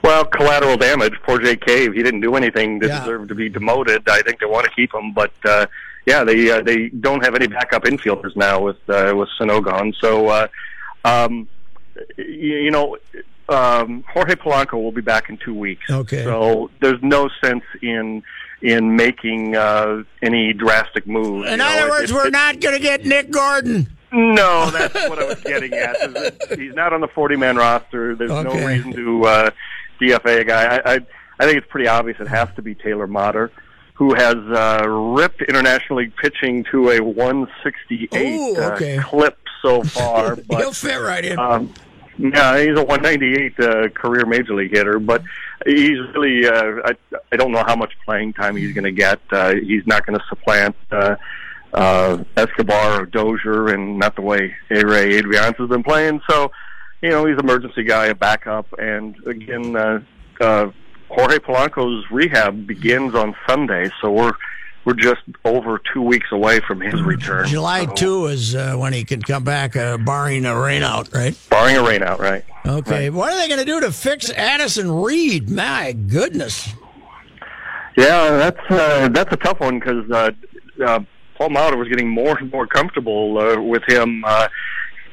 Well, 0.03 0.25
collateral 0.25 0.77
damage. 0.77 1.15
Poor 1.27 1.39
Jake 1.39 1.61
Cave. 1.67 1.93
He 1.93 2.03
didn't 2.03 2.21
do 2.21 2.37
anything 2.37 2.81
to 2.81 2.87
Yeah. 2.87 3.01
deserve 3.01 3.29
to 3.29 3.35
be 3.35 3.49
demoted. 3.49 4.09
I 4.09 4.23
think 4.23 4.41
they 4.41 4.47
want 4.47 4.65
to 4.65 4.71
keep 4.71 4.95
him, 4.95 5.13
but 5.13 5.33
uh, 5.45 5.67
yeah, 6.07 6.25
they 6.25 6.51
uh, 6.51 6.63
they 6.63 6.89
don't 6.89 7.23
have 7.25 7.35
any 7.35 7.49
backup 7.49 7.85
infielders 7.85 8.37
now 8.37 8.61
with 8.61 8.79
uh, 8.89 9.13
with 9.17 9.29
Sano 9.37 9.61
gone. 9.61 9.93
So, 10.01 10.29
uh, 10.29 10.49
um, 11.05 11.49
you, 12.17 12.25
you 12.25 12.71
know, 12.71 12.97
um, 13.49 14.05
Jorge 14.13 14.35
Polanco 14.35 14.75
will 14.75 14.93
be 14.93 15.01
back 15.03 15.29
in 15.31 15.37
two 15.37 15.55
weeks. 15.55 15.89
Okay. 15.91 16.25
So 16.25 16.71
there's 16.81 17.03
no 17.03 17.29
sense 17.43 17.63
in 17.83 18.23
in 18.63 18.97
making 18.97 19.55
uh, 19.55 20.03
any 20.23 20.53
drastic 20.53 21.07
moves. 21.07 21.47
In 21.47 21.53
you 21.53 21.57
know, 21.59 21.67
other 21.67 21.87
it- 21.87 21.91
words, 21.91 22.11
it- 22.11 22.15
we're 22.15 22.27
it- 22.29 22.33
not 22.33 22.59
going 22.61 22.75
to 22.75 22.81
get 22.83 23.05
Nick 23.05 23.31
Gordon. 23.31 23.89
no, 24.13 24.71
that's 24.71 24.95
what 25.09 25.19
I 25.19 25.25
was 25.27 25.41
getting 25.43 25.73
at. 25.75 25.97
He's 26.59 26.75
not 26.75 26.93
on 26.93 27.01
the 27.01 27.09
40 27.09 27.37
man 27.37 27.57
roster. 27.57 28.15
There's 28.15 28.31
no 28.31 28.55
reason 28.67 28.93
to 28.95 29.25
uh, 29.27 29.51
DFA 30.01 30.41
a 30.41 30.45
guy. 30.45 30.77
I, 30.77 30.95
I, 30.95 30.99
I 31.41 31.45
think 31.45 31.59
it's 31.59 31.67
pretty 31.69 31.87
obvious 31.89 32.19
it 32.21 32.29
has 32.29 32.49
to 32.57 32.63
be 32.63 32.75
Taylor 32.75 33.07
Motter, 33.07 33.51
who 33.95 34.15
has 34.15 34.37
uh, 34.37 34.87
ripped 34.89 35.43
International 35.43 35.99
League 35.99 36.17
pitching 36.17 36.65
to 36.71 36.91
a 36.91 37.01
168 37.03 38.15
Ooh, 38.17 38.57
okay. 38.73 38.97
uh, 38.99 39.03
clip 39.03 39.39
so 39.61 39.83
far. 39.83 40.37
But, 40.49 40.59
He'll 40.59 40.73
fit 40.73 41.01
right 41.01 41.25
in. 41.25 41.39
um, 41.39 41.75
yeah, 42.19 42.59
he's 42.59 42.79
a 42.79 42.85
198 42.85 43.61
uh, 43.61 43.89
career 43.91 44.25
major 44.27 44.55
league 44.55 44.75
hitter, 44.75 44.99
but 44.99 45.23
he's 45.65 45.99
really. 46.15 46.47
Uh, 46.47 46.81
I 46.85 46.95
I 47.33 47.37
don't 47.37 47.53
know 47.53 47.65
how 47.67 47.77
much 47.77 47.93
playing 48.05 48.33
time 48.33 48.57
he's 48.57 48.73
going 48.73 48.85
to 48.85 48.93
get. 48.93 49.21
Uh, 49.31 49.55
he's 49.55 49.87
not 49.87 50.07
going 50.07 50.19
to 50.19 50.25
supplant 50.29 50.77
uh, 50.91 51.17
uh, 51.75 52.25
Escobar 52.37 53.03
or 53.03 53.07
Dozier, 53.07 53.69
and 53.69 53.99
not 53.99 54.17
the 54.17 54.23
way 54.23 54.55
Ehire 54.71 55.21
Adrianza 55.21 55.59
has 55.59 55.69
been 55.69 55.83
playing. 55.83 56.21
So, 56.29 56.51
you 57.03 57.11
know, 57.11 57.27
he's 57.27 57.39
emergency 57.39 57.85
guy, 57.85 58.07
a 58.07 58.15
backup, 58.15 58.67
and 58.79 59.15
again, 59.27 59.77
uh, 59.77 60.01
uh, 60.41 60.71
Jorge 61.09 61.39
Polanco's 61.39 62.05
rehab 62.11 62.67
begins 62.67 63.15
on 63.15 63.35
Sunday, 63.47 63.91
so 64.01 64.11
we're 64.11 64.33
we're 64.87 64.94
just 64.94 65.20
over 65.44 65.81
two 65.92 66.01
weeks 66.01 66.29
away 66.31 66.61
from 66.61 66.81
his 66.81 67.03
return. 67.03 67.44
July 67.49 67.87
So, 67.87 67.94
2 67.94 68.27
is 68.27 68.55
uh, 68.55 68.77
when 68.77 68.92
he 68.92 69.05
can 69.05 69.20
come 69.20 69.42
back, 69.42 69.75
uh, 69.75 69.99
barring 69.99 70.46
a 70.46 70.51
rainout, 70.51 71.12
right? 71.12 71.37
barring 71.51 71.77
a 71.77 71.81
rainout, 71.81 72.18
right? 72.18 72.44
Okay. 72.64 73.11
What 73.11 73.33
are 73.33 73.37
they 73.37 73.49
going 73.49 73.59
to 73.59 73.66
do 73.66 73.81
to 73.81 73.90
fix 73.90 74.31
Addison 74.31 74.90
Reed? 74.90 75.51
My 75.51 75.90
goodness. 75.92 76.72
Yeah, 77.96 78.31
that's 78.37 78.70
uh, 78.70 79.09
that's 79.09 79.33
a 79.33 79.37
tough 79.38 79.59
one 79.59 79.79
because 79.81 80.09
uh, 80.11 80.31
uh, 80.87 81.01
Paul 81.37 81.49
Molitor 81.49 81.79
was 81.79 81.88
getting 81.88 82.09
more 82.09 82.37
and 82.38 82.51
more 82.53 82.66
comfortable 82.66 83.38
uh, 83.38 83.61
with 83.61 83.83
him. 83.88 84.22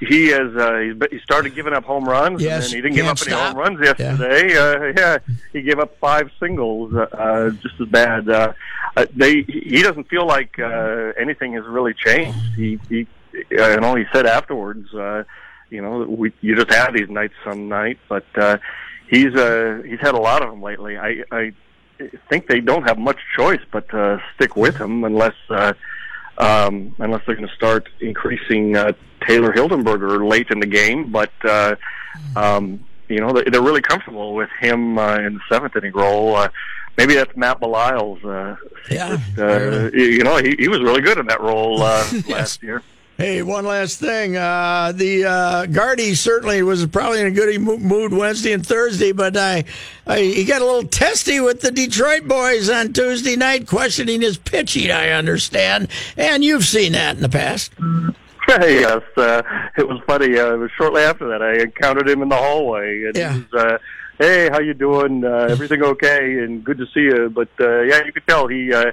Uh, 0.01 0.05
he 0.05 0.27
has 0.27 0.55
uh, 0.55 0.77
he's, 0.79 0.95
he 1.11 1.19
started 1.19 1.55
giving 1.55 1.73
up 1.73 1.83
home 1.83 2.05
runs, 2.07 2.41
Yes, 2.41 2.53
and 2.53 2.63
then 2.63 2.69
he 2.77 2.81
didn't 2.81 2.95
give 2.95 3.05
up 3.07 3.17
any 3.21 3.31
home 3.35 3.57
runs 3.57 3.79
yesterday. 3.81 4.57
Uh, 4.57 4.93
yeah, 4.97 5.17
he 5.51 5.61
gave 5.61 5.79
up 5.79 5.97
five 5.99 6.29
singles, 6.39 6.93
uh, 6.93 7.07
uh, 7.13 7.49
just 7.51 7.79
as 7.79 7.87
bad. 7.87 8.29
Uh, 8.29 8.53
uh, 8.95 9.05
they 9.15 9.41
he 9.43 9.81
doesn't 9.81 10.09
feel 10.09 10.25
like 10.25 10.59
uh, 10.59 11.11
anything 11.19 11.53
has 11.53 11.65
really 11.65 11.93
changed. 11.93 12.37
He 12.55 12.79
he 12.89 13.07
uh, 13.57 13.69
you 13.71 13.79
know 13.79 13.95
he 13.95 14.05
said 14.13 14.25
afterwards, 14.25 14.93
uh, 14.93 15.23
you 15.69 15.81
know, 15.81 15.99
we 16.03 16.31
you 16.41 16.55
just 16.55 16.71
have 16.71 16.93
these 16.93 17.09
nights 17.09 17.33
some 17.43 17.67
night, 17.67 17.97
but 18.07 18.25
uh, 18.35 18.57
he's 19.09 19.33
uh, 19.35 19.81
he's 19.85 19.99
had 19.99 20.13
a 20.13 20.19
lot 20.19 20.43
of 20.43 20.49
them 20.49 20.61
lately. 20.61 20.97
I 20.97 21.23
I 21.31 21.53
think 22.29 22.47
they 22.47 22.59
don't 22.59 22.83
have 22.83 22.97
much 22.97 23.19
choice 23.35 23.61
but 23.71 23.87
to 23.89 24.21
stick 24.35 24.55
with 24.55 24.75
him 24.75 25.03
unless 25.03 25.35
uh, 25.49 25.73
um, 26.37 26.95
unless 26.99 27.21
they're 27.25 27.35
going 27.35 27.47
to 27.47 27.55
start 27.55 27.87
increasing 28.01 28.75
uh, 28.75 28.93
Trevor 29.21 29.53
Hildenberger 29.53 30.27
late 30.27 30.47
in 30.49 30.59
the 30.59 30.65
game. 30.67 31.11
But 31.11 31.31
uh, 31.43 31.75
um, 32.35 32.83
you 33.09 33.19
know 33.19 33.31
they- 33.33 33.49
they're 33.49 33.61
really 33.61 33.81
comfortable 33.81 34.33
with 34.33 34.49
him 34.59 34.97
uh, 34.97 35.17
in 35.17 35.35
the 35.35 35.39
seventh 35.51 35.75
inning 35.75 35.93
role. 35.93 36.35
Uh, 36.35 36.49
maybe 36.97 37.13
that's 37.15 37.35
Matt 37.35 37.59
Belisle's. 37.59 38.23
Uh, 38.23 38.55
yeah, 38.89 39.17
uh, 39.37 39.89
you 39.93 40.23
know, 40.23 40.37
he, 40.37 40.55
he 40.59 40.67
was 40.67 40.79
really 40.81 41.01
good 41.01 41.17
in 41.17 41.25
that 41.27 41.41
role 41.41 41.81
uh, 41.81 42.05
last 42.27 42.61
year. 42.63 42.81
Hey, 43.23 43.41
one 43.41 43.63
last 43.65 44.01
thing. 44.01 44.35
Uh, 44.35 44.91
the 44.93 45.23
uh, 45.23 45.65
Gardy 45.67 46.13
certainly 46.13 46.61
was 46.61 46.85
probably 46.87 47.21
in 47.21 47.27
a 47.27 47.31
good 47.31 47.57
mood 47.61 48.11
Wednesday 48.11 48.51
and 48.51 48.67
Thursday, 48.67 49.13
but 49.13 49.37
I, 49.37 49.63
I, 50.05 50.19
he 50.19 50.43
got 50.43 50.61
a 50.61 50.65
little 50.65 50.83
testy 50.89 51.39
with 51.39 51.61
the 51.61 51.71
Detroit 51.71 52.27
boys 52.27 52.69
on 52.69 52.91
Tuesday 52.91 53.37
night, 53.37 53.65
questioning 53.65 54.19
his 54.19 54.37
pitching. 54.37 54.91
I 54.91 55.11
understand, 55.11 55.87
and 56.17 56.43
you've 56.43 56.65
seen 56.65 56.91
that 56.91 57.15
in 57.15 57.21
the 57.21 57.29
past. 57.29 57.71
yes, 58.49 59.01
uh, 59.15 59.41
it 59.77 59.87
was 59.87 60.01
funny. 60.05 60.37
Uh, 60.37 60.55
it 60.55 60.57
was 60.59 60.71
shortly 60.77 61.03
after 61.03 61.25
that 61.29 61.41
I 61.41 61.61
encountered 61.61 62.09
him 62.09 62.23
in 62.23 62.27
the 62.27 62.35
hallway, 62.35 63.05
and 63.05 63.15
Yeah. 63.15 63.33
he 63.35 63.39
was, 63.39 63.53
uh, 63.53 63.77
"Hey, 64.19 64.49
how 64.49 64.59
you 64.59 64.73
doing? 64.73 65.23
Uh, 65.23 65.47
everything 65.49 65.81
okay? 65.81 66.39
And 66.39 66.61
good 66.61 66.77
to 66.77 66.85
see 66.87 67.03
you." 67.03 67.29
But 67.33 67.47
uh, 67.57 67.83
yeah, 67.83 68.03
you 68.03 68.11
could 68.11 68.27
tell 68.27 68.47
he 68.49 68.73
uh, 68.73 68.91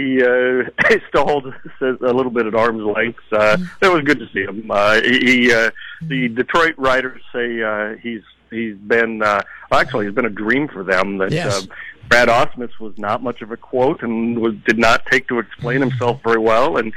he 0.00 0.22
uh, 0.22 0.98
still 1.08 1.24
holds 1.26 1.46
us 1.46 1.54
a 1.80 2.12
little 2.12 2.30
bit 2.30 2.46
at 2.46 2.54
arm's 2.54 2.82
length. 2.82 3.20
Uh, 3.32 3.56
it 3.82 3.88
was 3.88 4.02
good 4.02 4.18
to 4.18 4.28
see 4.32 4.42
him. 4.42 4.70
Uh, 4.70 5.00
he, 5.02 5.52
uh, 5.52 5.70
the 6.02 6.28
Detroit 6.28 6.74
writers 6.78 7.20
say 7.32 7.62
uh, 7.62 7.96
he's 8.02 8.22
he's 8.50 8.76
been 8.76 9.22
uh, 9.22 9.42
well, 9.70 9.80
actually 9.80 10.06
he's 10.06 10.14
been 10.14 10.26
a 10.26 10.30
dream 10.30 10.68
for 10.68 10.82
them. 10.82 11.18
That 11.18 11.32
Yes. 11.32 11.64
uh, 11.64 11.66
Brad 12.08 12.28
Ausmus 12.28 12.78
was 12.80 12.96
not 12.98 13.22
much 13.22 13.40
of 13.42 13.50
a 13.52 13.56
quote 13.56 14.02
and 14.02 14.38
was 14.40 14.54
did 14.66 14.78
not 14.78 15.06
take 15.06 15.28
to 15.28 15.38
explain 15.38 15.80
himself 15.80 16.20
very 16.24 16.38
well 16.40 16.76
and. 16.76 16.92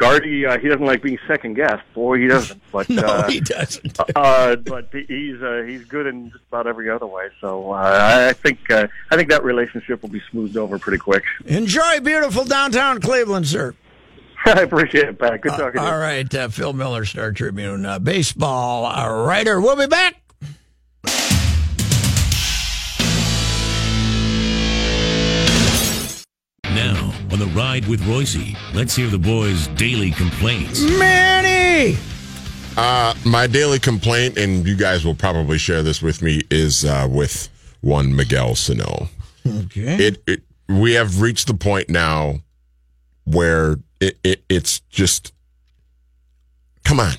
Gardy, 0.00 0.46
uh, 0.46 0.58
he 0.58 0.66
doesn't 0.68 0.86
like 0.86 1.02
being 1.02 1.18
second 1.28 1.54
guessed. 1.54 1.82
Boy, 1.92 2.18
he 2.18 2.26
doesn't. 2.26 2.60
But 2.72 2.88
No, 2.88 3.02
uh, 3.02 3.28
he 3.28 3.40
doesn't. 3.40 3.98
uh, 4.16 4.56
but 4.56 4.88
he's 4.92 5.42
uh, 5.42 5.64
he's 5.66 5.84
good 5.84 6.06
in 6.06 6.30
just 6.30 6.44
about 6.48 6.66
every 6.66 6.88
other 6.88 7.06
way. 7.06 7.28
So 7.40 7.72
uh, 7.72 8.28
I 8.30 8.32
think 8.32 8.70
uh, 8.70 8.86
I 9.10 9.16
think 9.16 9.28
that 9.28 9.44
relationship 9.44 10.00
will 10.02 10.08
be 10.08 10.22
smoothed 10.30 10.56
over 10.56 10.78
pretty 10.78 10.98
quick. 10.98 11.24
Enjoy 11.44 12.00
beautiful 12.00 12.44
downtown 12.44 13.00
Cleveland, 13.00 13.48
sir. 13.48 13.74
I 14.46 14.62
appreciate 14.62 15.08
it, 15.08 15.18
Pat. 15.18 15.40
Good 15.42 15.50
talking 15.50 15.72
to 15.72 15.80
you. 15.80 15.86
All 15.86 15.98
right, 15.98 16.32
uh, 16.34 16.48
Phil 16.48 16.72
Miller, 16.72 17.04
Star 17.04 17.32
Tribune, 17.32 17.84
uh, 17.84 17.98
baseball 17.98 18.86
uh, 18.86 19.24
writer. 19.26 19.60
We'll 19.60 19.76
be 19.76 19.86
back. 19.86 20.19
On 27.32 27.38
the 27.38 27.46
ride 27.46 27.86
with 27.86 28.04
Royce, 28.06 28.36
let's 28.74 28.94
hear 28.96 29.08
the 29.08 29.18
boys' 29.18 29.68
daily 29.68 30.10
complaints. 30.10 30.80
Manny! 30.98 31.96
Uh, 32.76 33.14
my 33.24 33.46
daily 33.46 33.78
complaint, 33.78 34.36
and 34.38 34.66
you 34.66 34.76
guys 34.76 35.04
will 35.04 35.14
probably 35.14 35.58
share 35.58 35.82
this 35.82 36.00
with 36.02 36.22
me, 36.22 36.42
is 36.50 36.84
uh, 36.84 37.06
with 37.10 37.48
one 37.80 38.14
Miguel 38.14 38.54
Sano. 38.54 39.08
Okay. 39.46 39.96
It, 40.06 40.22
it 40.26 40.42
we 40.68 40.92
have 40.94 41.20
reached 41.20 41.46
the 41.46 41.54
point 41.54 41.88
now 41.90 42.36
where 43.24 43.76
it, 44.00 44.18
it 44.22 44.42
it's 44.48 44.80
just 44.90 45.32
come 46.84 47.00
on, 47.00 47.14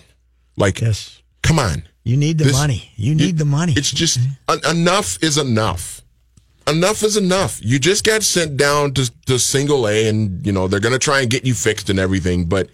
like 0.57 0.79
yes, 0.81 1.21
come 1.43 1.59
on. 1.59 1.83
You 2.03 2.17
need 2.17 2.37
the 2.37 2.45
This- 2.45 2.53
money. 2.53 2.91
You 2.95 3.13
need 3.15 3.37
the 3.37 3.45
money. 3.45 3.73
It's 3.75 3.91
just 3.91 4.19
en- 4.49 4.59
enough 4.69 5.21
is 5.21 5.37
enough. 5.37 6.01
Enough 6.67 7.03
is 7.03 7.17
enough. 7.17 7.59
You 7.63 7.79
just 7.79 8.05
got 8.05 8.23
sent 8.23 8.55
down 8.55 8.93
to, 8.93 9.11
to 9.25 9.39
single 9.39 9.87
A, 9.87 10.07
and 10.07 10.45
you 10.45 10.51
know 10.51 10.67
they're 10.67 10.79
going 10.79 10.93
to 10.93 10.99
try 10.99 11.21
and 11.21 11.29
get 11.29 11.45
you 11.45 11.53
fixed 11.53 11.89
and 11.89 11.99
everything. 11.99 12.45
But 12.45 12.69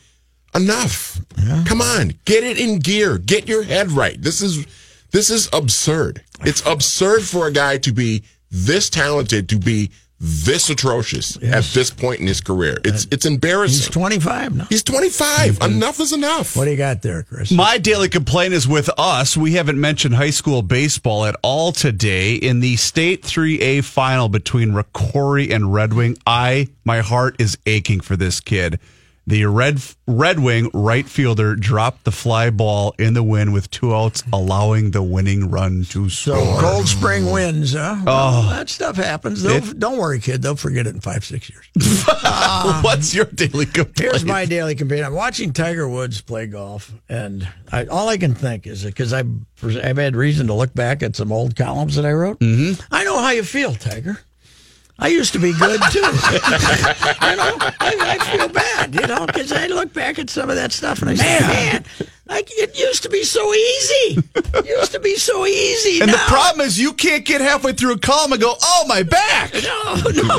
enough. 0.54 1.20
Come 1.66 1.82
on, 1.82 2.14
get 2.26 2.44
it 2.44 2.60
in 2.60 2.80
gear. 2.80 3.18
Get 3.18 3.48
your 3.48 3.64
head 3.64 3.92
right. 3.92 4.22
This 4.22 4.42
is 4.42 4.66
this 5.12 5.30
is 5.30 5.50
absurd. 5.54 6.24
It's 6.42 6.66
absurd 6.66 7.24
for 7.24 7.48
a 7.48 7.52
guy 7.52 7.78
to 7.80 7.92
be 7.92 8.24
this 8.52 8.90
talented 8.90 9.50
to 9.50 9.58
be 9.58 9.92
this 10.20 10.70
atrocious 10.70 11.36
at 11.44 11.64
this 11.66 11.92
point 11.92 12.20
in 12.20 12.28
his 12.28 12.42
career. 12.42 12.80
It's 12.84 13.08
it's 13.12 13.26
embarrassing. 13.26 13.78
He's 13.78 13.90
25 13.90 14.56
now. 14.56 14.66
He's 14.70 14.84
25. 14.84 15.62
Enough 15.62 16.00
is 16.00 16.14
enough. 16.14 16.56
What 16.56 16.66
do 16.66 16.72
you 16.72 16.78
got 16.78 17.02
there, 17.04 17.24
Chris? 17.24 17.52
My 17.52 17.78
daily 17.78 18.10
complaint 18.10 18.54
is 18.54 18.68
with 18.68 18.90
us. 18.98 19.38
We 19.38 19.54
haven't 19.54 19.80
mentioned 19.80 20.16
high 20.16 20.32
school 20.32 20.62
baseball 20.62 21.26
at 21.26 21.36
all 21.44 21.72
today. 21.72 22.36
In 22.36 22.62
the 22.62 22.78
state 22.78 23.22
3A 23.24 23.84
final 23.84 24.28
between 24.30 24.72
Rocori 24.72 25.54
and 25.54 25.74
Red 25.74 25.94
Wing, 25.94 26.18
I 26.26 26.70
my 26.84 27.02
heart 27.02 27.36
is 27.40 27.58
aching 27.66 28.00
for 28.00 28.16
this 28.16 28.40
kid. 28.40 28.80
The 29.30 29.44
Red 29.46 29.82
Red 30.08 30.40
Wing 30.40 30.70
right 30.74 31.06
fielder 31.06 31.58
dropped 31.58 32.06
the 32.06 32.14
fly 32.14 32.50
ball 32.50 32.96
in 32.98 33.14
the 33.14 33.22
wind 33.22 33.52
with 33.52 33.70
two 33.70 33.94
outs, 33.94 34.24
allowing 34.32 34.92
the 34.92 35.04
winning 35.04 35.52
run 35.52 35.84
to 35.90 36.08
So 36.08 36.34
score. 36.42 36.62
Cold 36.62 36.88
Spring 36.88 37.30
wins, 37.30 37.74
huh? 37.74 37.98
Well, 38.06 38.44
Oh. 38.46 38.50
that 38.52 38.70
stuff 38.70 38.96
happens. 38.96 39.44
It- 39.44 39.78
don't 39.80 39.98
worry, 39.98 40.22
kid. 40.22 40.42
They'll 40.42 40.56
forget 40.56 40.88
it 40.88 40.96
in 40.96 41.02
five, 41.02 41.26
six 41.26 41.50
years. 41.50 41.66
What's 42.84 43.14
your 43.14 43.26
daily 43.26 43.66
complaint? 43.66 44.00
Here's 44.00 44.24
my 44.24 44.46
daily 44.46 44.76
complaint. 44.76 45.06
I'm 45.06 45.14
watching 45.14 45.52
Tiger 45.52 45.90
Woods 45.90 46.22
play 46.22 46.48
golf, 46.48 46.94
and 47.10 47.48
I, 47.72 47.86
all 47.86 48.08
I 48.08 48.18
can 48.18 48.34
think 48.34 48.66
is 48.66 48.86
because 48.86 49.12
I've, 49.12 49.30
I've 49.62 49.98
had 49.98 50.16
reason 50.16 50.48
to 50.48 50.54
look 50.54 50.74
back 50.74 51.04
at 51.04 51.18
some 51.18 51.34
old 51.34 51.56
columns 51.58 51.96
that 51.98 52.06
I 52.06 52.14
wrote. 52.14 52.40
Mm-hmm. 52.40 52.82
I 52.92 53.04
know 53.04 53.20
how 53.20 53.32
you 53.32 53.44
feel, 53.44 53.74
Tiger. 53.76 54.20
I 55.00 55.10
used 55.10 55.34
to 55.34 55.40
be 55.40 55.54
good 55.54 55.80
too. 55.92 56.00
you 56.00 56.06
know, 56.08 56.16
I, 57.80 57.96
I 58.00 58.38
feel 58.38 58.50
bad, 58.50 58.96
you 58.96 59.06
know, 59.06 59.26
because 59.28 59.52
I 59.52 59.68
look 59.68 59.94
back 59.94 60.18
at 60.18 60.30
some 60.30 60.50
of 60.50 60.56
that 60.56 60.72
stuff 60.72 61.02
and 61.02 61.12
I 61.12 61.16
say, 61.16 61.40
man, 61.40 61.86
like 62.30 62.50
it 62.52 62.78
used 62.78 63.04
to 63.04 63.10
be 63.10 63.24
so 63.24 63.54
easy. 63.54 64.24
It 64.36 64.66
used 64.66 64.92
to 64.94 65.00
be 65.00 65.16
so 65.16 65.46
easy. 65.46 66.02
And 66.02 66.12
the 66.12 66.18
problem 66.28 66.66
is 66.66 66.80
you 66.80 66.94
can't 66.94 67.26
get 67.26 67.42
halfway 67.42 67.74
through 67.74 67.94
a 67.94 68.00
column 68.00 68.34
and 68.34 68.42
go, 68.42 68.56
"Oh, 68.62 68.86
my 68.88 69.04
back." 69.04 69.54
No, 69.54 69.96
no. 70.12 70.38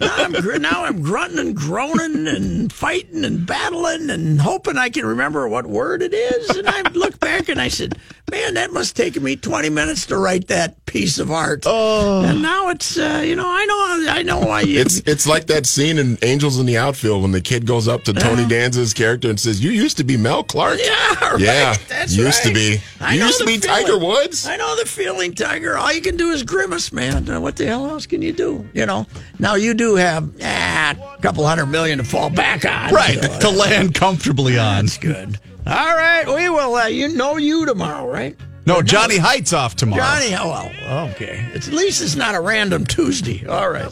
now, 0.00 0.16
I'm, 0.16 0.32
gr- 0.32 0.58
now 0.58 0.84
I'm 0.84 1.02
grunting 1.02 1.38
and 1.38 1.56
groaning 1.56 2.26
and 2.26 2.72
fighting 2.72 3.24
and 3.24 3.46
battling 3.46 4.10
and 4.10 4.40
hoping 4.40 4.76
I 4.76 4.90
can 4.90 5.04
remember 5.06 5.48
what 5.48 5.66
word 5.66 6.02
it 6.02 6.14
is. 6.14 6.50
And 6.56 6.68
I 6.68 6.82
look 6.90 7.18
back 7.20 7.48
and 7.48 7.60
I 7.60 7.68
said, 7.68 7.96
man, 8.30 8.54
that 8.54 8.72
must 8.72 8.96
take 8.96 9.20
me 9.20 9.36
20 9.36 9.68
minutes 9.70 10.06
to 10.06 10.16
write 10.16 10.48
that 10.48 10.84
piece 10.86 11.18
of 11.18 11.30
art. 11.30 11.64
Oh. 11.66 12.22
And 12.24 12.42
now 12.42 12.68
it's, 12.70 12.96
uh, 12.96 13.22
you 13.24 13.36
know, 13.36 13.46
I 13.46 13.64
know, 13.66 14.12
I 14.12 14.22
know 14.22 14.40
why 14.40 14.62
you. 14.62 14.80
It's 14.80 14.98
it's 15.00 15.26
like 15.26 15.46
that 15.46 15.66
scene 15.66 15.98
in 15.98 16.18
Angels 16.22 16.58
in 16.58 16.66
the 16.66 16.78
Outfield 16.78 17.22
when 17.22 17.32
the 17.32 17.40
kid 17.40 17.66
goes 17.66 17.88
up 17.88 18.04
to 18.04 18.12
Tony 18.12 18.46
Danza's 18.46 18.94
character 18.94 19.28
and 19.28 19.38
says, 19.38 19.62
"You 19.62 19.70
used 19.70 19.96
to 19.98 20.04
be 20.04 20.16
Mel 20.16 20.44
Clark." 20.44 20.78
Yeah, 20.82 21.14
right. 21.32 21.40
Yeah, 21.40 21.74
That's 21.88 22.14
used 22.16 22.42
to 22.44 22.52
be. 22.52 22.78
I 23.00 23.16
know 23.16 23.26
used 23.26 23.38
to 23.38 23.44
the 23.44 23.52
be 23.52 23.58
feeling. 23.58 23.84
Tiger 23.86 23.98
Woods. 23.98 24.46
I 24.46 24.56
know 24.56 24.76
the 24.76 24.86
feeling, 24.86 25.34
Tiger. 25.34 25.76
All 25.76 25.92
you 25.92 26.00
can 26.00 26.16
do 26.16 26.30
is 26.30 26.42
grimace, 26.42 26.92
man. 26.92 27.28
Uh, 27.28 27.40
What 27.40 27.56
the 27.56 27.66
hell 27.66 27.86
else 27.88 28.06
can 28.06 28.22
you 28.22 28.32
do? 28.32 28.68
You 28.74 28.86
know. 28.86 29.06
Now 29.38 29.54
you 29.54 29.74
do 29.74 29.96
have 29.96 30.30
ah, 30.42 31.14
a 31.18 31.22
couple 31.22 31.46
hundred 31.46 31.66
million 31.66 31.98
to 31.98 32.04
fall 32.04 32.30
back 32.30 32.64
on. 32.64 32.92
Right, 32.94 33.22
So, 33.22 33.30
uh, 33.30 33.38
to 33.40 33.50
land 33.64 33.94
comfortably 33.94 34.58
on. 34.58 34.86
That's 34.86 34.98
good. 34.98 35.38
All 35.66 35.94
right, 35.96 36.26
we 36.26 36.48
will. 36.48 36.74
Uh, 36.74 36.86
you 36.86 37.08
know 37.08 37.36
you 37.36 37.66
tomorrow, 37.66 38.10
right? 38.10 38.36
No, 38.66 38.82
Johnny 38.82 39.16
Heights 39.16 39.52
off 39.52 39.74
tomorrow. 39.74 40.02
Johnny, 40.02 40.34
oh 40.34 40.48
well, 40.48 41.08
okay. 41.10 41.48
It's, 41.54 41.66
at 41.68 41.74
least 41.74 42.02
it's 42.02 42.14
not 42.16 42.34
a 42.34 42.40
random 42.40 42.84
Tuesday. 42.86 43.44
All 43.46 43.70
right. 43.70 43.90